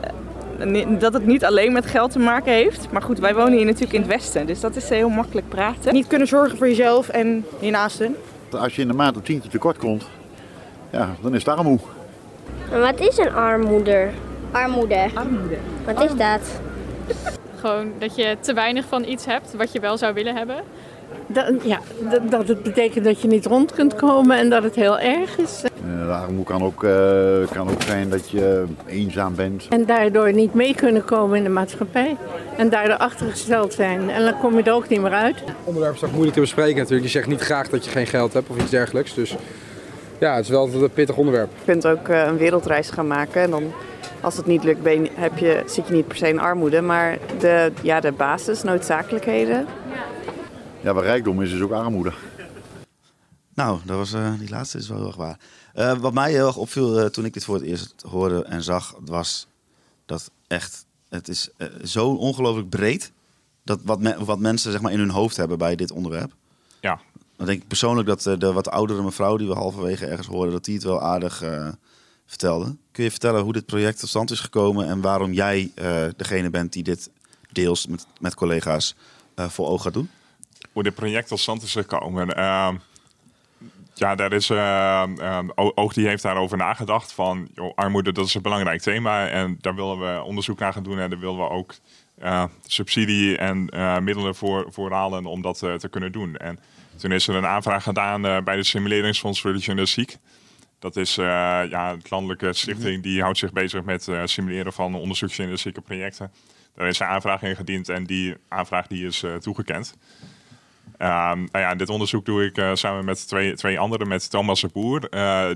dat 0.99 1.13
het 1.13 1.25
niet 1.25 1.45
alleen 1.45 1.71
met 1.71 1.85
geld 1.85 2.11
te 2.11 2.19
maken 2.19 2.53
heeft. 2.53 2.91
Maar 2.91 3.01
goed, 3.01 3.19
wij 3.19 3.35
wonen 3.35 3.53
hier 3.53 3.65
natuurlijk 3.65 3.93
in 3.93 4.01
het 4.01 4.09
Westen, 4.09 4.45
dus 4.45 4.59
dat 4.59 4.75
is 4.75 4.89
heel 4.89 5.09
makkelijk 5.09 5.49
praten. 5.49 5.93
Niet 5.93 6.07
kunnen 6.07 6.27
zorgen 6.27 6.57
voor 6.57 6.67
jezelf 6.67 7.09
en 7.09 7.45
je 7.59 7.71
naasten. 7.71 8.15
Als 8.51 8.75
je 8.75 8.81
in 8.81 8.87
de 8.87 8.93
maand 8.93 9.17
op 9.17 9.25
tientje 9.25 9.49
tekort 9.49 9.77
komt, 9.77 10.05
ja, 10.91 11.15
dan 11.21 11.35
is 11.35 11.45
het 11.45 11.57
armoe. 11.57 11.79
En 12.71 12.79
wat 12.79 12.99
is 12.99 13.17
een 13.17 13.33
armoede? 13.33 14.09
Armoede. 14.51 15.09
Armoede. 15.13 15.57
Wat 15.85 16.03
is 16.03 16.15
dat? 16.15 16.61
Gewoon 17.59 17.91
dat 17.99 18.15
je 18.15 18.37
te 18.39 18.53
weinig 18.53 18.85
van 18.85 19.03
iets 19.03 19.25
hebt 19.25 19.53
wat 19.53 19.71
je 19.71 19.79
wel 19.79 19.97
zou 19.97 20.13
willen 20.13 20.35
hebben. 20.35 20.55
Dat, 21.27 21.53
ja, 21.63 21.79
dat, 22.09 22.31
dat 22.31 22.47
het 22.47 22.63
betekent 22.63 23.05
dat 23.05 23.21
je 23.21 23.27
niet 23.27 23.45
rond 23.45 23.73
kunt 23.73 23.95
komen 23.95 24.37
en 24.37 24.49
dat 24.49 24.63
het 24.63 24.75
heel 24.75 24.99
erg 24.99 25.37
is. 25.37 25.63
Uh, 25.63 26.05
de 26.05 26.11
armoede 26.11 26.43
kan 26.43 26.63
ook, 26.63 26.83
uh, 26.83 26.91
kan 27.51 27.69
ook 27.69 27.81
zijn 27.81 28.09
dat 28.09 28.29
je 28.29 28.65
eenzaam 28.85 29.35
bent. 29.35 29.65
En 29.69 29.85
daardoor 29.85 30.33
niet 30.33 30.53
mee 30.53 30.75
kunnen 30.75 31.05
komen 31.05 31.37
in 31.37 31.43
de 31.43 31.49
maatschappij. 31.49 32.17
En 32.57 32.69
daardoor 32.69 32.97
achtergesteld 32.97 33.73
zijn. 33.73 34.09
En 34.09 34.23
dan 34.23 34.39
kom 34.39 34.57
je 34.57 34.63
er 34.63 34.73
ook 34.73 34.87
niet 34.87 35.01
meer 35.01 35.11
uit. 35.11 35.39
Het 35.39 35.55
onderwerp 35.63 35.93
is 35.93 35.99
toch 35.99 36.11
moeilijk 36.11 36.33
te 36.33 36.41
bespreken 36.41 36.77
natuurlijk. 36.77 37.03
Je 37.03 37.09
zegt 37.11 37.27
niet 37.27 37.41
graag 37.41 37.69
dat 37.69 37.85
je 37.85 37.91
geen 37.91 38.07
geld 38.07 38.33
hebt 38.33 38.49
of 38.49 38.57
iets 38.57 38.71
dergelijks. 38.71 39.13
Dus 39.13 39.35
ja, 40.19 40.35
het 40.35 40.43
is 40.43 40.49
wel 40.49 40.69
een 40.73 40.89
pittig 40.89 41.15
onderwerp. 41.15 41.49
Je 41.57 41.71
kunt 41.71 41.87
ook 41.87 42.07
uh, 42.07 42.25
een 42.25 42.37
wereldreis 42.37 42.89
gaan 42.89 43.07
maken 43.07 43.41
en 43.41 43.49
dan 43.49 43.63
als 44.21 44.37
het 44.37 44.45
niet 44.45 44.63
lukt, 44.63 44.81
ben 44.81 45.03
je, 45.03 45.09
heb 45.13 45.37
je, 45.37 45.63
zit 45.65 45.87
je 45.87 45.93
niet 45.93 46.07
per 46.07 46.17
se 46.17 46.27
in 46.27 46.39
armoede. 46.39 46.81
Maar 46.81 47.17
de, 47.39 47.71
ja, 47.81 47.99
de 47.99 48.11
basisnoodzakelijkheden. 48.11 49.67
Ja, 50.81 50.93
wat 50.93 51.03
rijkdom 51.03 51.41
is, 51.41 51.51
is 51.51 51.61
ook 51.61 51.71
armoede. 51.71 52.13
Nou, 53.53 53.79
dat 53.85 53.97
was, 53.97 54.13
uh, 54.13 54.39
die 54.39 54.49
laatste 54.49 54.77
is 54.77 54.89
wel 54.89 54.97
heel 54.97 55.07
erg 55.07 55.15
waar. 55.15 55.39
Uh, 55.75 55.93
wat 55.97 56.13
mij 56.13 56.31
heel 56.31 56.47
erg 56.47 56.57
opviel 56.57 56.99
uh, 56.99 57.05
toen 57.05 57.25
ik 57.25 57.33
dit 57.33 57.43
voor 57.43 57.55
het 57.55 57.63
eerst 57.63 58.03
hoorde 58.09 58.43
en 58.43 58.63
zag, 58.63 58.95
was 59.05 59.47
dat 60.05 60.31
echt, 60.47 60.85
het 61.09 61.27
is 61.27 61.49
zo 61.83 62.07
ongelooflijk 62.07 62.69
breed. 62.69 63.11
Dat 63.63 63.79
wat, 63.83 63.99
me, 63.99 64.25
wat 64.25 64.39
mensen 64.39 64.71
zeg 64.71 64.81
maar, 64.81 64.91
in 64.91 64.99
hun 64.99 65.09
hoofd 65.09 65.37
hebben 65.37 65.57
bij 65.57 65.75
dit 65.75 65.91
onderwerp. 65.91 66.31
Ja. 66.81 66.99
Dan 67.37 67.45
denk 67.45 67.61
ik 67.61 67.67
persoonlijk 67.67 68.07
dat 68.07 68.21
de 68.21 68.53
wat 68.53 68.69
oudere 68.69 69.01
mevrouw 69.01 69.37
die 69.37 69.47
we 69.47 69.53
halverwege 69.53 70.05
ergens 70.05 70.27
hoorden, 70.27 70.53
dat 70.53 70.65
die 70.65 70.75
het 70.75 70.83
wel 70.83 71.01
aardig 71.01 71.43
vertelde. 72.29 72.75
Kun 72.91 73.03
je 73.03 73.11
vertellen 73.11 73.41
hoe 73.41 73.53
dit 73.53 73.65
project 73.65 73.99
tot 73.99 74.09
stand 74.09 74.31
is 74.31 74.39
gekomen 74.39 74.87
en 74.87 75.01
waarom 75.01 75.33
jij 75.33 75.71
uh, 75.75 76.05
degene 76.17 76.49
bent 76.49 76.73
die 76.73 76.83
dit 76.83 77.09
deels 77.51 77.87
met, 77.87 78.07
met 78.19 78.35
collega's 78.35 78.95
uh, 79.35 79.49
voor 79.49 79.67
ogen 79.67 79.83
gaat 79.83 79.93
doen? 79.93 80.09
Hoe 80.71 80.83
dit 80.83 80.95
project 80.95 81.27
tot 81.27 81.39
stand 81.39 81.63
is 81.63 81.71
gekomen. 81.71 82.37
Uh, 82.37 82.69
ja, 83.93 84.15
daar 84.15 84.33
is, 84.33 84.49
uh, 84.49 85.03
Oog 85.55 85.93
die 85.93 86.07
heeft 86.07 86.23
daarover 86.23 86.57
nagedacht 86.57 87.11
van 87.11 87.49
joh, 87.55 87.71
armoede 87.75 88.11
dat 88.11 88.25
is 88.25 88.33
een 88.33 88.41
belangrijk 88.41 88.81
thema 88.81 89.27
en 89.27 89.57
daar 89.61 89.75
willen 89.75 89.99
we 89.99 90.23
onderzoek 90.23 90.59
naar 90.59 90.73
gaan 90.73 90.83
doen 90.83 90.99
en 90.99 91.09
daar 91.09 91.19
willen 91.19 91.37
we 91.37 91.49
ook 91.49 91.75
subsidie 92.65 93.37
en 93.37 93.69
middelen 94.03 94.35
voor, 94.35 94.65
voor 94.69 94.91
halen 94.91 95.25
om 95.25 95.41
dat 95.41 95.57
te 95.57 95.87
kunnen 95.89 96.11
doen. 96.11 96.37
En 96.37 96.59
toen 96.95 97.11
is 97.11 97.27
er 97.27 97.35
een 97.35 97.45
aanvraag 97.45 97.83
gedaan 97.83 98.21
bij 98.21 98.55
de 98.55 98.63
Simuleringsfonds 98.63 99.41
voor 99.41 99.53
de 99.53 99.59
Journalistiek. 99.59 100.17
Dat 100.79 100.95
is 100.95 101.17
uh, 101.17 101.25
ja, 101.69 101.95
het 101.95 102.09
landelijke 102.09 102.53
stichting 102.53 103.03
die 103.03 103.21
houdt 103.21 103.37
zich 103.37 103.51
bezig 103.51 103.83
met 103.83 104.07
uh, 104.07 104.21
simuleren 104.25 104.73
van 104.73 104.95
onderzoeksjournalistieke 104.95 105.81
projecten. 105.81 106.31
Daar 106.75 106.87
is 106.87 106.99
een 106.99 107.07
aanvraag 107.07 107.41
in 107.41 107.55
gediend 107.55 107.89
en 107.89 108.03
die 108.03 108.35
aanvraag 108.47 108.87
die 108.87 109.05
is 109.05 109.23
uh, 109.23 109.35
toegekend. 109.35 109.97
Um, 111.01 111.07
nou 111.07 111.49
ja, 111.51 111.75
dit 111.75 111.89
onderzoek 111.89 112.25
doe 112.25 112.45
ik 112.45 112.77
samen 112.77 113.05
met 113.05 113.27
twee, 113.27 113.53
twee 113.55 113.79
anderen, 113.79 114.07
met 114.07 114.29
Thomas 114.29 114.61
de 114.61 114.67
Boer. 114.67 114.99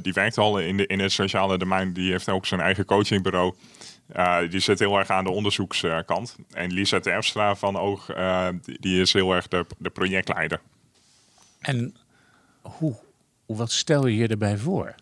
die 0.02 0.14
werkt 0.14 0.38
al 0.38 0.60
in, 0.60 0.78
de, 0.78 0.88
in 0.88 1.00
het 1.00 1.12
sociale 1.12 1.58
domein, 1.58 1.94
die 1.94 2.12
heeft 2.12 2.30
ook 2.30 2.46
zijn 2.46 2.62
eigen 2.62 2.86
coachingbureau. 2.86 3.54
die 4.50 4.60
zit 4.60 4.80
heel 4.80 4.98
erg 4.98 5.10
aan 5.10 5.24
de 5.24 5.30
onderzoekskant. 5.30 6.36
En 6.52 6.72
Lisa 6.72 7.00
Terpstra 7.00 7.56
van 7.56 7.78
Oog, 7.78 8.06
die, 8.62 8.78
die 8.80 9.02
is 9.02 9.14
heel 9.14 9.34
erg 9.34 9.48
de, 9.48 9.66
de 9.78 9.90
projectleider. 9.90 10.62
En 11.60 11.96
hoe, 12.62 12.96
wat 13.46 13.72
stel 13.72 14.08
je 14.08 14.16
je 14.16 14.28
erbij 14.28 14.58
voor? 14.58 14.96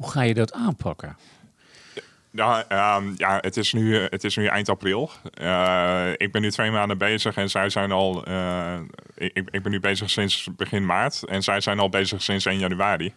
Hoe 0.00 0.10
ga 0.10 0.22
je 0.22 0.34
dat 0.34 0.52
aanpakken? 0.52 1.16
Ja, 2.30 2.64
um, 2.96 3.14
ja 3.16 3.38
het, 3.40 3.56
is 3.56 3.72
nu, 3.72 3.96
het 3.96 4.24
is 4.24 4.36
nu 4.36 4.46
eind 4.46 4.68
april. 4.68 5.10
Uh, 5.42 6.10
ik 6.16 6.32
ben 6.32 6.42
nu 6.42 6.50
twee 6.50 6.70
maanden 6.70 6.98
bezig 6.98 7.36
en 7.36 7.50
zij 7.50 7.68
zijn 7.68 7.92
al. 7.92 8.28
Uh, 8.28 8.80
ik, 9.14 9.48
ik 9.50 9.62
ben 9.62 9.72
nu 9.72 9.80
bezig 9.80 10.10
sinds 10.10 10.48
begin 10.56 10.86
maart 10.86 11.22
en 11.24 11.42
zij 11.42 11.60
zijn 11.60 11.78
al 11.78 11.88
bezig 11.88 12.22
sinds 12.22 12.44
1 12.44 12.58
januari. 12.58 13.14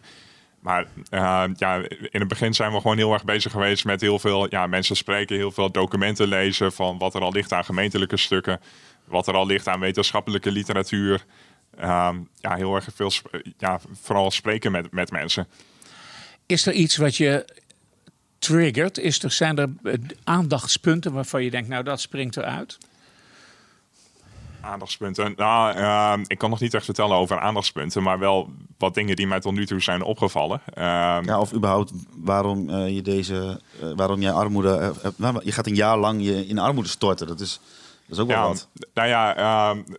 Maar 0.60 0.86
uh, 1.10 1.44
ja, 1.56 1.76
in 1.88 2.20
het 2.20 2.28
begin 2.28 2.54
zijn 2.54 2.72
we 2.72 2.80
gewoon 2.80 2.96
heel 2.96 3.12
erg 3.12 3.24
bezig 3.24 3.52
geweest 3.52 3.84
met 3.84 4.00
heel 4.00 4.18
veel 4.18 4.46
ja, 4.50 4.66
mensen 4.66 4.96
spreken, 4.96 5.36
heel 5.36 5.52
veel 5.52 5.70
documenten 5.70 6.28
lezen 6.28 6.72
van 6.72 6.98
wat 6.98 7.14
er 7.14 7.22
al 7.22 7.32
ligt 7.32 7.52
aan 7.52 7.64
gemeentelijke 7.64 8.16
stukken, 8.16 8.60
wat 9.04 9.26
er 9.26 9.34
al 9.34 9.46
ligt 9.46 9.68
aan 9.68 9.80
wetenschappelijke 9.80 10.50
literatuur. 10.50 11.24
Um, 11.80 12.28
ja, 12.40 12.54
heel 12.54 12.74
erg 12.74 12.88
veel, 12.94 13.10
ja, 13.58 13.80
vooral 14.02 14.30
spreken 14.30 14.72
met, 14.72 14.92
met 14.92 15.10
mensen. 15.10 15.46
Is 16.46 16.66
er 16.66 16.72
iets 16.72 16.96
wat 16.96 17.16
je 17.16 17.44
triggert? 18.38 18.98
Is 18.98 19.22
er, 19.22 19.30
zijn 19.30 19.58
er 19.58 19.68
aandachtspunten 20.24 21.12
waarvan 21.12 21.44
je 21.44 21.50
denkt, 21.50 21.68
nou 21.68 21.84
dat 21.84 22.00
springt 22.00 22.36
eruit? 22.36 22.78
Aandachtspunten. 24.60 25.32
Nou, 25.36 25.78
uh, 25.78 26.24
ik 26.26 26.38
kan 26.38 26.50
nog 26.50 26.60
niet 26.60 26.74
echt 26.74 26.84
vertellen 26.84 27.16
over 27.16 27.40
aandachtspunten, 27.40 28.02
maar 28.02 28.18
wel 28.18 28.52
wat 28.78 28.94
dingen 28.94 29.16
die 29.16 29.26
mij 29.26 29.40
tot 29.40 29.52
nu 29.52 29.66
toe 29.66 29.80
zijn 29.80 30.02
opgevallen. 30.02 30.60
Uh, 30.68 30.84
ja, 31.24 31.40
of 31.40 31.52
überhaupt 31.52 31.92
waarom 32.16 32.68
uh, 32.68 32.94
je 32.94 33.02
deze, 33.02 33.60
uh, 33.82 33.92
waarom 33.96 34.20
jij 34.20 34.32
armoede, 34.32 34.94
je 35.42 35.52
gaat 35.52 35.66
een 35.66 35.74
jaar 35.74 35.98
lang 35.98 36.24
je 36.24 36.46
in 36.46 36.58
armoede 36.58 36.88
storten. 36.88 37.26
Dat 37.26 37.40
is, 37.40 37.60
dat 38.06 38.16
is 38.16 38.22
ook 38.22 38.28
wel 38.28 38.36
ja, 38.36 38.46
wat. 38.46 38.68
Nou 38.94 39.08
ja, 39.08 39.34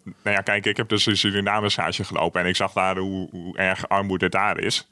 nou 0.03 0.36
ja, 0.36 0.41
kijk, 0.41 0.65
ik 0.65 0.77
heb 0.77 0.89
dus 0.89 1.05
een 1.05 1.17
Suriname 1.17 1.69
stage 1.69 2.03
gelopen 2.03 2.41
en 2.41 2.47
ik 2.47 2.55
zag 2.55 2.73
daar 2.73 2.97
hoe, 2.97 3.29
hoe 3.31 3.58
erg 3.58 3.89
armoede 3.89 4.29
daar 4.29 4.60
is. 4.60 4.88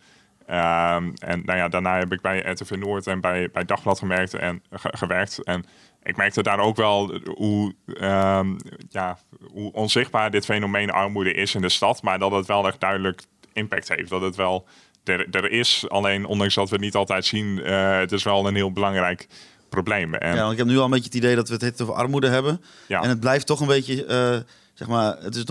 Um, 0.48 1.14
en 1.14 1.42
nou 1.46 1.58
ja, 1.58 1.68
daarna 1.68 1.98
heb 1.98 2.12
ik 2.12 2.22
bij 2.22 2.40
RTV 2.40 2.72
Noord 2.72 3.08
en 3.08 3.22
bij, 3.22 3.50
bij 3.52 3.66
Dagblad 3.66 4.00
gemerkt 4.00 4.34
en, 4.34 4.62
ge 4.72 4.90
gewerkt. 4.92 5.44
En 5.44 5.66
ik 6.04 6.18
merkte 6.18 6.44
daar 6.44 6.60
ook 6.60 6.76
wel 6.76 7.20
hoe, 7.36 7.76
um, 7.88 8.58
ja, 8.90 9.18
hoe 9.52 9.72
onzichtbaar 9.72 10.32
dit 10.32 10.46
fenomeen 10.46 10.92
armoede 10.92 11.34
is 11.34 11.56
in 11.56 11.62
de 11.62 11.70
stad. 11.70 12.02
Maar 12.02 12.20
dat 12.20 12.32
het 12.32 12.46
wel 12.46 12.68
echt 12.68 12.80
duidelijk 12.80 13.22
impact 13.54 13.90
heeft. 13.90 14.10
Dat 14.10 14.22
het 14.22 14.36
wel 14.36 14.68
er, 15.04 15.28
er 15.32 15.52
is, 15.52 15.86
alleen 15.88 16.26
ondanks 16.26 16.56
dat 16.56 16.70
we 16.70 16.76
het 16.76 16.84
niet 16.84 16.96
altijd 16.96 17.26
zien, 17.26 17.58
uh, 17.58 17.98
het 17.98 18.12
is 18.12 18.24
wel 18.24 18.48
een 18.48 18.56
heel 18.56 18.72
belangrijk 18.72 19.28
probleem. 19.70 20.14
En, 20.14 20.36
Ja, 20.36 20.52
ik 20.52 20.58
heb 20.58 20.68
nu 20.68 20.78
al 20.78 20.84
een 20.84 20.90
beetje 20.90 21.06
het 21.06 21.16
idee 21.16 21.36
dat 21.36 21.50
we 21.50 21.66
het 21.66 21.82
over 21.82 21.94
armoede 21.94 22.28
hebben. 22.28 22.62
Ja. 22.88 23.02
En 23.02 23.10
het 23.10 23.20
blijft 23.20 23.46
toch 23.46 23.60
een 23.60 23.68
beetje, 23.68 24.06
eh, 24.06 24.38
zeg 24.74 24.88
maar, 24.88 25.18
het, 25.20 25.36
is 25.36 25.44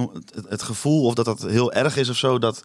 het 0.49 0.63
gevoel 0.63 1.05
of 1.05 1.15
dat 1.15 1.25
dat 1.25 1.43
heel 1.43 1.73
erg 1.73 1.97
is 1.97 2.09
of 2.09 2.17
zo, 2.17 2.39
dat 2.39 2.65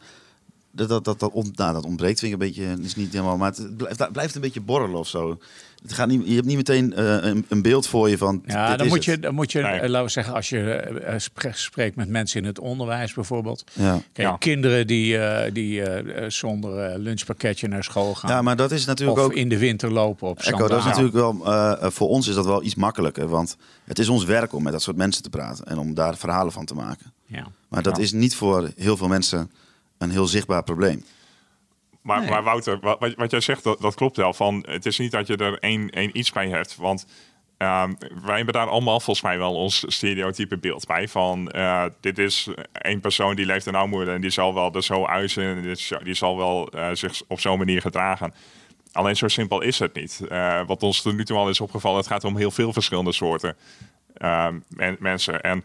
dat, 0.78 0.90
dat, 0.90 1.06
dat, 1.06 1.20
dat, 1.20 1.32
on- 1.32 1.52
nou, 1.56 1.74
dat 1.74 1.86
ontbreekt 1.86 2.20
vind 2.20 2.34
ik 2.34 2.40
een 2.42 2.48
beetje, 2.48 2.84
is 2.84 2.96
niet 2.96 3.12
helemaal, 3.14 3.38
maar 3.38 3.52
het 3.52 3.78
blijft, 3.78 4.12
blijft 4.12 4.36
een 4.36 4.42
beetje 4.42 4.62
borrelen 4.62 5.00
of 5.00 5.08
zo. 5.08 5.38
Het 5.82 5.94
gaat 5.94 6.08
niet, 6.08 6.28
je 6.28 6.34
hebt 6.34 6.46
niet 6.46 6.56
meteen 6.56 6.94
eh, 6.94 7.06
een, 7.24 7.46
een 7.48 7.62
beeld 7.62 7.88
voor 7.88 8.10
je 8.10 8.18
van. 8.18 8.42
Ja, 8.46 8.70
dit 8.70 8.78
dan 8.78 8.88
is 8.88 8.94
moet, 8.94 9.06
je, 9.06 9.20
dan 9.20 9.34
moet 9.34 9.52
je, 9.52 9.60
Nee. 9.62 9.80
eh, 9.80 9.90
laten 9.90 10.06
we 10.06 10.12
zeggen, 10.12 10.34
als 10.34 10.50
je 10.50 10.72
eh, 10.74 11.20
spre- 11.20 11.52
spreekt 11.54 11.96
met 11.96 12.10
mensen 12.10 12.42
in 12.42 12.48
het 12.48 12.60
onderwijs 12.60 13.14
bijvoorbeeld. 13.14 13.64
Ja. 13.74 14.02
Kijk, 14.14 14.28
Ja. 14.28 14.38
kinderen 14.38 14.88
die, 14.88 15.18
eh, 15.18 15.54
die 15.54 15.82
zonder 16.32 17.00
lunchpakketje 17.00 17.68
naar 17.68 17.84
school 17.84 18.16
gaan. 18.16 18.30
ja, 18.32 18.42
maar 18.42 18.56
dat 18.56 18.72
is 18.72 18.86
natuurlijk 18.86 19.18
of 19.20 19.26
ook. 19.26 19.34
in 19.34 19.50
de 19.50 19.58
winter 19.58 19.92
lopen 19.92 20.28
op 20.28 20.40
Echo, 20.40 20.68
dat 20.68 20.80
is 20.80 20.86
natuurlijk 20.86 21.14
wel, 21.16 21.34
voor 21.92 22.08
ons 22.08 22.28
is 22.28 22.36
dat 22.36 22.46
wel 22.46 22.64
iets 22.64 22.76
makkelijker. 22.76 23.28
Want 23.28 23.58
het 23.86 24.00
is 24.00 24.10
ons 24.10 24.24
werk 24.24 24.54
om 24.54 24.64
met 24.64 24.72
dat 24.72 24.82
soort 24.82 24.98
mensen 24.98 25.24
te 25.24 25.30
praten 25.30 25.66
en 25.66 25.78
om 25.78 25.94
daar 25.94 26.18
verhalen 26.18 26.52
van 26.52 26.66
te 26.66 26.74
maken. 26.74 27.14
Ja. 27.26 27.48
Maar 27.68 27.84
dat 27.84 27.98
Ja. 27.98 28.04
is 28.04 28.12
niet 28.12 28.36
voor 28.36 28.72
heel 28.76 28.98
veel 28.98 29.08
mensen 29.08 29.52
een 29.98 30.12
heel 30.12 30.28
zichtbaar 30.28 30.64
probleem. 30.64 31.06
Maar, 32.02 32.20
Nee. 32.20 32.30
maar 32.30 32.44
Wouter, 32.44 32.80
wat, 32.80 33.14
wat- 33.16 33.32
jij 33.32 33.40
zegt, 33.40 33.64
dat, 33.64 33.82
dat 33.82 33.96
klopt 33.96 34.18
wel. 34.18 34.34
Van, 34.34 34.66
het 34.70 34.86
is 34.86 34.98
niet 35.00 35.12
dat 35.12 35.28
je 35.28 35.36
er 35.38 35.60
één, 35.60 35.90
één 35.90 36.18
iets 36.18 36.32
bij 36.32 36.50
hebt. 36.50 36.76
Want 36.76 37.06
ehm, 37.58 37.94
wij 38.24 38.36
hebben 38.36 38.54
daar 38.54 38.68
allemaal 38.68 39.00
volgens 39.00 39.26
mij 39.26 39.38
wel 39.38 39.54
ons 39.56 39.84
stereotype 39.88 40.58
beeld 40.58 40.86
bij. 40.86 41.08
Van 41.08 41.52
eh, 41.52 41.86
dit 42.00 42.18
is 42.18 42.48
één 42.72 43.00
persoon 43.00 43.36
die 43.36 43.46
leeft 43.46 43.66
in 43.66 43.76
armoede 43.76 44.12
en 44.12 44.22
die 44.22 44.30
zal 44.30 44.54
wel 44.54 44.74
er 44.74 44.84
zo 44.84 45.06
uiten. 45.06 45.44
En 45.44 45.62
die, 45.62 45.76
zal- 45.76 46.04
die 46.04 46.14
zal 46.14 46.38
wel 46.38 46.70
eh, 46.70 46.90
zich 46.94 47.22
op 47.28 47.40
zo'n 47.40 47.58
manier 47.58 47.82
gedragen. 47.82 48.34
Alleen 48.92 49.16
zo 49.16 49.28
simpel 49.28 49.62
is 49.62 49.80
het 49.80 49.94
niet. 49.94 50.22
Eh, 50.30 50.62
wat 50.68 50.84
ons 50.84 51.02
tot 51.02 51.16
nu 51.16 51.26
toe 51.26 51.38
al 51.38 51.50
is 51.50 51.62
opgevallen, 51.62 51.98
het 51.98 52.08
gaat 52.08 52.24
om 52.24 52.38
heel 52.38 52.52
veel 52.52 52.74
verschillende 52.74 53.12
soorten 53.12 53.56
ehm, 54.14 54.60
men- 54.70 54.98
mensen. 55.00 55.42
En 55.42 55.64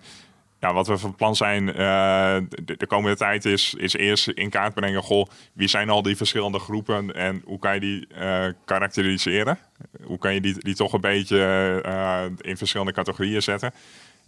ja, 0.62 0.72
wat 0.72 0.87
we 0.87 0.98
van 0.98 1.14
plan 1.14 1.37
zijn 1.37 1.68
eh, 1.75 2.37
de, 2.64 2.75
de 2.77 2.87
komende 2.87 3.16
tijd 3.16 3.44
is, 3.44 3.75
is 3.75 3.92
eerst 3.94 4.29
in 4.29 4.51
kaart 4.51 4.75
brengen... 4.75 5.03
Goh, 5.03 5.27
wie 5.53 5.68
zijn 5.68 5.90
al 5.90 6.03
die 6.03 6.16
verschillende 6.16 6.59
groepen 6.59 7.14
en 7.14 7.42
hoe 7.44 7.59
kan 7.59 7.75
je 7.75 7.81
die 7.81 8.07
eh, 8.07 8.44
karakteriseren? 8.64 9.59
Hoe 10.05 10.18
kan 10.18 10.35
je 10.35 10.40
die, 10.40 10.55
die 10.59 10.75
toch 10.75 10.92
een 10.92 11.01
beetje 11.01 11.38
eh, 11.85 12.25
in 12.40 12.57
verschillende 12.57 12.92
categorieën 12.92 13.42
zetten? 13.42 13.72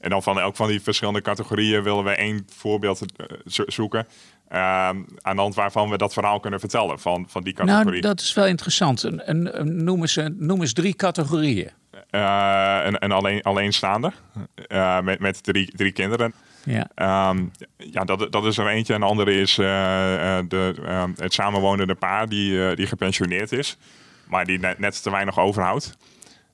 En 0.01 0.11
dan 0.11 0.23
van 0.23 0.41
elk 0.41 0.57
van 0.57 0.69
die 0.69 0.81
verschillende 0.81 1.21
categorieën 1.23 1.83
willen 1.83 2.05
we 2.05 2.11
één 2.11 2.47
voorbeeld 2.57 3.03
zo- 3.47 3.65
zoeken... 3.67 4.07
eh, 4.49 4.59
aan 5.21 5.37
de 5.37 5.41
hand 5.41 5.55
waarvan 5.55 5.91
we 5.91 5.97
dat 5.97 6.13
verhaal 6.13 6.41
kunnen 6.41 6.61
vertellen 6.61 6.99
van, 7.01 7.27
van 7.29 7.43
die 7.43 7.53
categorie. 7.53 7.85
Nou, 7.91 8.01
dat 8.01 8.21
is 8.21 8.35
wel 8.35 8.47
interessant. 8.47 9.03
Een- 9.03 9.85
noem, 9.85 10.01
eens, 10.01 10.17
een- 10.17 10.37
noem 10.39 10.61
eens 10.61 10.73
drie 10.73 10.95
categorieën. 10.95 11.71
Eh, 12.15 12.81
een, 12.85 13.05
een 13.05 13.13
alleen, 13.13 13.43
alleenstaande 13.43 14.13
eh, 14.67 15.01
met, 15.01 15.19
met 15.19 15.43
drie, 15.43 15.73
drie 15.77 15.93
kinderen. 15.93 16.35
Ja. 16.65 16.91
Ehm, 16.95 17.45
ja, 17.77 18.05
dat, 18.05 18.33
dat 18.33 18.45
is 18.45 18.59
er 18.59 18.67
eentje. 18.69 18.95
En 18.95 19.01
de 19.01 19.07
andere 19.07 19.33
is 19.33 19.59
eh, 19.59 19.67
de, 20.49 20.75
ehm, 20.87 21.11
het 21.17 21.33
samenwonende 21.33 21.95
paar 21.95 22.29
die, 22.29 22.75
die 22.75 22.87
gepensioneerd 22.87 23.53
is, 23.53 23.77
maar 24.27 24.45
die 24.45 24.59
net, 24.59 24.79
net 24.79 25.03
te 25.03 25.11
weinig 25.11 25.39
overhoudt. 25.39 25.97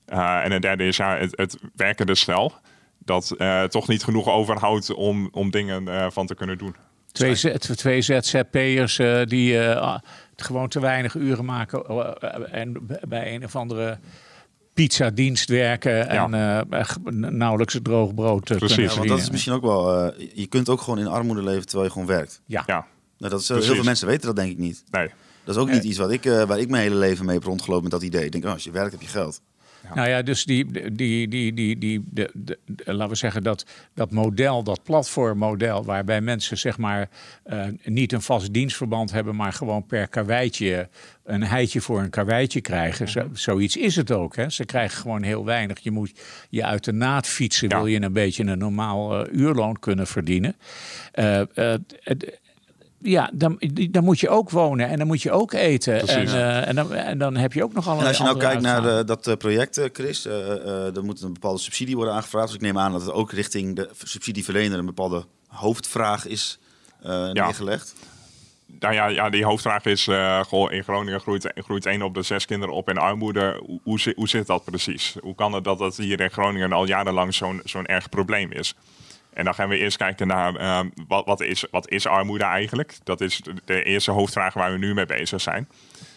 En 0.05 0.51
een 0.51 0.61
derde 0.61 0.87
is 0.87 0.97
ja, 0.97 1.17
het, 1.17 1.37
het 1.37 1.57
werkende 1.75 2.15
stel, 2.15 2.53
dat 2.97 3.35
toch 3.67 3.87
niet 3.87 4.03
genoeg 4.03 4.29
overhoudt 4.29 4.93
om, 4.93 5.29
om 5.31 5.51
dingen 5.51 6.11
van 6.11 6.25
te 6.25 6.35
kunnen 6.35 6.57
doen. 6.57 6.75
Twee, 7.11 7.35
Z- 7.35 7.57
twee 7.57 8.01
ZZP'ers 8.01 8.95
die 9.25 9.61
ah, 9.61 9.99
gewoon 10.35 10.67
te 10.67 10.79
weinig 10.79 11.15
uren 11.15 11.45
maken 11.45 11.85
en 12.51 12.87
bij 13.07 13.35
een 13.35 13.43
of 13.43 13.55
andere 13.55 13.97
pizzadienst 14.73 15.49
werken 15.49 16.09
en 16.09 16.33
eh, 16.33 16.95
nauwelijks 17.29 17.73
het 17.73 17.83
droog 17.83 18.13
brood 18.13 18.49
eh, 18.49 18.57
Precies. 18.57 18.75
kunnen 18.75 18.91
Ja, 18.91 18.97
want 18.97 19.09
dat 19.09 19.19
is 19.19 19.29
misschien 19.29 19.53
ook 19.53 19.61
wel. 19.61 20.11
eh, 20.13 20.27
je 20.33 20.47
kunt 20.47 20.69
ook 20.69 20.81
gewoon 20.81 20.99
in 20.99 21.07
armoede 21.07 21.43
leven 21.43 21.65
terwijl 21.65 21.83
je 21.85 21.91
gewoon 21.91 22.07
werkt. 22.07 22.41
Ja. 22.45 22.63
Ja, 22.65 22.85
Nou, 23.17 23.31
dat 23.31 23.41
is, 23.41 23.47
Precies. 23.47 23.65
heel 23.65 23.75
veel 23.75 23.83
mensen 23.83 24.07
weten 24.07 24.25
dat 24.25 24.35
denk 24.35 24.51
ik 24.51 24.57
niet. 24.57 24.83
nee. 24.91 25.09
Dat 25.43 25.55
is 25.55 25.61
ook 25.61 25.69
niet 25.69 25.83
iets 25.83 25.97
wat 25.97 26.11
ik, 26.11 26.25
eh, 26.25 26.43
waar 26.43 26.59
ik 26.59 26.69
mijn 26.69 26.83
hele 26.83 26.95
leven 26.95 27.25
mee 27.25 27.35
heb 27.35 27.43
rondgelopen 27.43 27.83
met 27.83 27.91
dat 27.91 28.01
idee. 28.03 28.25
Ik 28.25 28.31
denk, 28.31 28.43
oh, 28.45 28.51
als 28.51 28.63
je 28.63 28.71
werkt 28.71 28.91
heb 28.91 29.01
je 29.01 29.07
geld. 29.07 29.41
Nou 29.95 30.09
ja, 30.09 30.21
dus 30.21 30.45
die, 30.45 30.91
die, 30.91 31.27
die, 31.27 31.53
die, 31.53 31.77
die, 31.77 32.03
de, 32.11 32.29
de, 32.33 32.57
de- 32.65 32.93
laten 32.93 33.09
we 33.09 33.15
zeggen, 33.15 33.43
dat, 33.43 33.65
dat 33.93 34.11
model, 34.11 34.63
dat 34.63 34.83
platformmodel, 34.83 35.83
waarbij 35.85 36.21
mensen 36.21 36.57
zeg 36.57 36.77
maar 36.77 37.09
eh, 37.43 37.65
niet 37.83 38.11
een 38.13 38.21
vast 38.21 38.53
dienstverband 38.53 39.11
hebben, 39.11 39.35
maar 39.35 39.53
gewoon 39.53 39.85
per 39.85 40.07
karweitje 40.07 40.89
een 41.23 41.43
heitje 41.43 41.81
voor 41.81 41.99
een 41.99 42.09
karweitje 42.09 42.61
krijgen. 42.61 43.09
Zo, 43.09 43.29
zoiets 43.33 43.77
is 43.77 43.95
het 43.95 44.11
ook. 44.11 44.35
Hè? 44.35 44.49
Ze 44.49 44.65
krijgen 44.65 45.01
gewoon 45.01 45.23
heel 45.23 45.45
weinig. 45.45 45.79
Je 45.79 45.91
moet 45.91 46.11
je 46.49 46.65
uit 46.65 46.83
de 46.83 46.93
naad 46.93 47.27
fietsen, 47.27 47.69
Ja. 47.69 47.77
wil 47.77 47.85
je 47.87 48.01
een 48.01 48.13
beetje 48.13 48.43
een 48.43 48.57
normaal 48.57 49.25
eh, 49.25 49.33
uurloon 49.39 49.79
kunnen 49.79 50.07
verdienen. 50.07 50.55
Eh, 51.11 51.41
het- 52.03 52.39
ja, 53.01 53.29
dan, 53.33 53.61
dan 53.91 54.03
moet 54.03 54.19
je 54.19 54.29
ook 54.29 54.49
wonen 54.49 54.87
en 54.89 54.97
dan 54.97 55.07
moet 55.07 55.21
je 55.21 55.31
ook 55.31 55.53
eten. 55.53 56.07
En, 56.07 56.27
eh, 56.27 56.67
en, 56.67 56.75
dan, 56.75 56.93
en 56.93 57.17
dan 57.17 57.35
heb 57.37 57.53
je 57.53 57.63
ook 57.63 57.73
nog 57.73 57.83
En 57.85 57.91
allerlei 57.91 58.09
als 58.17 58.27
je 58.27 58.33
nou 58.33 58.45
kijkt 58.45 58.61
naar 58.61 58.81
de- 58.81 59.03
dat 59.05 59.27
eh, 59.27 59.35
project, 59.35 59.77
eh, 59.77 59.85
Chris, 59.93 60.25
eh 60.25 60.51
eh, 60.51 60.95
er 60.95 61.03
moet 61.03 61.21
een 61.21 61.33
bepaalde 61.33 61.59
subsidie 61.59 61.95
worden 61.95 62.13
aangevraagd. 62.13 62.45
Dus 62.47 62.55
ik 62.55 62.61
neem 62.61 62.77
aan 62.77 62.91
dat 62.91 63.01
het 63.01 63.11
ook 63.11 63.31
richting 63.31 63.75
de 63.75 63.89
subsidieverlener 64.03 64.79
een 64.79 64.85
bepaalde 64.85 65.25
hoofdvraag 65.47 66.27
is 66.27 66.59
eh, 67.03 67.09
Ja. 67.11 67.31
neergelegd. 67.45 67.93
Nou 68.79 68.93
ja, 68.93 69.07
ja, 69.07 69.29
die 69.29 69.45
hoofdvraag 69.45 69.85
is, 69.85 70.07
eh, 70.07 70.39
goh, 70.43 70.71
in 70.71 70.83
Groningen 70.83 71.19
groeit, 71.19 71.51
groeit 71.55 71.85
één 71.85 72.01
op 72.01 72.13
de 72.13 72.21
zes 72.21 72.45
kinderen 72.45 72.75
op 72.75 72.89
in 72.89 72.97
armoede. 72.97 73.61
Hoe, 73.65 73.79
hoe, 73.83 73.99
zit- 73.99 74.15
hoe 74.15 74.29
zit 74.29 74.47
dat 74.47 74.63
precies? 74.63 75.15
Hoe 75.21 75.35
kan 75.35 75.53
het 75.53 75.63
dat 75.63 75.77
dat 75.77 75.97
hier 75.97 76.19
in 76.19 76.29
Groningen 76.31 76.71
al 76.71 76.85
jarenlang 76.87 77.33
zo'n 77.33 77.61
zo'n 77.63 77.85
erg 77.85 78.09
probleem 78.09 78.51
is? 78.51 78.75
En 79.41 79.47
dan 79.47 79.55
gaan 79.55 79.69
we 79.69 79.77
eerst 79.77 79.97
kijken 79.97 80.27
naar 80.27 80.55
ehm, 80.55 80.89
wat, 81.07 81.25
wat, 81.25 81.41
is, 81.41 81.65
wat 81.71 81.89
is 81.89 82.07
armoede 82.07 82.43
eigenlijk? 82.43 82.97
Dat 83.03 83.21
is 83.21 83.41
de, 83.65 83.83
eerste 83.83 84.11
hoofdvraag 84.11 84.53
waar 84.53 84.71
we 84.71 84.77
nu 84.77 84.93
mee 84.93 85.05
bezig 85.05 85.41
zijn. 85.41 85.67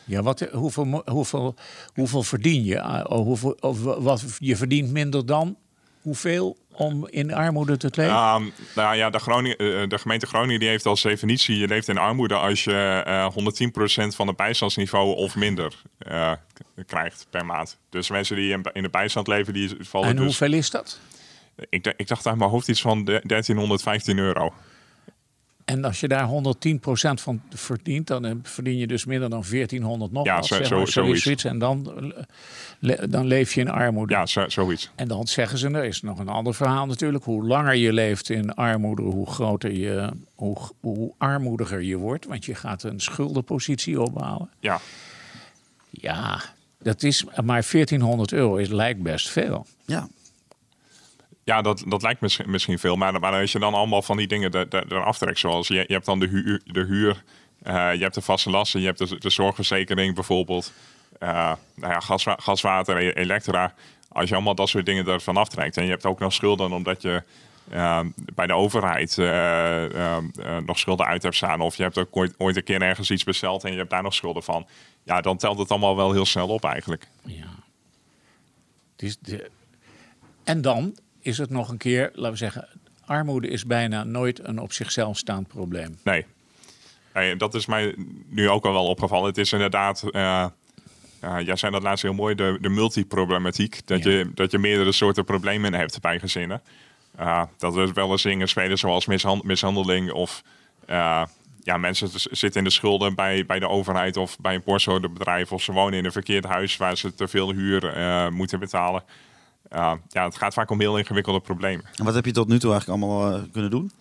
Ja, 0.05 0.23
wat, 0.23 0.41
hoeveel, 0.41 1.03
hoeveel, 1.07 1.55
hoeveel 1.95 2.23
verdien 2.23 2.65
je? 2.65 2.81
Ah, 2.81 3.17
oh, 3.17 3.25
hoeveel, 3.25 3.57
of 3.61 3.83
wat, 3.83 4.25
je 4.39 4.57
verdient 4.57 4.91
minder 4.91 5.27
dan 5.27 5.57
hoeveel 6.03 6.57
om 6.73 7.09
in 7.09 7.35
armoede 7.35 7.77
te 7.77 7.91
leven? 7.91 8.15
Ehm, 8.15 8.43
nou 8.75 8.97
ja, 8.97 9.11
de, 9.11 9.19
Groningen, 9.19 9.57
eh, 9.57 9.89
de 9.89 9.99
gemeente 9.99 10.27
Groningen 10.27 10.61
die 10.61 10.69
heeft 10.69 10.87
als 10.87 11.03
definitie... 11.03 11.59
je 11.59 11.69
leeft 11.69 11.89
in 11.89 11.99
armoede 11.99 12.35
als 12.35 12.65
je 12.65 13.03
eh 13.05 14.07
110% 14.13 14.15
van 14.17 14.27
het 14.27 14.37
bijstandsniveau 14.37 15.15
of 15.17 15.37
minder 15.37 15.75
eh, 15.99 16.33
krijgt 16.87 17.27
per 17.31 17.47
maand. 17.47 17.79
Dus 17.91 18.11
mensen 18.11 18.37
die 18.37 18.53
in, 18.53 18.65
in 18.73 18.83
de 18.83 18.89
bijstand 18.89 19.27
leven, 19.27 19.53
die 19.53 19.71
vallen 19.81 20.09
en 20.09 20.17
dus... 20.17 20.25
hoeveel 20.25 20.53
is 20.53 20.71
dat? 20.71 20.99
Ik, 21.69 21.95
ik 21.97 22.09
dacht 22.09 22.27
uit 22.27 22.37
mijn 22.37 22.51
hoofd 22.51 22.69
iets 22.69 22.81
van 22.81 23.05
de- 23.05 23.21
1315 23.25 24.19
euro. 24.19 24.53
En 25.65 25.85
als 25.85 26.01
je 26.01 26.09
daar 26.09 26.27
110% 26.29 27.21
van 27.21 27.43
verdient, 27.55 28.07
dan 28.07 28.25
eh, 28.25 28.33
verdien 28.43 28.77
je 28.79 28.87
dus 28.87 29.05
minder 29.05 29.31
dan 29.31 29.45
1400 29.51 30.13
nog. 30.13 30.25
Ja, 30.25 30.37
wat, 30.37 30.47
zo- 30.47 30.55
zeg 30.55 30.67
zo- 30.67 30.77
maar, 30.77 30.87
zoiets. 30.87 31.45
En 31.45 31.59
dan, 31.59 32.13
le- 32.79 33.09
dan 33.09 33.27
leef 33.27 33.55
je 33.55 33.61
in 33.61 33.69
armoede. 33.71 34.15
Ja, 34.15 34.27
zo, 34.27 34.49
zoiets. 34.49 34.91
En 34.95 35.09
dan 35.09 35.27
zeggen 35.27 35.59
ze, 35.59 35.69
er 35.71 35.85
is 35.85 36.03
nog 36.03 36.19
een 36.19 36.29
ander 36.29 36.55
verhaal 36.55 36.87
natuurlijk. 36.87 37.25
Hoe 37.25 37.47
langer 37.47 37.75
je 37.75 37.93
leeft 37.93 38.31
in 38.31 38.55
armoede, 38.55 39.03
hoe 39.03 39.27
groter 39.31 39.73
je, 39.73 40.11
hoe, 40.35 40.57
hoe 40.81 41.13
armoediger 41.19 41.83
je 41.83 41.97
wordt. 41.97 42.27
Want 42.27 42.45
je 42.45 42.55
gaat 42.55 42.83
een 42.83 43.01
schuldenpositie 43.01 44.01
opbouwen. 44.01 44.51
Ja, 44.61 44.81
Ja, 45.91 46.43
dat 46.83 47.03
is, 47.03 47.25
maar 47.25 47.67
1400 47.71 48.33
euro 48.33 48.57
is, 48.57 48.69
lijkt 48.69 49.03
best 49.03 49.29
veel. 49.31 49.67
Ja, 49.87 50.09
ja 51.45 51.63
dat, 51.63 51.85
dat 51.87 52.03
lijkt 52.03 52.21
misschien, 52.21 52.51
misschien 52.51 52.79
veel. 52.79 52.97
Maar, 52.97 53.21
maar 53.21 53.41
als 53.41 53.53
je 53.53 53.59
dan 53.59 53.75
allemaal 53.75 54.03
van 54.03 54.17
die 54.17 54.27
dingen 54.27 54.51
er- 54.53 54.69
er- 54.69 54.93
eraf 54.93 55.19
trekt... 55.19 55.39
zoals 55.39 55.69
je, 55.69 55.75
je 55.75 55.93
hebt 55.93 56.07
dan 56.07 56.19
de 56.19 56.27
huur, 56.27 56.61
de 56.65 56.85
huur 56.85 57.23
eh, 57.63 57.95
je 57.95 58.03
hebt 58.03 58.15
de 58.15 58.21
vaste 58.21 58.51
lasten... 58.51 58.81
je 58.81 58.87
hebt 58.87 59.23
de, 59.23 59.31
zorgverzekering 59.31 60.15
bijvoorbeeld... 60.15 60.73
eh, 61.19 61.53
nou 61.75 61.93
ja, 61.93 62.01
gaswater, 62.37 62.97
e- 62.97 63.11
elektra... 63.11 63.75
Als 64.09 64.29
je 64.29 64.35
allemaal 64.35 64.55
dat 64.55 64.69
soort 64.69 64.87
dingen 64.87 65.07
ervan 65.07 65.37
aftrekt... 65.37 65.77
en 65.77 65.85
je 65.85 65.91
hebt 65.91 66.07
ook 66.07 66.19
nog 66.19 66.33
schulden 66.33 66.73
omdat 66.73 67.03
je... 67.03 67.23
eh, 67.71 68.01
bij 68.35 68.47
de 68.47 68.55
overheid 68.55 69.17
nog 70.67 70.79
schulden 70.79 71.07
uit 71.07 71.23
hebt 71.23 71.35
staan. 71.35 71.61
Of 71.61 71.77
je 71.77 71.83
hebt 71.83 71.99
ook 71.99 72.17
ooit, 72.17 72.35
ooit 72.39 72.57
een 72.57 72.65
keer 72.65 72.83
ergens 72.83 73.11
iets 73.11 73.25
besteld 73.25 73.65
en 73.65 73.73
je 73.73 73.79
hebt 73.79 73.91
daar 73.91 74.03
nog 74.03 74.15
schulden 74.15 74.43
van. 74.43 74.67
Ja, 75.03 75.21
dan 75.21 75.37
telt 75.37 75.59
het 75.59 75.71
allemaal 75.71 75.97
wel 75.97 76.13
heel 76.13 76.25
snel 76.27 76.49
op 76.49 76.65
eigenlijk. 76.65 77.07
Ja. 77.25 77.47
Is 78.97 79.19
de... 79.19 79.51
En 80.45 80.61
dan 80.63 80.97
is 81.25 81.39
het 81.39 81.51
nog 81.51 81.69
een 81.69 81.77
keer, 81.77 82.11
laten 82.13 82.31
we 82.31 82.37
zeggen, 82.37 82.69
armoede 83.05 83.49
is 83.49 83.67
bijna 83.67 84.05
nooit 84.05 84.47
een 84.47 84.59
op 84.59 84.73
zichzelf 84.73 85.17
staand 85.19 85.49
probleem. 85.49 85.99
Nee. 86.05 86.27
nee 87.15 87.37
dat 87.37 87.55
is 87.55 87.67
mij 87.67 87.95
nu 88.29 88.49
ook 88.49 88.65
al 88.65 88.73
wel 88.73 88.87
opgevallen. 88.87 89.27
Het 89.29 89.39
is 89.39 89.53
inderdaad, 89.53 90.03
eh 90.11 90.47
eh, 91.21 91.37
jij 91.41 91.57
zei 91.57 91.73
dat 91.73 91.83
laatst 91.83 92.03
heel 92.03 92.13
mooi, 92.15 92.35
de, 92.35 92.59
de 92.61 92.69
multiproblematiek. 92.69 93.87
Dat, 93.87 94.05
Ja. 94.05 94.11
je, 94.11 94.31
dat 94.35 94.51
je 94.51 94.59
meerdere 94.59 94.93
soorten 94.93 95.25
problemen 95.25 95.75
hebt 95.75 96.01
bij 96.01 96.19
gezinnen. 96.19 96.63
Eh, 97.17 97.43
dat 97.59 97.75
we 97.75 97.93
wel 97.93 98.11
eens 98.11 98.23
dingen 98.23 98.49
spelen 98.49 98.79
zoals 98.79 99.07
mishan- 99.07 99.43
mishandeling 99.45 100.13
of 100.13 100.43
eh, 100.87 101.23
ja, 101.63 101.77
mensen 101.77 102.09
zitten 102.13 102.59
in 102.59 102.65
de 102.65 102.71
schulden 102.71 103.15
bij, 103.15 103.47
bij 103.47 103.59
de 103.59 103.69
overheid 103.69 104.17
of 104.17 104.39
bij 104.39 104.55
een 104.55 104.63
postorderbedrijf. 104.63 105.53
Of 105.53 105.63
ze 105.63 105.73
wonen 105.73 105.99
in 105.99 106.05
een 106.05 106.13
verkeerd 106.13 106.45
huis 106.45 106.77
waar 106.77 106.97
ze 106.97 107.15
te 107.15 107.29
veel 107.29 107.53
huur 107.53 107.93
eh, 107.95 108.29
moeten 108.29 108.59
betalen. 108.59 109.03
Uh, 109.73 109.93
ja, 110.09 110.25
het 110.25 110.37
gaat 110.37 110.55
vaak 110.55 110.71
om 110.71 110.81
heel 110.81 110.99
ingewikkelde 110.99 111.41
problemen. 111.41 111.85
En 111.97 112.05
wat 112.05 112.15
heb 112.15 112.25
je 112.25 112.33
tot 112.33 112.49
nu 112.49 112.59
toe 112.59 112.73
eigenlijk 112.73 113.03
allemaal 113.03 113.37
uh, 113.37 113.43
kunnen 113.53 113.71
doen? 113.71 113.93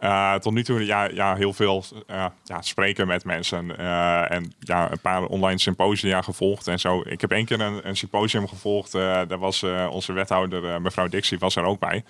Uh, 0.00 0.34
tot 0.34 0.52
nu 0.52 0.64
toe 0.64 0.86
ja, 0.86 1.04
ja, 1.04 1.34
heel 1.34 1.52
veel 1.52 1.84
uh, 2.10 2.26
ja, 2.44 2.62
spreken 2.62 3.06
met 3.06 3.24
mensen 3.24 3.78
en 4.28 4.52
ja, 4.60 4.90
een 4.90 5.00
paar 5.00 5.24
online 5.24 5.58
symposia 5.58 6.22
gevolgd 6.22 6.66
en 6.66 6.80
zo. 6.80 7.02
Ik 7.04 7.20
heb 7.20 7.30
één 7.30 7.44
keer 7.44 7.60
een, 7.60 7.88
een 7.88 7.96
symposium 7.96 8.48
gevolgd. 8.48 8.92
daar 8.92 9.38
was 9.38 9.62
onze 9.90 10.12
wethouder, 10.12 10.80
mevrouw 10.82 11.08
Dixie, 11.08 11.38
was 11.38 11.56
er 11.56 11.64
ook 11.64 11.78
bij. 11.78 12.04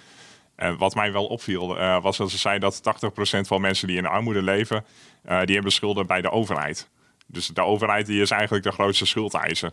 En 0.56 0.76
wat 0.76 0.94
mij 0.94 1.12
wel 1.12 1.26
opviel, 1.26 1.76
was 2.00 2.16
dat 2.16 2.30
ze 2.30 2.38
zei 2.38 2.58
dat 2.58 2.82
80% 2.82 3.40
van 3.40 3.60
mensen 3.60 3.88
die 3.88 3.96
in 3.96 4.06
armoede 4.06 4.42
leven, 4.42 4.84
die 5.22 5.54
hebben 5.54 5.72
schulden 5.72 6.06
bij 6.06 6.20
de 6.20 6.30
overheid. 6.30 6.88
Dus 7.26 7.46
de 7.46 7.62
overheid 7.62 8.06
die 8.06 8.20
is 8.20 8.30
eigenlijk 8.30 8.64
de 8.64 8.72
grootste 8.72 9.06
schuldeiser. 9.06 9.72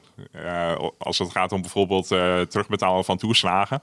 als 0.97 1.19
het 1.19 1.31
gaat 1.31 1.51
om 1.51 1.61
bijvoorbeeld 1.61 2.07
terugbetalen 2.49 3.05
van 3.05 3.17
toeslagen. 3.17 3.81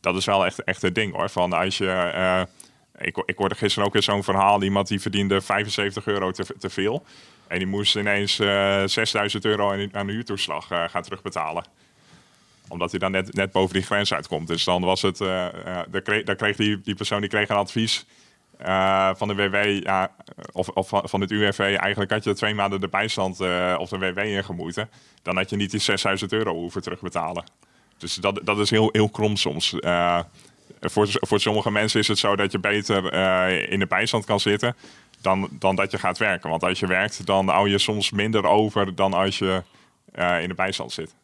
Dat 0.00 0.16
is 0.16 0.24
wel 0.24 0.46
echt, 0.46 0.64
echt 0.64 0.82
het 0.82 0.94
ding 0.94 1.14
hoor. 1.14 1.30
Van 1.30 1.52
als 1.52 1.78
je 1.78 2.46
ik, 2.98 3.22
ik 3.26 3.38
hoorde 3.38 3.54
gisteren 3.54 3.88
ook 3.88 3.94
eens 3.94 4.04
zo'n 4.04 4.24
verhaal. 4.24 4.62
Iemand 4.62 4.88
die 4.88 5.00
verdiende 5.00 5.40
75 5.40 6.06
euro 6.06 6.30
te, 6.30 6.70
veel. 6.70 7.04
En 7.46 7.58
die 7.58 7.66
moest 7.66 7.96
ineens 7.96 8.40
uh, 8.40 8.82
6000 8.84 9.44
euro 9.44 9.88
aan, 9.92 10.08
huurtoeslag 10.08 10.70
uh, 10.70 10.84
gaan 10.88 11.02
terugbetalen. 11.02 11.64
Omdat 12.68 12.90
hij 12.90 12.98
dan 12.98 13.10
net, 13.10 13.34
net 13.34 13.52
boven 13.52 13.74
die 13.74 13.82
grens 13.82 14.14
uitkomt. 14.14 14.48
Dus 14.48 14.64
dan 14.64 14.82
was 14.82 15.02
het. 15.02 15.20
Uh, 15.20 15.28
daar 15.88 16.02
kreeg, 16.02 16.24
daar 16.24 16.36
kreeg 16.36 16.56
die, 16.56 16.80
die 16.80 16.94
persoon 16.94 17.20
die 17.20 17.30
kreeg 17.30 17.48
een 17.48 17.56
advies. 17.56 18.06
Van 19.16 19.28
de 19.28 19.34
WW 19.34 19.84
ja, 19.84 20.10
of, 20.52 20.68
of 20.68 20.88
van 20.88 21.20
het 21.20 21.30
UWV, 21.30 21.58
eigenlijk 21.58 22.10
had 22.10 22.24
je 22.24 22.34
twee 22.34 22.54
maanden 22.54 22.80
de 22.80 22.88
bijstand 22.88 23.40
of 23.78 23.88
de 23.88 23.98
WW 23.98 24.18
ingemoeten. 24.18 24.88
Dan 25.22 25.36
had 25.36 25.50
je 25.50 25.56
niet 25.56 25.70
die 25.70 25.80
6000 25.80 26.32
euro 26.32 26.54
hoeven 26.54 26.82
terugbetalen. 26.82 27.44
Dus 27.98 28.14
dat, 28.14 28.40
dat 28.44 28.58
is 28.58 28.70
heel, 28.70 28.88
heel 28.92 29.08
krom 29.08 29.36
soms 29.36 29.74
voor, 30.80 31.08
voor 31.10 31.40
sommige 31.40 31.70
mensen 31.70 32.00
is 32.00 32.08
het 32.08 32.18
zo 32.18 32.36
dat 32.36 32.52
je 32.52 32.58
beter 32.58 33.12
in 33.70 33.78
de 33.78 33.86
bijstand 33.86 34.24
kan 34.24 34.40
zitten 34.40 34.76
dan, 35.20 35.48
dan 35.58 35.76
dat 35.76 35.90
je 35.90 35.98
gaat 35.98 36.18
werken. 36.18 36.50
Want 36.50 36.62
als 36.62 36.80
je 36.80 36.86
werkt, 36.86 37.26
dan 37.26 37.48
hou 37.48 37.68
je 37.68 37.78
soms 37.78 38.10
minder 38.10 38.46
over 38.46 38.94
dan 38.94 39.12
als 39.12 39.38
je 39.38 39.62
in 40.40 40.48
de 40.48 40.54
bijstand 40.54 40.92
zit. 40.92 41.14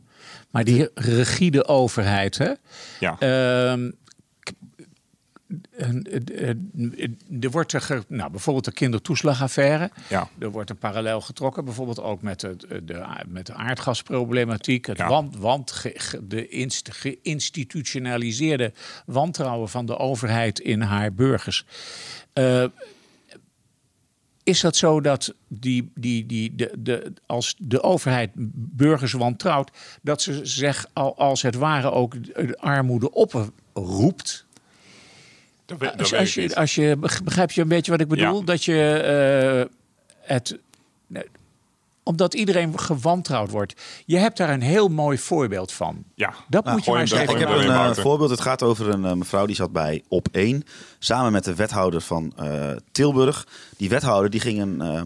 Maar 0.50 0.64
die 0.64 0.88
rigide 0.94 1.66
overheid, 1.66 2.38
hè? 2.38 2.52
Ja. 3.00 3.16
Uh, 3.20 3.90
er 7.40 7.50
wordt 7.50 7.72
er, 7.72 8.04
nou, 8.08 8.30
bijvoorbeeld 8.30 8.64
de 8.64 8.72
kindertoeslagaffaire. 8.72 9.90
Ja. 10.08 10.28
Er 10.38 10.50
wordt 10.50 10.70
een 10.70 10.78
parallel 10.78 11.20
getrokken, 11.20 11.64
bijvoorbeeld 11.64 12.00
ook 12.00 12.22
met 12.22 12.40
de, 12.40 12.56
de, 12.84 13.04
met 13.26 13.46
de 13.46 13.54
aardgasproblematiek. 13.54 14.86
Het 14.86 14.98
ja. 14.98 15.08
want, 15.08 15.36
want, 15.36 15.82
de 16.22 16.48
inst, 16.48 16.88
geïnstitutionaliseerde 16.92 18.72
wantrouwen 19.06 19.68
van 19.68 19.86
de 19.86 19.98
overheid 19.98 20.58
in 20.58 20.80
haar 20.80 21.12
burgers. 21.12 21.64
Uh, 22.34 22.64
is 24.42 24.60
dat 24.60 24.76
zo 24.76 25.00
dat 25.00 25.34
die, 25.48 25.90
die, 25.94 26.26
die, 26.26 26.54
de, 26.54 26.74
de, 26.78 27.12
als 27.26 27.54
de 27.58 27.82
overheid 27.82 28.30
burgers 28.34 29.12
wantrouwt, 29.12 29.70
dat 30.02 30.22
ze 30.22 30.40
zich 30.42 30.86
al 30.92 31.16
als 31.16 31.42
het 31.42 31.54
ware 31.54 31.90
ook 31.90 32.24
de 32.24 32.58
armoede 32.58 33.12
oproept? 33.12 34.46
Dat 35.78 35.88
weet, 35.88 36.10
dat 36.10 36.18
als, 36.18 36.34
je, 36.34 36.54
als 36.54 36.74
je 36.74 36.96
begrijp 37.24 37.50
je 37.50 37.60
een 37.60 37.68
beetje 37.68 37.90
wat 37.90 38.00
ik 38.00 38.08
bedoel, 38.08 38.38
Ja. 38.38 38.44
dat 38.44 38.64
je 38.64 39.66
uh, 39.68 39.76
het 40.20 40.58
nee, 41.06 41.24
omdat 42.04 42.34
iedereen 42.34 42.78
gewantrouwd 42.78 43.50
wordt. 43.50 43.74
Je 44.06 44.16
hebt 44.16 44.36
daar 44.36 44.50
een 44.50 44.62
heel 44.62 44.88
mooi 44.88 45.18
voorbeeld 45.18 45.72
van. 45.72 46.04
Ja. 46.14 46.34
Dat 46.48 46.64
Nou, 46.64 46.76
moet 46.76 46.84
je 46.84 46.90
maar 46.90 47.02
even 47.02 47.22
ik 47.22 47.28
heb 47.38 47.48
een 47.48 47.60
uh, 47.60 47.66
Wouter. 47.66 48.02
voorbeeld. 48.02 48.30
Het 48.30 48.40
gaat 48.40 48.62
over 48.62 48.88
een 48.88 49.04
uh, 49.04 49.12
mevrouw 49.12 49.46
die 49.46 49.56
zat 49.56 49.72
bij 49.72 50.02
Op 50.08 50.28
1. 50.32 50.64
Samen 50.98 51.32
met 51.32 51.44
de 51.44 51.54
wethouder 51.54 52.00
van 52.00 52.32
uh, 52.40 52.70
Tilburg. 52.92 53.46
Die 53.76 53.88
wethouder 53.88 54.30
die 54.30 54.40
ging 54.40 54.60
een 54.60 54.80
uh, 54.82 55.02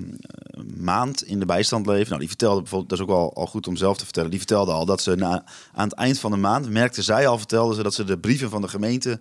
maand 0.76 1.24
in 1.24 1.38
de 1.38 1.46
bijstand 1.46 1.86
leven. 1.86 2.06
Nou, 2.06 2.18
die 2.18 2.28
vertelde 2.28 2.60
bijvoorbeeld, 2.60 2.90
dat 2.90 2.98
is 2.98 3.04
ook 3.04 3.20
al, 3.20 3.34
al 3.34 3.46
goed 3.46 3.66
om 3.66 3.76
zelf 3.76 3.96
te 3.96 4.04
vertellen. 4.04 4.30
Die 4.30 4.38
vertelde 4.38 4.72
al 4.72 4.84
dat 4.86 5.00
ze 5.02 5.14
na, 5.14 5.44
aan 5.74 5.88
het 5.88 5.98
eind 5.98 6.18
van 6.18 6.30
de 6.30 6.36
maand, 6.36 6.70
merkte 6.70 7.02
zij 7.02 7.26
al, 7.26 7.38
vertelde 7.38 7.74
ze 7.74 7.82
dat 7.82 7.94
ze 7.94 8.04
de 8.04 8.18
brieven 8.18 8.50
van 8.50 8.60
de 8.62 8.68
gemeente 8.68 9.20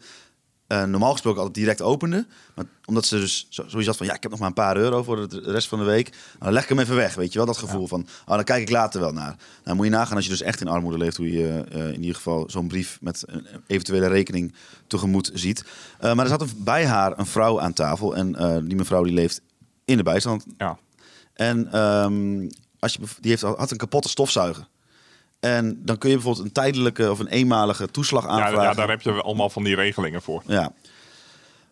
uh, 0.68 0.84
normaal 0.84 1.12
gesproken 1.12 1.40
altijd 1.40 1.58
direct 1.58 1.82
opende. 1.82 2.26
Maar 2.56 2.66
omdat 2.86 3.06
ze 3.06 3.20
dus 3.20 3.48
zoiets 3.50 3.88
had 3.88 3.98
van, 3.98 4.06
ja, 4.06 4.14
ik 4.14 4.22
heb 4.22 4.32
nog 4.32 4.40
maar 4.40 4.50
een 4.50 4.56
paar 4.56 4.78
euro 4.78 5.04
voor 5.04 5.30
de 5.30 5.42
rest 5.44 5.68
van 5.68 5.80
de 5.80 5.86
week. 5.86 6.10
Nou, 6.10 6.20
dan 6.40 6.54
leg 6.54 6.64
ik 6.64 6.70
hem 6.70 6.80
even 6.80 6.96
weg, 6.96 7.16
weet 7.16 7.32
je 7.32 7.38
wel. 7.38 7.48
Dat 7.48 7.58
gevoel 7.58 7.82
ja. 7.82 7.88
van, 7.88 8.08
oh, 8.26 8.36
dan 8.36 8.44
kijk 8.44 8.62
ik 8.62 8.70
later 8.70 9.00
wel 9.00 9.12
naar. 9.12 9.36
Nou, 9.64 9.76
moet 9.76 9.86
je 9.86 9.92
nagaan 9.92 10.16
als 10.16 10.26
je 10.26 10.32
dus 10.32 10.42
echt 10.42 10.62
in 10.62 10.68
armoede 10.68 10.98
leeft, 10.98 11.18
hoe 11.18 11.32
je 11.32 11.66
uh, 11.76 11.88
in 11.88 12.00
ieder 12.00 12.16
geval 12.16 12.50
zo'n 12.50 12.68
brief 12.68 12.98
met 13.02 13.24
een 13.26 13.48
eventuele 13.68 14.08
rekening 14.08 14.54
tegemoet 14.88 15.32
ziet. 15.34 15.66
Uh, 16.04 16.14
maar 16.14 16.26
er 16.26 16.32
zat 16.32 16.42
een, 16.42 16.50
bij 16.58 16.86
haar 16.86 17.20
een 17.20 17.26
vrouw 17.26 17.62
aan 17.62 17.74
tafel. 17.74 18.16
En 18.16 18.66
die 18.68 18.76
mevrouw 18.76 19.04
die 19.04 19.14
leeft 19.14 19.42
in 19.86 19.98
de 19.98 20.04
bijstand. 20.04 20.46
Ja. 20.58 20.78
En 21.34 21.80
um, 21.80 22.50
als 22.80 22.94
je, 22.94 23.00
die 23.20 23.32
heeft, 23.32 23.42
had 23.42 23.72
een 23.72 23.78
kapotte 23.78 24.10
stofzuiger. 24.10 24.68
En 25.46 25.82
dan 25.84 25.98
kun 25.98 26.10
je 26.10 26.16
bijvoorbeeld 26.16 26.46
een 26.46 26.52
tijdelijke 26.52 27.12
of 27.12 27.20
een 27.20 27.28
eenmalige 27.28 27.92
toeslag 27.92 28.28
aanvragen. 28.28 28.58
Ja, 28.58 28.64
ja, 28.64 28.74
daar 28.74 28.90
heb 28.90 29.02
je 29.02 29.22
allemaal 29.22 29.50
van 29.50 29.64
die 29.64 29.76
regelingen 29.76 30.22
voor. 30.22 30.44
Ja. 30.46 30.72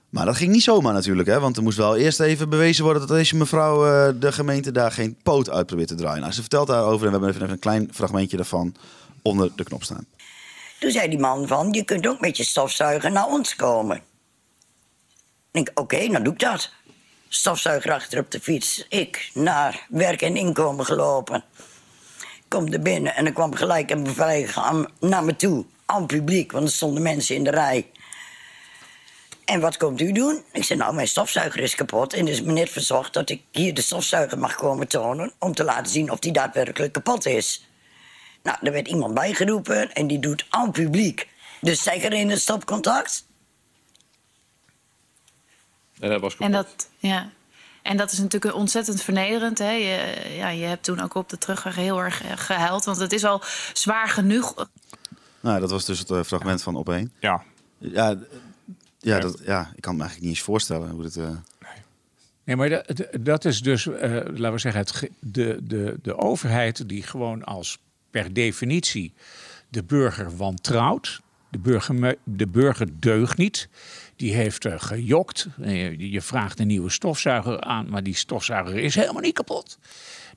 Maar 0.09 0.25
dat 0.25 0.35
ging 0.35 0.51
niet 0.51 0.63
zomaar 0.63 0.93
natuurlijk, 0.93 1.27
hè? 1.27 1.39
want 1.39 1.57
er 1.57 1.63
moest 1.63 1.77
wel 1.77 1.97
eerst 1.97 2.19
even 2.19 2.49
bewezen 2.49 2.83
worden 2.83 3.07
dat 3.07 3.17
deze 3.17 3.35
mevrouw 3.35 3.85
uh, 3.85 4.19
de 4.19 4.31
gemeente 4.31 4.71
daar 4.71 4.91
geen 4.91 5.17
poot 5.23 5.49
uit 5.49 5.65
probeert 5.65 5.87
te 5.87 5.95
draaien. 5.95 6.21
Nou, 6.21 6.33
ze 6.33 6.39
vertelt 6.39 6.67
daarover 6.67 7.07
en 7.07 7.13
we 7.13 7.19
hebben 7.19 7.29
even 7.29 7.49
een 7.49 7.59
klein 7.59 7.89
fragmentje 7.93 8.37
daarvan 8.37 8.75
onder 9.21 9.51
de 9.55 9.63
knop 9.63 9.83
staan. 9.83 10.05
Toen 10.79 10.91
zei 10.91 11.09
die 11.09 11.19
man 11.19 11.47
van, 11.47 11.71
je 11.71 11.83
kunt 11.83 12.07
ook 12.07 12.19
met 12.19 12.37
je 12.37 12.43
stofzuiger 12.43 13.11
naar 13.11 13.27
ons 13.27 13.55
komen. 13.55 13.97
Ik 13.97 14.03
denk, 15.51 15.69
oké, 15.69 15.81
okay, 15.81 16.09
dan 16.09 16.23
doe 16.23 16.33
ik 16.33 16.39
dat. 16.39 16.71
Stofzuiger 17.27 17.91
achter 17.91 18.19
op 18.19 18.31
de 18.31 18.39
fiets. 18.39 18.85
Ik 18.89 19.31
naar 19.33 19.85
werk 19.89 20.21
en 20.21 20.35
inkomen 20.35 20.85
gelopen 20.85 21.43
kom 22.53 22.73
er 22.73 22.81
binnen 22.81 23.15
en 23.15 23.25
er 23.25 23.33
kwam 23.33 23.55
gelijk 23.55 23.91
een 23.91 24.03
beveiliger 24.03 24.89
naar 24.99 25.23
me 25.23 25.35
toe. 25.35 25.65
Aan 25.85 26.05
publiek, 26.05 26.51
want 26.51 26.65
er 26.65 26.71
stonden 26.71 27.03
mensen 27.03 27.35
in 27.35 27.43
de 27.43 27.49
rij. 27.49 27.87
En 29.45 29.59
wat 29.59 29.77
komt 29.77 30.01
u 30.01 30.11
doen? 30.11 30.43
Ik 30.51 30.63
zei, 30.63 30.79
nou, 30.79 30.93
mijn 30.93 31.07
stofzuiger 31.07 31.59
is 31.59 31.75
kapot. 31.75 32.13
En 32.13 32.19
het 32.19 32.29
is 32.29 32.41
me 32.41 32.51
net 32.51 32.69
verzocht 32.69 33.13
dat 33.13 33.29
ik 33.29 33.41
hier 33.51 33.73
de 33.73 33.81
stofzuiger 33.81 34.39
mag 34.39 34.55
komen 34.55 34.87
tonen... 34.87 35.31
om 35.39 35.53
te 35.53 35.63
laten 35.63 35.91
zien 35.91 36.11
of 36.11 36.19
die 36.19 36.31
daadwerkelijk 36.31 36.93
kapot 36.93 37.25
is. 37.25 37.67
Nou, 38.43 38.57
er 38.61 38.71
werd 38.71 38.87
iemand 38.87 39.13
bijgeroepen 39.13 39.93
en 39.93 40.07
die 40.07 40.19
doet 40.19 40.45
aan 40.49 40.71
publiek. 40.71 41.27
De 41.61 41.75
stekker 41.75 42.13
in 42.13 42.29
het 42.29 42.41
stopcontact. 42.41 43.25
En 45.99 46.09
dat 46.09 46.21
was 46.21 46.35
kapot. 46.35 46.45
En 46.45 46.51
dat, 46.51 46.89
ja. 46.97 47.31
En 47.83 47.97
dat 47.97 48.11
is 48.11 48.17
natuurlijk 48.17 48.55
ontzettend 48.55 49.01
vernederend. 49.01 49.57
Hè? 49.57 49.71
Je, 49.71 50.33
ja, 50.35 50.49
je 50.49 50.65
hebt 50.65 50.83
toen 50.83 51.01
ook 51.01 51.15
op 51.15 51.29
de 51.29 51.37
terugweg 51.37 51.75
heel 51.75 51.99
erg 52.03 52.21
gehuild. 52.35 52.85
Want 52.85 52.97
het 52.97 53.13
is 53.13 53.23
al 53.23 53.41
zwaar 53.73 54.09
genoeg. 54.09 54.67
Nou, 55.39 55.59
dat 55.59 55.71
was 55.71 55.85
dus 55.85 55.99
het 55.99 56.09
uh, 56.09 56.23
fragment 56.23 56.63
van 56.63 56.75
op 56.75 56.89
één. 56.89 57.13
Ja. 57.19 57.43
Ja, 57.77 58.17
ja, 58.99 59.19
dat, 59.19 59.39
ja, 59.45 59.71
ik 59.75 59.81
kan 59.81 59.95
me 59.95 60.01
eigenlijk 60.01 60.19
niet 60.19 60.37
eens 60.37 60.41
voorstellen 60.41 60.89
hoe 60.89 61.03
het... 61.03 61.15
Uh... 61.15 61.29
Nee, 62.43 62.55
maar 62.55 62.69
dat, 62.69 63.07
dat 63.19 63.45
is 63.45 63.61
dus, 63.61 63.85
uh, 63.85 63.95
laten 64.11 64.51
we 64.51 64.57
zeggen, 64.57 64.81
het, 64.81 65.09
de, 65.19 65.59
de, 65.63 65.99
de 66.01 66.17
overheid 66.17 66.89
die 66.89 67.03
gewoon 67.03 67.43
als 67.43 67.77
per 68.11 68.33
definitie 68.33 69.13
de 69.69 69.83
burger 69.83 70.37
wantrouwt. 70.37 71.21
De 71.49 71.57
burger, 71.59 72.17
de 72.23 72.47
burger 72.47 72.87
deugt 72.99 73.37
niet. 73.37 73.69
Die 74.15 74.33
heeft 74.33 74.65
uh, 74.65 74.73
gejokt. 74.77 75.47
Je, 75.61 76.11
je, 76.11 76.21
vraagt 76.21 76.59
een 76.59 76.67
nieuwe 76.67 76.89
stofzuiger 76.89 77.61
aan, 77.61 77.89
maar 77.89 78.03
die 78.03 78.15
stofzuiger 78.15 78.75
is 78.75 78.95
helemaal 78.95 79.21
niet 79.21 79.33
kapot. 79.33 79.77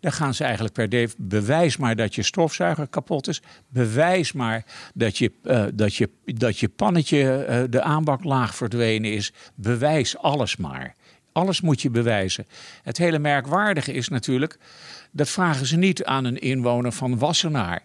Dan 0.01 0.13
gaan 0.13 0.35
ze 0.35 0.45
eigenlijk 0.45 0.75
per 0.75 0.89
def. 0.89 1.15
Bewijs 1.19 1.77
maar 1.77 1.97
dat 1.97 2.15
je 2.15 2.23
stofzuiger 2.23 2.87
kapot 2.89 3.29
is. 3.29 3.43
Bewijs 3.69 4.33
maar 4.33 4.65
dat 4.95 5.19
je, 5.19 5.33
uh, 5.45 5.65
dat 5.75 5.95
je, 5.95 6.11
dat 6.25 6.59
je 6.59 6.69
pannetje 6.69 7.67
de 7.71 7.83
aanbaklaag 7.83 8.55
verdwenen 8.55 9.13
is. 9.13 9.33
Bewijs 9.55 10.17
alles 10.17 10.57
maar. 10.57 10.95
Alles 11.33 11.61
moet 11.61 11.83
je 11.83 11.91
bewijzen. 11.91 12.47
Het 12.83 12.99
hele 12.99 13.19
merkwaardige 13.19 13.93
is 13.93 14.09
natuurlijk. 14.09 14.59
Dat 15.11 15.29
vragen 15.29 15.67
ze 15.67 15.77
niet 15.77 16.05
aan 16.05 16.25
een 16.25 16.39
inwoner 16.39 16.93
van 16.93 17.19
Wassenaar. 17.19 17.83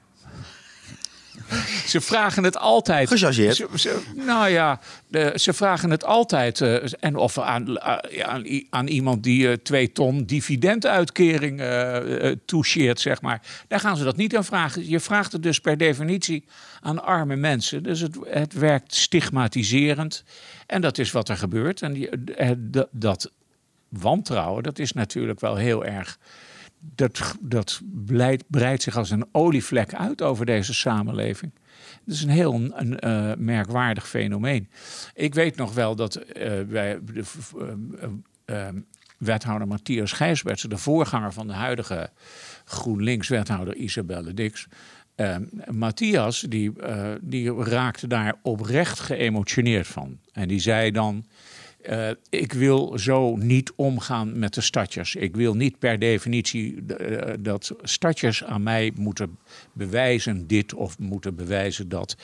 Ze 1.86 2.02
vragen 2.02 2.44
het 2.44 2.58
altijd. 2.58 3.08
Gechargeerd. 3.08 3.56
Ze, 3.56 3.68
ze, 3.76 4.02
nou 4.16 4.50
ja, 4.50 4.80
de, 5.08 5.34
ze 5.36 5.54
vragen 5.54 5.90
het 5.90 6.04
altijd. 6.04 6.60
Uh, 6.60 6.84
en 7.00 7.16
of 7.16 7.38
aan, 7.38 7.70
uh, 7.70 7.98
aan, 8.24 8.46
aan, 8.70 8.88
iemand 8.88 9.24
die 9.24 9.48
uh, 9.48 9.54
twee 9.54 9.92
ton 9.92 10.26
dividenduitkering 10.26 11.62
toucheert, 12.46 13.00
zeg 13.00 13.22
maar. 13.22 13.42
Daar 13.68 13.80
gaan 13.80 13.98
ze 13.98 14.04
dat 14.04 14.18
niet 14.18 14.36
aan 14.36 14.46
vragen. 14.46 14.90
Je 14.90 15.00
vraagt 15.00 15.32
het 15.32 15.44
dus 15.44 15.60
per 15.60 15.78
definitie 15.78 16.46
aan 16.82 17.04
arme 17.04 17.36
mensen. 17.36 17.84
Dus 17.84 18.00
het, 18.00 18.18
het 18.24 18.54
werkt 18.54 18.96
stigmatiserend. 18.96 20.24
En 20.68 20.82
dat 20.82 20.98
is 20.98 21.12
wat 21.12 21.30
er 21.30 21.38
gebeurt. 21.38 21.82
En 21.82 21.94
die, 21.94 22.10
dat 22.92 23.32
wantrouwen, 23.90 24.64
dat 24.64 24.80
is 24.80 24.94
natuurlijk 24.94 25.40
wel 25.40 25.56
heel 25.56 25.86
erg. 25.86 26.18
Dat, 26.84 27.38
dat 27.42 27.82
breidt, 28.48 28.82
zich 28.84 28.98
als 28.98 29.10
een 29.10 29.26
olievlek 29.32 29.94
uit 29.94 30.22
over 30.22 30.46
deze 30.46 30.74
samenleving. 30.74 31.52
Het 32.06 32.14
is 32.14 32.24
een 32.24 32.30
heel 32.30 32.54
een, 32.54 32.98
uh, 33.06 33.32
merkwaardig 33.38 34.10
fenomeen. 34.10 34.70
Ik 35.14 35.34
weet 35.34 35.56
nog 35.56 35.74
wel 35.74 35.96
dat 35.96 36.18
uh, 36.18 36.62
wij, 36.68 37.00
de, 37.04 37.24
uh, 38.46 38.68
wethouder 39.18 39.68
Matthias 39.68 40.12
Gijsberts, 40.12 40.64
de 40.64 40.78
voorganger 40.78 41.34
van 41.34 41.48
de 41.48 41.54
huidige 41.54 42.10
GroenLinks-wethouder 42.66 43.76
Isabelle 43.76 44.34
Dix. 44.34 44.68
Matthias, 45.72 46.40
die, 46.40 46.72
die 47.22 47.54
raakte 47.54 48.08
daar 48.08 48.36
oprecht 48.42 49.00
geëmotioneerd 49.00 49.88
van. 49.88 50.20
En 50.32 50.48
die 50.48 50.60
zei 50.60 50.92
dan. 50.92 51.26
Uh, 51.90 52.10
ik 52.30 52.54
wil 52.54 53.00
zo 53.00 53.36
niet 53.36 53.72
omgaan 53.76 54.40
met 54.40 54.54
de 54.54 54.62
stadjers. 54.62 55.16
Ik 55.16 55.36
wil 55.36 55.54
niet 55.54 55.80
per 55.80 56.00
definitie 56.00 56.84
uh, 57.00 57.34
dat 57.40 57.72
stadjers 57.82 58.44
aan 58.44 58.64
mij 58.64 58.92
moeten 58.96 59.38
bewijzen 59.74 60.48
dit 60.48 60.74
of 60.74 61.00
moeten 61.00 61.36
bewijzen 61.36 61.90
dat. 61.90 62.16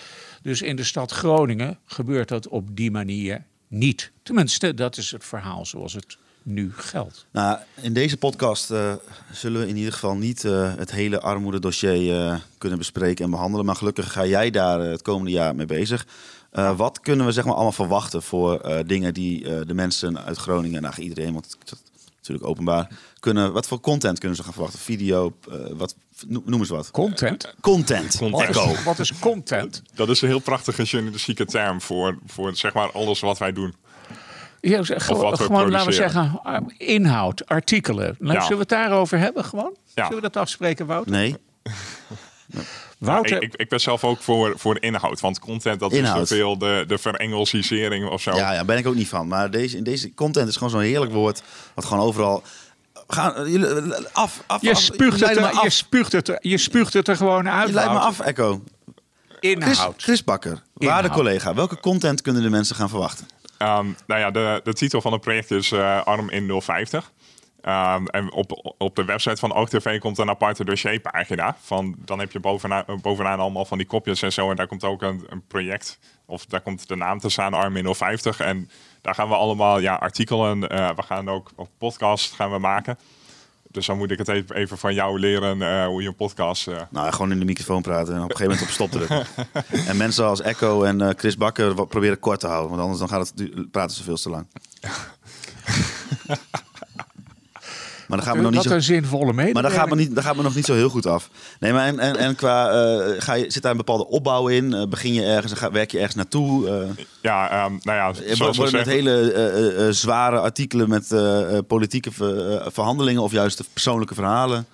Dus 0.42 0.62
in 0.62 0.76
de 0.76 0.84
stad 0.84 1.12
Groningen 1.12 1.80
gebeurt 1.86 2.28
dat 2.28 2.48
op 2.48 2.76
die 2.76 2.92
manier 2.92 3.46
niet. 3.68 4.12
Tenminste, 4.24 4.74
dat 4.74 4.98
is 4.98 5.12
het 5.12 5.26
verhaal 5.26 5.66
zoals 5.66 5.94
het 5.94 6.18
nu 6.48 6.72
geldt. 6.76 7.26
Nou, 7.32 7.60
in 7.82 7.94
deze 7.94 8.18
podcast 8.18 8.72
uh, 8.72 8.94
zullen 9.32 9.62
we 9.62 9.68
in 9.68 9.78
ieder 9.78 9.94
geval 9.94 10.16
niet 10.16 10.42
het 10.78 10.92
hele 10.92 11.22
armoededossier 11.22 12.42
kunnen 12.58 12.78
bespreken 12.78 13.26
en 13.26 13.32
behandelen. 13.32 13.66
Maar 13.66 13.76
gelukkig 13.76 14.12
ga 14.12 14.26
jij 14.26 14.50
daar 14.50 14.80
het 14.80 15.02
komende 15.02 15.32
jaar 15.32 15.56
mee 15.56 15.66
bezig. 15.66 16.06
Uh, 16.54 16.78
wat 16.78 17.00
kunnen 17.00 17.26
we 17.26 17.32
zeg 17.32 17.44
maar 17.44 17.54
allemaal 17.54 17.72
verwachten 17.72 18.24
voor 18.24 18.62
uh, 18.66 18.80
dingen 18.86 19.14
die 19.14 19.44
uh, 19.44 19.60
de 19.66 19.74
mensen 19.74 20.24
uit 20.24 20.38
Groningen, 20.38 20.82
nou 20.82 21.02
iedereen, 21.02 21.34
want 21.34 21.56
het 21.60 21.72
is 21.96 22.06
natuurlijk 22.18 22.48
openbaar, 22.48 22.90
kunnen, 23.20 23.54
wat 23.54 23.68
voor 23.68 23.80
content 23.80 24.20
kunnen 24.20 24.38
ze 24.38 24.44
gaan 24.44 24.54
verwachten? 24.54 24.80
Video, 24.80 25.34
wat, 25.74 25.96
noem 26.28 26.60
eens 26.60 26.70
wat. 26.70 26.92
Content? 26.92 27.54
Content. 27.62 28.18
content. 28.18 28.56
Wat, 28.56 28.70
is, 28.70 28.84
wat 28.84 29.00
is 29.00 29.20
content? 29.20 29.82
Dat 29.94 30.10
is 30.10 30.22
een 30.22 30.28
heel 30.28 30.40
prachtige 30.40 30.84
journalistieke 30.84 31.46
term 31.46 31.82
voor, 31.82 32.18
voor 32.26 32.56
zeg 32.56 32.74
maar 32.74 32.92
alles 32.92 33.20
wat 33.20 33.38
wij 33.38 33.54
doen. 33.54 33.74
Ja, 34.62 34.82
gewoon, 34.84 35.38
gewoon 35.38 35.70
laten 35.70 35.88
we 35.88 35.94
zeggen, 35.94 36.42
inhoud, 36.78 37.48
artikelen. 37.48 38.16
Ja. 38.20 38.32
Zullen 38.32 38.50
we 38.50 38.58
het 38.58 38.70
daarover 38.70 39.20
hebben 39.20 39.46
gewoon? 39.46 39.76
Ja. 39.96 40.04
Zullen 40.06 40.22
we 40.22 40.30
dat 40.30 40.38
afspreken, 40.38 40.86
Wouter? 40.96 41.12
Nee. 41.12 41.36
Wouter... 42.98 43.36
Ja, 43.36 43.40
ik, 43.40 43.56
ik, 43.56 43.70
ben 43.70 43.80
zelf 43.80 44.04
ook 44.04 44.20
voor, 44.20 44.54
voor 44.58 44.74
de 44.74 44.80
inhoud. 44.80 45.20
Want 45.20 45.40
content, 45.40 45.80
dat 45.80 45.94
inhoud. 45.94 46.22
is 46.22 46.28
te 46.28 46.36
veel 46.36 46.58
de, 46.58 46.84
de 46.88 46.98
verengelsisering 46.98 48.10
of 48.10 48.22
zo. 48.22 48.36
Ja, 48.36 48.54
ja, 48.54 48.66
ben 48.66 48.78
ik 48.78 48.88
ook 48.88 48.96
niet 48.96 49.08
van. 49.08 49.28
Maar 49.28 49.52
deze, 49.52 49.78
in 49.78 49.84
deze 49.84 50.14
content 50.14 50.48
is 50.48 50.54
gewoon 50.54 50.70
zo'n 50.70 50.82
heerlijk 50.82 51.12
woord. 51.12 51.42
Wat 51.74 51.86
gewoon 51.86 52.04
overal... 52.04 52.44
Gaan, 53.08 53.52
jullie, 53.52 53.94
af, 54.12 54.44
af, 54.48 54.62
je, 54.62 54.72
af, 54.72 54.82
spuugt 54.82 55.20
het, 55.20 55.38
af. 55.38 55.64
je, 55.64 55.70
spuugt 55.70 56.12
het, 56.12 56.28
er, 56.28 56.38
je 56.42 56.58
spuugt 56.58 56.94
het 56.94 57.08
er 57.08 57.16
gewoon 57.16 57.50
uit. 57.50 57.68
Je 57.68 57.74
leidt 57.74 57.92
me 57.92 58.00
af, 58.00 58.20
Echo. 58.20 58.62
Inhoud. 59.40 59.76
Chris, 59.76 60.04
Chris 60.04 60.24
Bakker, 60.24 60.62
waarde 60.74 61.10
collega. 61.10 61.54
Welke 61.54 61.80
content 61.80 62.22
kunnen 62.22 62.42
de 62.42 62.50
mensen 62.50 62.76
gaan 62.76 62.90
verwachten? 62.90 63.28
Um, 63.60 63.96
nou 64.08 64.22
ja, 64.22 64.32
de, 64.32 64.62
de 64.64 64.74
titel 64.74 65.02
van 65.02 65.12
het 65.12 65.22
project 65.22 65.52
is 65.52 65.72
uh, 65.72 66.04
Arm 66.04 66.30
in 66.30 66.62
050. 66.62 67.12
Um, 67.62 68.08
en 68.08 68.32
op, 68.32 68.76
op 68.78 68.96
de 68.96 69.06
website 69.06 69.36
van 69.36 69.54
OogTV 69.54 70.00
komt 70.00 70.18
een 70.18 70.30
aparte 70.30 70.66
dossierpagina. 70.66 71.56
Van, 71.60 71.96
dan 71.98 72.20
heb 72.20 72.32
je 72.32 72.40
bovenaan, 72.40 72.84
bovenaan 73.02 73.40
allemaal 73.40 73.66
van 73.66 73.78
die 73.78 73.88
kopjes 73.88 74.22
en 74.22 74.34
zo. 74.34 74.50
En 74.50 74.56
daar 74.56 74.68
komt 74.68 74.84
ook 74.84 75.02
een, 75.02 75.26
een 75.30 75.48
project, 75.48 76.00
of 76.26 76.46
daar 76.46 76.62
komt 76.62 76.88
de 76.88 76.96
naam 76.96 77.20
te 77.20 77.30
staan, 77.30 77.54
Armin 77.54 77.96
050. 77.96 78.40
En 78.40 78.70
daar 79.02 79.16
gaan 79.16 79.30
we 79.30 79.36
allemaal 79.36 79.80
ja, 79.80 79.96
artikelen, 79.96 80.58
uh, 80.58 80.90
we 80.96 81.04
gaan 81.04 81.30
ook 81.30 81.52
op 81.56 81.70
podcast 81.78 82.34
gaan 82.34 82.52
we 82.52 82.58
maken. 82.58 82.98
Dus 83.78 83.86
dan 83.86 83.98
moet 83.98 84.12
ik 84.12 84.18
het 84.18 84.28
even, 84.28 84.78
van 84.78 84.94
jou 84.94 85.20
leren 85.20 85.58
uh, 85.58 85.86
hoe 85.86 86.02
je 86.02 86.08
een 86.08 86.16
podcast... 86.16 86.68
Uh... 86.68 86.82
Nou, 86.90 87.12
gewoon 87.12 87.32
in 87.32 87.40
de 87.40 87.46
microfoon 87.46 87.82
praten 87.82 88.14
en 88.14 88.24
op 88.24 88.30
een 88.30 88.36
gegeven 88.36 88.52
moment 88.52 88.68
op 88.68 88.74
stop 88.74 88.92
drukken. 88.92 89.26
en 89.90 89.98
mensen 89.98 90.26
als 90.26 90.42
Echo 90.42 90.84
en 90.84 91.02
uh, 91.02 91.10
Chris 91.16 91.38
Bakker 91.38 91.88
proberen 91.88 92.20
kort 92.20 92.40
te 92.40 92.48
houden. 92.48 92.70
Want 92.70 92.82
anders 92.82 93.00
dan 93.00 93.10
gaat 93.10 93.34
het 93.36 93.72
praten 93.72 93.96
ze 93.96 94.04
veel 94.04 94.18
te 94.18 94.30
lang. 94.30 94.48
Maar 98.08 98.18
dan 98.18 98.28
gaan 98.28 98.38
we 98.38 98.42
nog 98.42 98.52
niet 98.52 98.60
Wat 98.60 98.70
zo, 98.70 98.76
een 98.76 98.84
zinvolle 98.84 99.26
mededeling. 99.26 99.54
Maar 99.54 99.64
dan 99.64 99.72
gaat, 99.72 99.90
me 99.90 99.96
niet, 99.96 100.16
dan 100.16 100.24
gaat 100.24 100.36
me 100.36 100.42
nog 100.42 100.56
niet 100.56 100.66
zo 100.66 100.74
heel 100.74 100.90
goed 100.90 101.06
af. 101.06 101.30
Nee, 101.60 101.74
maar 101.74 101.86
en, 101.86 102.00
en, 102.00 102.16
en 102.16 102.36
qua, 102.36 102.72
uh, 102.72 103.14
ga 103.18 103.34
je, 103.34 103.52
zit 103.52 103.62
daar 103.62 103.72
een 103.72 103.78
bepaalde 103.78 104.08
opbouw 104.08 104.48
in? 104.48 104.74
Uh, 104.74 104.86
begin 104.86 105.14
je 105.14 105.24
ergens 105.24 105.52
en 105.52 105.58
ga, 105.58 105.72
werk 105.72 105.92
je 105.92 105.98
ergens 105.98 106.16
naartoe? 106.16 106.70
Uh, 106.70 107.04
ja, 107.22 107.66
um, 107.66 107.80
nou 107.82 107.98
ja, 107.98 108.36
zoals 108.36 108.58
Worden 108.58 108.80
het 108.80 108.88
hele 108.88 109.88
zware 109.92 110.40
artikelen 110.40 110.90
met 110.90 111.16
politieke 111.68 112.12
ver, 112.12 112.72
verhandelingen 112.72 113.22
of 113.22 113.32
juist 113.32 113.58
de 113.58 113.66
persoonlijke 113.74 114.14
verhalen? 114.14 114.66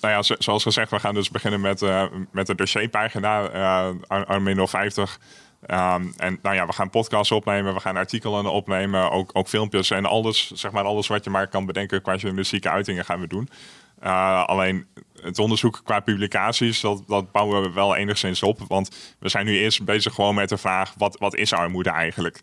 Nou 0.00 0.14
ja, 0.14 0.36
zoals 0.38 0.62
gezegd, 0.62 0.90
we 0.90 0.98
gaan 0.98 1.14
dus 1.14 1.30
beginnen 1.30 1.60
met, 1.60 1.80
met 2.32 2.46
de 2.46 2.54
dossierpagina 2.54 3.40
Armin 4.08 4.68
050. 4.68 5.18
Um, 5.70 6.12
en 6.16 6.38
nou 6.42 6.54
ja, 6.54 6.66
we 6.66 6.72
gaan 6.72 6.90
podcasts 6.90 7.32
opnemen, 7.32 7.74
we 7.74 7.80
gaan 7.80 7.96
artikelen 7.96 8.52
opnemen, 8.52 9.10
ook, 9.10 9.30
ook 9.32 9.48
filmpjes 9.48 9.90
en 9.90 10.06
alles, 10.06 10.50
zeg 10.50 10.70
maar, 10.70 10.84
alles 10.84 11.06
wat 11.06 11.24
je 11.24 11.30
maar 11.30 11.48
kan 11.48 11.66
bedenken 11.66 12.02
qua 12.02 12.14
journalistieke 12.14 12.70
uitingen 12.70 13.04
gaan 13.04 13.20
we 13.20 13.26
doen. 13.26 13.48
Uh, 14.02 14.44
alleen 14.44 14.86
het 15.22 15.38
onderzoek 15.38 15.80
qua 15.84 16.00
publicaties, 16.00 16.80
dat, 16.80 17.02
dat 17.06 17.32
bouwen 17.32 17.62
we 17.62 17.72
wel 17.72 17.96
enigszins 17.96 18.42
op. 18.42 18.60
Want 18.68 19.14
we 19.18 19.28
zijn 19.28 19.46
nu 19.46 19.58
eerst 19.58 19.84
bezig 19.84 20.14
gewoon 20.14 20.34
met 20.34 20.48
de 20.48 20.58
vraag, 20.58 20.94
wat, 20.98 21.16
wat 21.18 21.34
is 21.34 21.52
armoede 21.52 21.90
eigenlijk? 21.90 22.42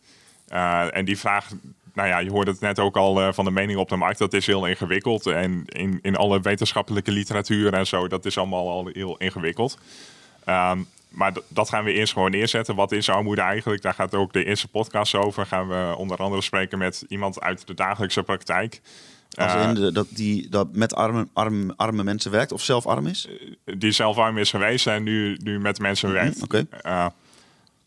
Uh, 0.49 0.95
en 0.95 1.05
die 1.05 1.19
vraag, 1.19 1.49
nou 1.93 2.07
ja, 2.07 2.19
je 2.19 2.29
hoorde 2.29 2.51
het 2.51 2.59
net 2.59 2.79
ook 2.79 2.97
al 2.97 3.21
uh, 3.21 3.33
van 3.33 3.45
de 3.45 3.51
mening 3.51 3.79
op 3.79 3.89
de 3.89 3.95
markt, 3.95 4.19
dat 4.19 4.33
is 4.33 4.45
heel 4.45 4.65
ingewikkeld. 4.65 5.25
En 5.25 5.63
in, 5.65 5.99
in 6.01 6.15
alle 6.15 6.39
wetenschappelijke 6.39 7.11
literatuur 7.11 7.73
en 7.73 7.87
zo, 7.87 8.07
dat 8.07 8.25
is 8.25 8.37
allemaal 8.37 8.69
al 8.69 8.89
heel 8.93 9.17
ingewikkeld. 9.17 9.77
Um, 10.45 10.87
maar 11.11 11.33
dat 11.47 11.69
gaan 11.69 11.83
we 11.83 11.91
eerst 11.91 12.13
gewoon 12.13 12.31
neerzetten. 12.31 12.75
Wat 12.75 12.91
is 12.91 13.09
armoede 13.09 13.41
eigenlijk? 13.41 13.81
Daar 13.81 13.93
gaat 13.93 14.15
ook 14.15 14.33
de 14.33 14.45
eerste 14.45 14.67
podcast 14.67 15.15
over. 15.15 15.45
Gaan 15.45 15.67
we 15.67 15.93
onder 15.97 16.17
andere 16.17 16.41
spreken 16.41 16.77
met 16.77 17.05
iemand 17.07 17.41
uit 17.41 17.67
de 17.67 17.73
dagelijkse 17.73 18.23
praktijk. 18.23 18.81
Als 19.31 19.53
in 19.53 19.73
de, 19.73 19.91
dat 19.91 20.07
die 20.09 20.49
dat 20.49 20.75
met 20.75 20.95
arme, 20.95 21.27
arme, 21.33 21.73
arme 21.75 22.03
mensen 22.03 22.31
werkt 22.31 22.51
of 22.51 22.61
zelf 22.63 22.85
arm 22.85 23.07
is? 23.07 23.27
Die 23.65 23.91
zelf 23.91 24.17
arm 24.17 24.37
is 24.37 24.49
geweest 24.49 24.87
en 24.87 25.03
nu, 25.03 25.37
nu 25.43 25.59
met 25.59 25.79
mensen 25.79 26.11
werkt. 26.11 26.43
Oké. 26.43 26.65
Okay. 26.73 26.91
Uh, 26.91 27.07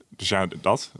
dus 0.08 0.28
ja, 0.28 0.46
dat. 0.60 0.92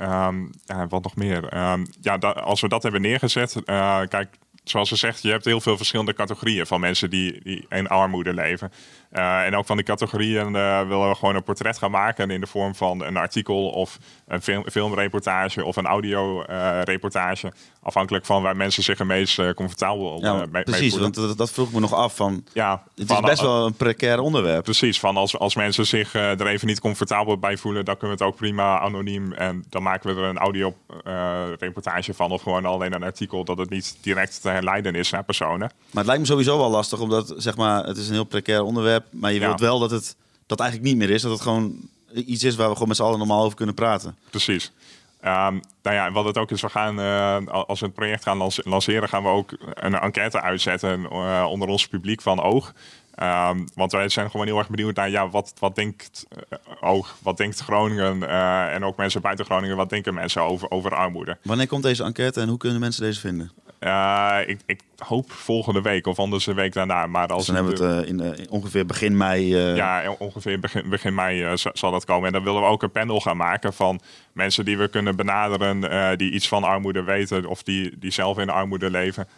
Um, 0.00 0.50
ja, 0.64 0.86
wat 0.88 1.02
nog 1.02 1.16
meer? 1.16 1.70
Um, 1.72 1.86
ja, 2.00 2.14
als 2.16 2.60
we 2.60 2.68
dat 2.68 2.82
hebben 2.82 3.00
neergezet, 3.00 3.56
uh, 3.66 4.00
kijk, 4.08 4.28
zoals 4.64 4.88
ze 4.88 4.96
zegt, 4.96 5.22
je 5.22 5.30
hebt 5.30 5.44
heel 5.44 5.60
veel 5.60 5.76
verschillende 5.76 6.14
categorieën 6.14 6.66
van 6.66 6.80
mensen 6.80 7.10
die, 7.10 7.40
die 7.42 7.66
in 7.68 7.88
armoede 7.88 8.34
leven. 8.34 8.72
Uh, 9.12 9.44
en 9.44 9.56
ook 9.56 9.66
van 9.66 9.76
die 9.76 9.84
categorieën 9.84 10.54
uh, 10.54 10.80
willen 10.88 11.08
we 11.08 11.14
gewoon 11.14 11.34
een 11.34 11.42
portret 11.42 11.78
gaan 11.78 11.90
maken 11.90 12.30
in 12.30 12.40
de 12.40 12.46
vorm 12.46 12.74
van 12.74 13.04
een 13.04 13.16
artikel 13.16 13.68
of 13.68 13.98
een 14.26 14.42
film, 14.42 14.70
filmreportage 14.70 15.64
of 15.64 15.76
een 15.76 15.86
audioreportage. 15.86 17.52
Afhankelijk 17.82 18.24
van 18.26 18.42
waar 18.42 18.56
mensen 18.56 18.82
zich 18.82 18.98
het 18.98 19.06
meest 19.06 19.54
comfortabel 19.54 20.20
ja, 20.20 20.46
mee, 20.50 20.62
Precies, 20.62 20.92
mee 20.92 21.02
want 21.02 21.14
dat, 21.14 21.38
dat, 21.38 21.50
vroeg 21.50 21.72
me 21.72 21.80
nog 21.80 21.94
af 21.94 22.16
van. 22.16 22.44
Ja, 22.52 22.84
het 22.94 23.06
van, 23.06 23.16
is 23.16 23.22
best 23.28 23.40
wel 23.40 23.66
een 23.66 23.74
precair 23.74 24.20
onderwerp. 24.20 24.64
Precies, 24.64 25.00
van 25.00 25.16
als, 25.16 25.38
als 25.38 25.54
mensen 25.54 25.86
zich 25.86 26.14
er 26.14 26.46
even 26.46 26.66
niet 26.66 26.80
comfortabel 26.80 27.38
bij 27.38 27.56
voelen, 27.56 27.84
dan 27.84 27.96
kunnen 27.96 28.16
we 28.16 28.24
het 28.24 28.32
ook 28.32 28.38
prima 28.38 28.78
anoniem. 28.80 29.32
En 29.32 29.64
dan 29.68 29.82
maken 29.82 30.14
we 30.14 30.20
er 30.22 30.28
een 30.28 30.38
audioreportage 30.38 32.14
van 32.14 32.30
of 32.30 32.42
gewoon 32.42 32.64
alleen 32.64 32.92
een 32.92 33.02
artikel 33.02 33.44
dat 33.44 33.58
het 33.58 33.70
niet 33.70 33.96
direct 34.00 34.42
te 34.42 34.48
herleiden 34.48 34.94
is 34.94 35.10
naar 35.10 35.24
personen. 35.24 35.58
Maar 35.58 35.70
het 35.90 36.06
lijkt 36.06 36.20
me 36.20 36.26
sowieso 36.28 36.58
wel 36.58 36.70
lastig, 36.70 37.00
omdat 37.00 37.34
zeg 37.36 37.56
maar, 37.56 37.84
het 37.84 37.96
is 37.96 38.06
een 38.08 38.14
heel 38.14 38.24
precair 38.24 38.62
onderwerp. 38.62 39.04
Maar 39.10 39.32
je 39.32 39.40
Ja. 39.40 39.46
wilt 39.46 39.60
wel 39.60 39.78
dat 39.78 39.90
het 39.90 40.16
dat 40.46 40.60
eigenlijk 40.60 40.90
niet 40.90 40.98
meer 40.98 41.10
is. 41.10 41.22
Dat 41.22 41.32
het 41.32 41.40
gewoon 41.40 41.76
iets 42.14 42.44
is 42.44 42.56
waar 42.56 42.66
we 42.66 42.72
gewoon 42.72 42.88
met 42.88 42.96
z'n 42.96 43.02
allen 43.02 43.18
normaal 43.18 43.44
over 43.44 43.56
kunnen 43.56 43.74
praten. 43.74 44.16
Precies. 44.30 44.72
Ehm, 45.20 45.58
nou 45.82 45.96
ja, 45.96 46.12
wat 46.12 46.24
het 46.24 46.38
ook 46.38 46.50
is, 46.50 46.60
we 46.62 46.68
gaan, 46.68 47.00
eh, 47.00 47.46
als 47.46 47.80
we 47.80 47.86
het 47.86 47.94
project 47.94 48.22
gaan 48.22 48.36
lance- 48.36 48.62
lanceren, 48.64 49.08
gaan 49.08 49.22
we 49.22 49.28
ook 49.28 49.52
een 49.74 49.94
enquête 49.94 50.40
uitzetten 50.40 51.06
eh, 51.10 51.46
onder 51.48 51.68
ons 51.68 51.88
publiek 51.88 52.22
van 52.22 52.40
Oog. 52.42 52.72
Ehm, 53.14 53.66
want 53.74 53.92
wij 53.92 54.08
zijn 54.08 54.30
gewoon 54.30 54.46
heel 54.46 54.58
erg 54.58 54.68
benieuwd 54.68 54.96
naar, 54.96 55.10
ja, 55.10 55.28
wat, 55.28 55.52
wat 55.58 55.74
denkt 55.74 56.26
eh, 56.48 56.58
Oog, 56.80 57.16
wat 57.22 57.36
denkt 57.36 57.60
Groningen 57.60 58.28
en 58.70 58.84
ook 58.84 58.96
mensen 58.96 59.20
buiten 59.20 59.44
Groningen, 59.44 59.76
wat 59.76 59.90
denken 59.90 60.14
mensen 60.14 60.42
over, 60.42 60.70
over 60.70 60.94
armoede? 60.94 61.38
Wanneer 61.42 61.66
komt 61.66 61.82
deze 61.82 62.04
enquête 62.04 62.40
en 62.40 62.48
hoe 62.48 62.58
kunnen 62.58 62.80
mensen 62.80 63.02
deze 63.02 63.20
vinden? 63.20 63.52
Eh, 63.80 64.38
ik, 64.46 64.60
ik 64.66 64.80
hoop 64.98 65.32
volgende 65.32 65.82
week 65.82 66.06
of 66.06 66.18
anders 66.18 66.44
de 66.44 66.54
week 66.54 66.72
daarna. 66.72 67.06
Maar 67.06 67.28
als 67.28 67.46
Dus 67.46 67.54
dan 67.54 67.64
hebben 67.64 67.76
we 67.76 67.94
het 67.94 68.04
eh, 68.04 68.10
in, 68.10 68.20
eh, 68.20 68.38
in 68.38 68.50
ongeveer 68.50 68.86
begin 68.86 69.16
mei. 69.16 69.56
Ja, 69.56 70.14
ongeveer 70.18 70.60
begin, 70.60 70.88
begin 70.88 71.14
mei 71.14 71.56
zal 71.72 71.90
dat 71.90 72.04
komen. 72.04 72.26
En 72.26 72.32
dan 72.32 72.44
willen 72.44 72.60
we 72.60 72.66
ook 72.66 72.82
een 72.82 72.90
panel 72.90 73.20
gaan 73.20 73.36
maken 73.36 73.72
van 73.72 74.00
mensen 74.32 74.64
die 74.64 74.78
we 74.78 74.88
kunnen 74.88 75.16
benaderen, 75.16 76.18
die 76.18 76.32
iets 76.32 76.48
van 76.48 76.64
armoede 76.64 77.02
weten 77.02 77.46
of 77.46 77.62
die, 77.62 77.98
die 77.98 78.10
zelf 78.10 78.38
in 78.38 78.50
armoede 78.50 78.90
leven. 78.90 79.28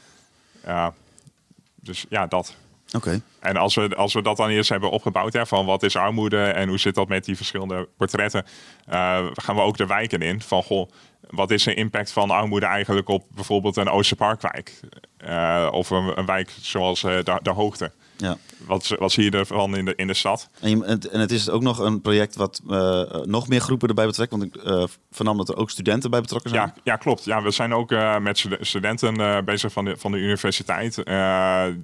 Ja, 0.65 0.95
dus 1.75 2.07
ja, 2.09 2.27
dat. 2.27 2.57
En 3.41 3.57
als 3.57 3.75
we, 3.75 3.97
als 3.97 4.15
we 4.15 4.23
dat 4.23 4.37
dan 4.37 4.49
eerst 4.49 4.69
hebben 4.69 4.91
opgebouwd, 4.91 5.33
hè, 5.33 5.47
van 5.47 5.67
wat 5.67 5.83
is 5.83 5.97
armoede 5.97 6.45
en 6.45 6.69
hoe 6.69 6.79
zit 6.79 6.95
dat 6.95 7.09
met 7.09 7.25
die 7.25 7.37
verschillende 7.37 7.89
portretten, 7.97 8.45
eh, 8.87 9.27
gaan 9.33 9.55
we 9.55 9.61
ook 9.61 9.77
de 9.77 9.87
wijken 9.87 10.21
in. 10.21 10.43
Van 10.43 10.63
goh, 10.63 10.91
wat 11.31 11.51
is 11.51 11.63
de 11.63 11.75
impact 11.75 12.13
van 12.13 12.31
armoede 12.31 12.67
eigenlijk 12.67 13.09
op 13.09 13.25
bijvoorbeeld 13.35 13.77
een 13.77 13.89
Oosterparkwijk? 13.89 14.81
Uh, 15.25 15.69
of 15.71 15.91
een, 15.91 16.19
een, 16.19 16.27
wijk 16.27 16.53
zoals 16.61 17.03
uh, 17.03 17.11
de, 17.23 17.39
de 17.43 17.51
Hoogte. 17.51 17.93
Ja. 18.23 18.37
Wat, 18.67 18.95
wat 18.99 19.13
zie 19.13 19.25
je 19.25 19.31
ervan 19.31 19.77
in 19.77 19.85
de, 19.85 19.95
in 19.97 20.07
de 20.07 20.15
stad? 20.15 20.49
En, 20.61 20.71
je, 20.71 21.09
en 21.11 21.21
het 21.21 21.31
is 21.31 21.51
ook 21.51 21.63
nog 21.63 21.79
een 21.79 22.01
project 22.01 22.37
wat 22.37 22.61
uh, 22.69 23.03
nog 23.25 23.49
meer 23.49 23.61
groepen 23.61 23.89
erbij 23.89 24.07
betrekt. 24.07 24.31
Want 24.31 24.43
ik 24.43 24.57
uh, 24.57 24.85
vernam 25.11 25.37
dat 25.37 25.49
er 25.49 25.57
ook 25.57 25.71
studenten 25.71 26.11
bij 26.11 26.21
betrokken 26.21 26.51
zijn. 26.51 26.63
Ja, 26.63 26.75
ja 26.85 26.97
klopt. 26.97 27.25
Ja, 27.25 27.43
we 27.43 27.51
zijn 27.51 27.75
ook 27.75 27.93
uh, 27.93 28.19
met 28.19 28.47
studenten 28.61 29.45
bezig 29.45 29.73
van 29.73 29.85
de, 29.85 29.97
van 29.97 30.13
de 30.13 30.19
universiteit. 30.19 30.95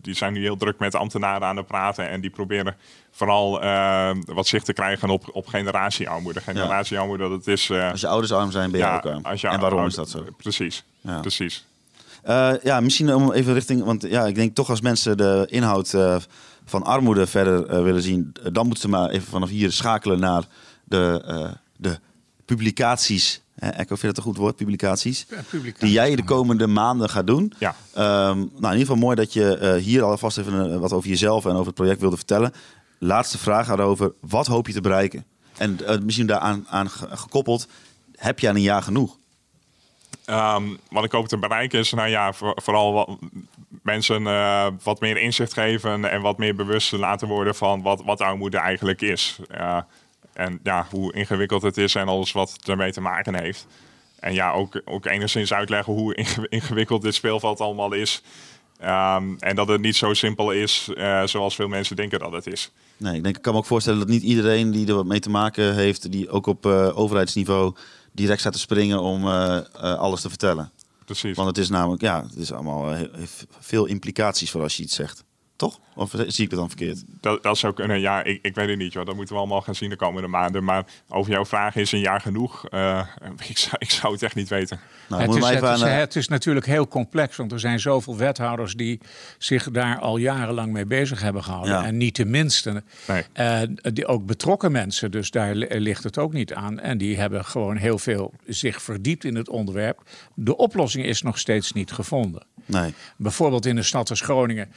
die 0.02 0.14
zijn 0.14 0.32
nu 0.32 0.40
heel 0.40 0.56
druk 0.56 0.78
met 0.78 0.94
ambtenaren 0.94 1.46
aan 1.46 1.56
het 1.56 1.66
praten. 1.66 2.08
En 2.08 2.20
die 2.20 2.30
proberen 2.30 2.76
vooral 3.10 3.50
wat 4.24 4.46
zicht 4.46 4.64
te 4.64 4.72
krijgen 4.72 5.10
op, 5.10 5.28
op 5.32 5.46
generatiearmoede. 5.46 6.40
Generatiearmoede, 6.40 7.28
dat 7.28 7.46
is... 7.46 7.70
als 7.70 8.00
je 8.00 8.08
ouders 8.08 8.32
arm 8.32 8.50
zijn, 8.50 8.70
ben 8.70 8.80
je 8.80 8.86
ja, 8.86 8.96
ook 8.96 9.24
arm. 9.24 9.24
En 9.24 9.60
waarom 9.60 9.86
is 9.86 9.94
dat 9.94 10.10
zo? 10.10 10.24
Precies, 10.36 10.84
ja. 11.00 11.20
precies. 11.20 11.67
Uh, 12.28 12.52
ja, 12.62 12.80
misschien 12.80 13.14
om 13.14 13.32
even 13.32 13.54
richting. 13.54 13.84
Want 13.84 14.02
ja, 14.02 14.26
ik 14.26 14.34
denk 14.34 14.54
toch 14.54 14.70
als 14.70 14.80
mensen 14.80 15.16
de 15.16 15.46
inhoud 15.50 15.92
uh, 15.92 16.16
van 16.64 16.82
armoede 16.82 17.26
verder 17.26 17.70
uh, 17.70 17.82
willen 17.82 18.02
zien, 18.02 18.32
dan 18.52 18.64
moeten 18.66 18.82
ze 18.82 18.88
maar 18.88 19.10
even 19.10 19.28
vanaf 19.28 19.48
hier 19.48 19.72
schakelen 19.72 20.20
naar 20.20 20.44
de, 20.84 21.54
de 21.76 21.98
publicaties. 22.44 23.42
Hè, 23.54 23.68
Echo, 23.68 23.86
vind 23.86 24.00
je 24.00 24.06
dat 24.06 24.16
een 24.16 24.22
goed 24.22 24.36
woord? 24.36 24.56
Publicaties. 24.56 25.26
Ja, 25.28 25.36
publicaties. 25.50 25.80
Die 25.80 25.92
jij 25.92 26.16
de 26.16 26.24
komende 26.24 26.66
maanden 26.66 27.08
gaat 27.08 27.26
doen. 27.26 27.52
Ja. 27.58 27.68
Um, 27.68 28.36
nou, 28.36 28.46
in 28.46 28.62
ieder 28.62 28.78
geval 28.78 28.96
mooi 28.96 29.16
dat 29.16 29.32
je 29.32 29.78
hier 29.82 30.02
alvast 30.02 30.38
even 30.38 30.80
wat 30.80 30.92
over 30.92 31.08
jezelf 31.08 31.44
en 31.44 31.52
over 31.52 31.66
het 31.66 31.74
project 31.74 32.00
wilde 32.00 32.16
vertellen. 32.16 32.52
Laatste 32.98 33.38
vraag 33.38 33.66
gaat 33.66 33.80
over: 33.80 34.12
wat 34.20 34.46
hoop 34.46 34.66
je 34.66 34.72
te 34.72 34.80
bereiken? 34.80 35.24
En 35.56 35.78
misschien 36.04 36.26
daaraan 36.26 36.66
aan 36.68 36.90
gekoppeld, 36.90 37.68
heb 38.16 38.38
je 38.38 38.48
aan 38.48 38.54
een 38.54 38.62
jaar 38.62 38.82
genoeg? 38.82 39.18
Um, 40.30 40.78
wat 40.90 41.04
ik 41.04 41.12
hoop 41.12 41.28
te 41.28 41.38
bereiken 41.38 41.78
is, 41.78 41.92
nou 41.92 42.08
ja, 42.08 42.32
voor, 42.32 42.52
vooral 42.62 42.92
wat, 42.92 43.18
mensen 43.82 44.22
uh, 44.22 44.66
wat 44.82 45.00
meer 45.00 45.16
inzicht 45.16 45.52
geven 45.52 46.10
en 46.10 46.20
wat 46.20 46.38
meer 46.38 46.54
bewust 46.54 46.92
laten 46.92 47.28
worden 47.28 47.54
van 47.54 47.82
wat, 47.82 48.02
wat 48.04 48.20
armoede 48.20 48.58
eigenlijk 48.58 49.00
is. 49.00 49.38
Uh, 49.50 49.78
en 50.32 50.60
ja, 50.62 50.86
hoe 50.90 51.12
ingewikkeld 51.12 51.62
het 51.62 51.76
is 51.76 51.94
en 51.94 52.08
alles 52.08 52.32
wat 52.32 52.58
ermee 52.64 52.92
te 52.92 53.00
maken 53.00 53.34
heeft. 53.34 53.66
En 54.20 54.34
ja, 54.34 54.52
ook, 54.52 54.80
ook 54.84 55.06
enigszins 55.06 55.52
uitleggen 55.52 55.92
hoe 55.92 56.14
ingewikkeld 56.48 57.02
dit 57.02 57.14
speelveld 57.14 57.60
allemaal 57.60 57.92
is. 57.92 58.22
Um, 58.80 59.36
en 59.38 59.54
dat 59.54 59.68
het 59.68 59.80
niet 59.80 59.96
zo 59.96 60.14
simpel 60.14 60.50
is 60.50 60.90
uh, 60.94 61.22
zoals 61.24 61.54
veel 61.54 61.68
mensen 61.68 61.96
denken 61.96 62.18
dat 62.18 62.32
het 62.32 62.46
is. 62.46 62.72
Nee, 62.96 63.16
ik 63.16 63.22
denk, 63.22 63.36
ik 63.36 63.42
kan 63.42 63.52
me 63.52 63.58
ook 63.58 63.66
voorstellen 63.66 63.98
dat 63.98 64.08
niet 64.08 64.22
iedereen 64.22 64.70
die 64.70 64.88
er 64.88 64.94
wat 64.94 65.06
mee 65.06 65.20
te 65.20 65.30
maken 65.30 65.74
heeft, 65.74 66.12
die 66.12 66.30
ook 66.30 66.46
op 66.46 66.66
overheidsniveau 66.66 67.74
direct 68.18 68.40
staat 68.40 68.52
te 68.52 68.58
springen 68.58 69.02
om 69.02 69.24
uh, 69.24 69.30
uh, 69.30 69.94
alles 69.94 70.20
te 70.20 70.28
vertellen. 70.28 70.70
Precies. 71.04 71.36
Want 71.36 71.48
het 71.48 71.58
is 71.58 71.68
namelijk, 71.68 72.02
ja, 72.02 72.22
het 72.22 72.36
is 72.36 72.52
allemaal 72.52 72.92
uh, 72.92 73.00
heeft 73.12 73.46
veel 73.58 73.86
implicaties 73.86 74.50
voor 74.50 74.62
als 74.62 74.76
je 74.76 74.82
iets 74.82 74.94
zegt. 74.94 75.24
Toch? 75.58 75.78
Of 75.94 76.10
zie 76.10 76.44
ik 76.44 76.50
het 76.50 76.58
dan 76.58 76.68
verkeerd? 76.68 77.04
Dat, 77.20 77.42
dat 77.42 77.58
zou 77.58 77.74
kunnen, 77.74 78.00
ja, 78.00 78.24
ik, 78.24 78.38
ik 78.42 78.54
weet 78.54 78.68
het 78.68 78.78
niet, 78.78 78.92
joh. 78.92 79.06
Dat 79.06 79.14
moeten 79.14 79.34
we 79.34 79.40
allemaal 79.40 79.60
gaan 79.60 79.74
zien 79.74 79.90
de 79.90 79.96
komende 79.96 80.28
maanden. 80.28 80.64
Maar 80.64 80.84
over 81.08 81.32
jouw 81.32 81.44
vraag 81.44 81.76
is 81.76 81.92
een 81.92 82.00
jaar 82.00 82.20
genoeg? 82.20 82.70
Uh, 82.70 83.06
ik, 83.48 83.58
zou, 83.58 83.76
ik 83.78 83.90
zou 83.90 84.12
het 84.12 84.22
echt 84.22 84.34
niet 84.34 84.48
weten. 84.48 84.80
Nou, 85.08 85.22
het, 85.22 85.34
is, 85.34 85.48
het, 85.48 85.62
is, 85.62 85.80
het, 85.80 86.16
is, 86.16 86.28
natuurlijk 86.28 86.66
heel 86.66 86.88
complex, 86.88 87.36
want 87.36 87.52
er 87.52 87.60
zijn 87.60 87.80
zoveel 87.80 88.16
wethouders 88.16 88.74
die 88.74 89.00
zich 89.38 89.70
daar 89.70 89.98
al 89.98 90.16
jarenlang 90.16 90.72
mee 90.72 90.86
bezig 90.86 91.20
hebben 91.20 91.44
gehouden. 91.44 91.72
Ja. 91.72 91.84
En 91.84 91.96
niet 91.96 92.16
de 92.16 92.24
minste. 92.24 92.82
Nee. 93.06 93.24
Uh, 93.34 93.76
die, 93.92 94.06
ook 94.06 94.26
betrokken 94.26 94.72
mensen, 94.72 95.10
dus 95.10 95.30
daar 95.30 95.54
ligt 95.54 96.04
het 96.04 96.18
ook 96.18 96.32
niet 96.32 96.54
aan. 96.54 96.80
En 96.80 96.98
die 96.98 97.16
hebben 97.16 97.44
gewoon 97.44 97.76
heel 97.76 97.98
veel 97.98 98.32
zich 98.46 98.82
verdiept 98.82 99.24
in 99.24 99.34
het 99.34 99.48
onderwerp. 99.48 100.02
De 100.34 100.56
oplossing 100.56 101.04
is 101.04 101.22
nog 101.22 101.38
steeds 101.38 101.72
niet 101.72 101.92
gevonden. 101.92 102.42
Nee. 102.68 102.94
Bijvoorbeeld 103.16 103.66
in 103.66 103.76
de 103.76 103.82
stad 103.82 104.10
als 104.10 104.20
Groningen 104.20 104.68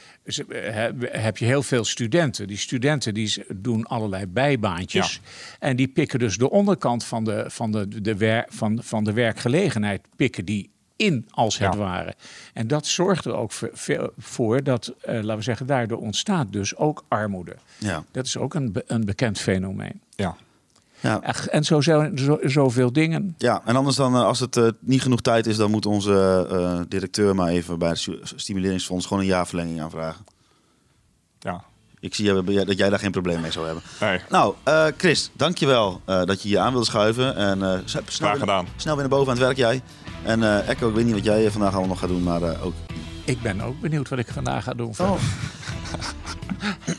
heb 1.00 1.38
je 1.38 1.44
heel 1.44 1.62
veel 1.62 1.84
studenten. 1.84 2.46
Die 2.46 2.56
studenten 2.56 3.14
die 3.14 3.44
doen 3.54 3.86
allerlei 3.86 4.26
bijbaantjes. 4.26 5.12
Ja. 5.12 5.20
En 5.58 5.76
die 5.76 5.88
pikken 5.88 6.18
dus 6.18 6.36
de 6.36 6.50
onderkant 6.50 7.04
van 7.04 7.24
de, 7.24 7.44
van 7.48 7.72
de, 7.72 8.02
de, 8.02 8.16
wer, 8.16 8.46
van, 8.48 8.80
van 8.82 9.04
de 9.04 9.12
werkgelegenheid 9.12 10.00
pikken 10.16 10.44
die 10.44 10.70
in, 10.96 11.26
als 11.30 11.58
het 11.58 11.72
Ja. 11.72 11.78
ware. 11.78 12.14
En 12.52 12.66
dat 12.66 12.86
zorgt 12.86 13.24
er 13.24 13.34
ook 13.34 13.52
voor, 13.52 14.12
voor 14.18 14.62
dat, 14.62 14.92
uh, 15.08 15.14
laten 15.14 15.36
we 15.36 15.42
zeggen, 15.42 15.66
daardoor 15.66 15.98
ontstaat 15.98 16.52
dus 16.52 16.76
ook 16.76 17.04
armoede. 17.08 17.56
Ja. 17.78 18.04
Dat 18.10 18.26
is 18.26 18.36
ook 18.36 18.54
een, 18.54 18.72
be 18.72 18.84
een 18.86 19.04
bekend 19.04 19.38
fenomeen. 19.38 20.00
Ja. 20.16 20.36
Ja. 21.02 21.20
Ach, 21.24 21.46
En 21.46 21.64
zo, 21.64 21.80
zo, 21.80 22.10
zo, 22.14 22.38
zoveel 22.42 22.92
dingen. 22.92 23.34
Ja, 23.38 23.62
en 23.64 23.76
anders 23.76 23.96
dan, 23.96 24.14
uh, 24.14 24.24
als 24.24 24.40
het 24.40 24.56
uh, 24.56 24.68
niet 24.80 25.02
genoeg 25.02 25.20
tijd 25.20 25.46
is, 25.46 25.56
dan 25.56 25.70
moet 25.70 25.86
onze 25.86 26.48
uh, 26.52 26.80
directeur 26.88 27.34
maar 27.34 27.48
even 27.48 27.78
bij 27.78 27.88
het 27.88 28.08
Stimuleringsfonds 28.22 29.06
gewoon 29.06 29.22
een 29.22 29.28
jaarverlenging 29.28 29.80
aanvragen. 29.80 30.24
Ja. 31.38 31.64
Ik 32.00 32.14
zie 32.14 32.42
dat 32.64 32.78
jij 32.78 32.90
daar 32.90 32.98
geen 32.98 33.10
probleem 33.10 33.40
mee 33.40 33.50
zou 33.50 33.64
hebben. 33.66 33.84
Nee. 34.00 34.20
Nou, 34.28 34.54
uh, 34.68 34.86
Chris, 34.96 35.30
dankjewel 35.32 36.00
uh, 36.06 36.24
dat 36.24 36.42
je 36.42 36.48
hier 36.48 36.58
aan 36.58 36.70
wilde 36.70 36.86
schuiven. 36.86 37.36
En, 37.36 37.58
uh, 37.58 37.78
snel, 37.84 38.02
Graag 38.06 38.38
gedaan. 38.38 38.64
Weer, 38.64 38.72
snel 38.76 38.94
weer 38.94 39.08
naar 39.08 39.18
boven 39.18 39.32
aan 39.32 39.38
het 39.38 39.46
werk 39.46 39.56
jij. 39.56 39.82
En 40.22 40.40
uh, 40.40 40.68
Echo, 40.68 40.88
ik 40.88 40.94
weet 40.94 41.04
niet 41.04 41.14
wat 41.14 41.24
jij 41.24 41.50
vandaag 41.50 41.70
allemaal 41.70 41.88
nog 41.88 41.98
gaat 41.98 42.08
doen, 42.08 42.22
maar 42.22 42.42
uh, 42.42 42.64
ook... 42.64 42.74
Ik 43.24 43.42
ben 43.42 43.60
ook 43.60 43.80
benieuwd 43.80 44.08
wat 44.08 44.18
ik 44.18 44.28
vandaag 44.28 44.64
ga 44.64 44.74
doen. 44.74 44.94
Oh. 44.98 45.14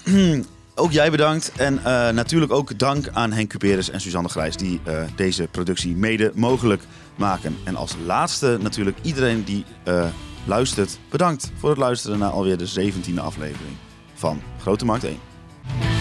ook 0.76 0.92
jij 0.92 1.12
bedankt. 1.12 1.52
En 1.52 1.74
uh, 1.74 2.10
natuurlijk 2.10 2.52
ook 2.52 2.80
dank 2.80 3.08
aan 3.12 3.32
Henk 3.32 3.50
Cuperus 3.50 3.90
en 3.90 4.02
Suzanne 4.02 4.30
Grijs... 4.30 4.58
die 4.58 4.82
uh, 4.88 5.04
deze 5.16 5.48
productie 5.52 5.96
mede 5.96 6.32
mogelijk 6.36 6.84
maken. 7.16 7.58
En 7.64 7.76
als 7.76 7.96
laatste 8.06 8.58
natuurlijk 8.62 8.98
iedereen 9.02 9.44
die 9.44 9.66
uh, 9.88 10.06
luistert... 10.46 11.00
bedankt 11.10 11.52
voor 11.58 11.70
het 11.70 11.80
luisteren 11.80 12.20
naar 12.20 12.32
alweer 12.32 12.58
de 12.58 12.92
17e 12.92 13.20
aflevering 13.20 13.76
van 14.14 14.42
Grote 14.60 14.86
Markt 14.86 15.04
1. 15.04 15.93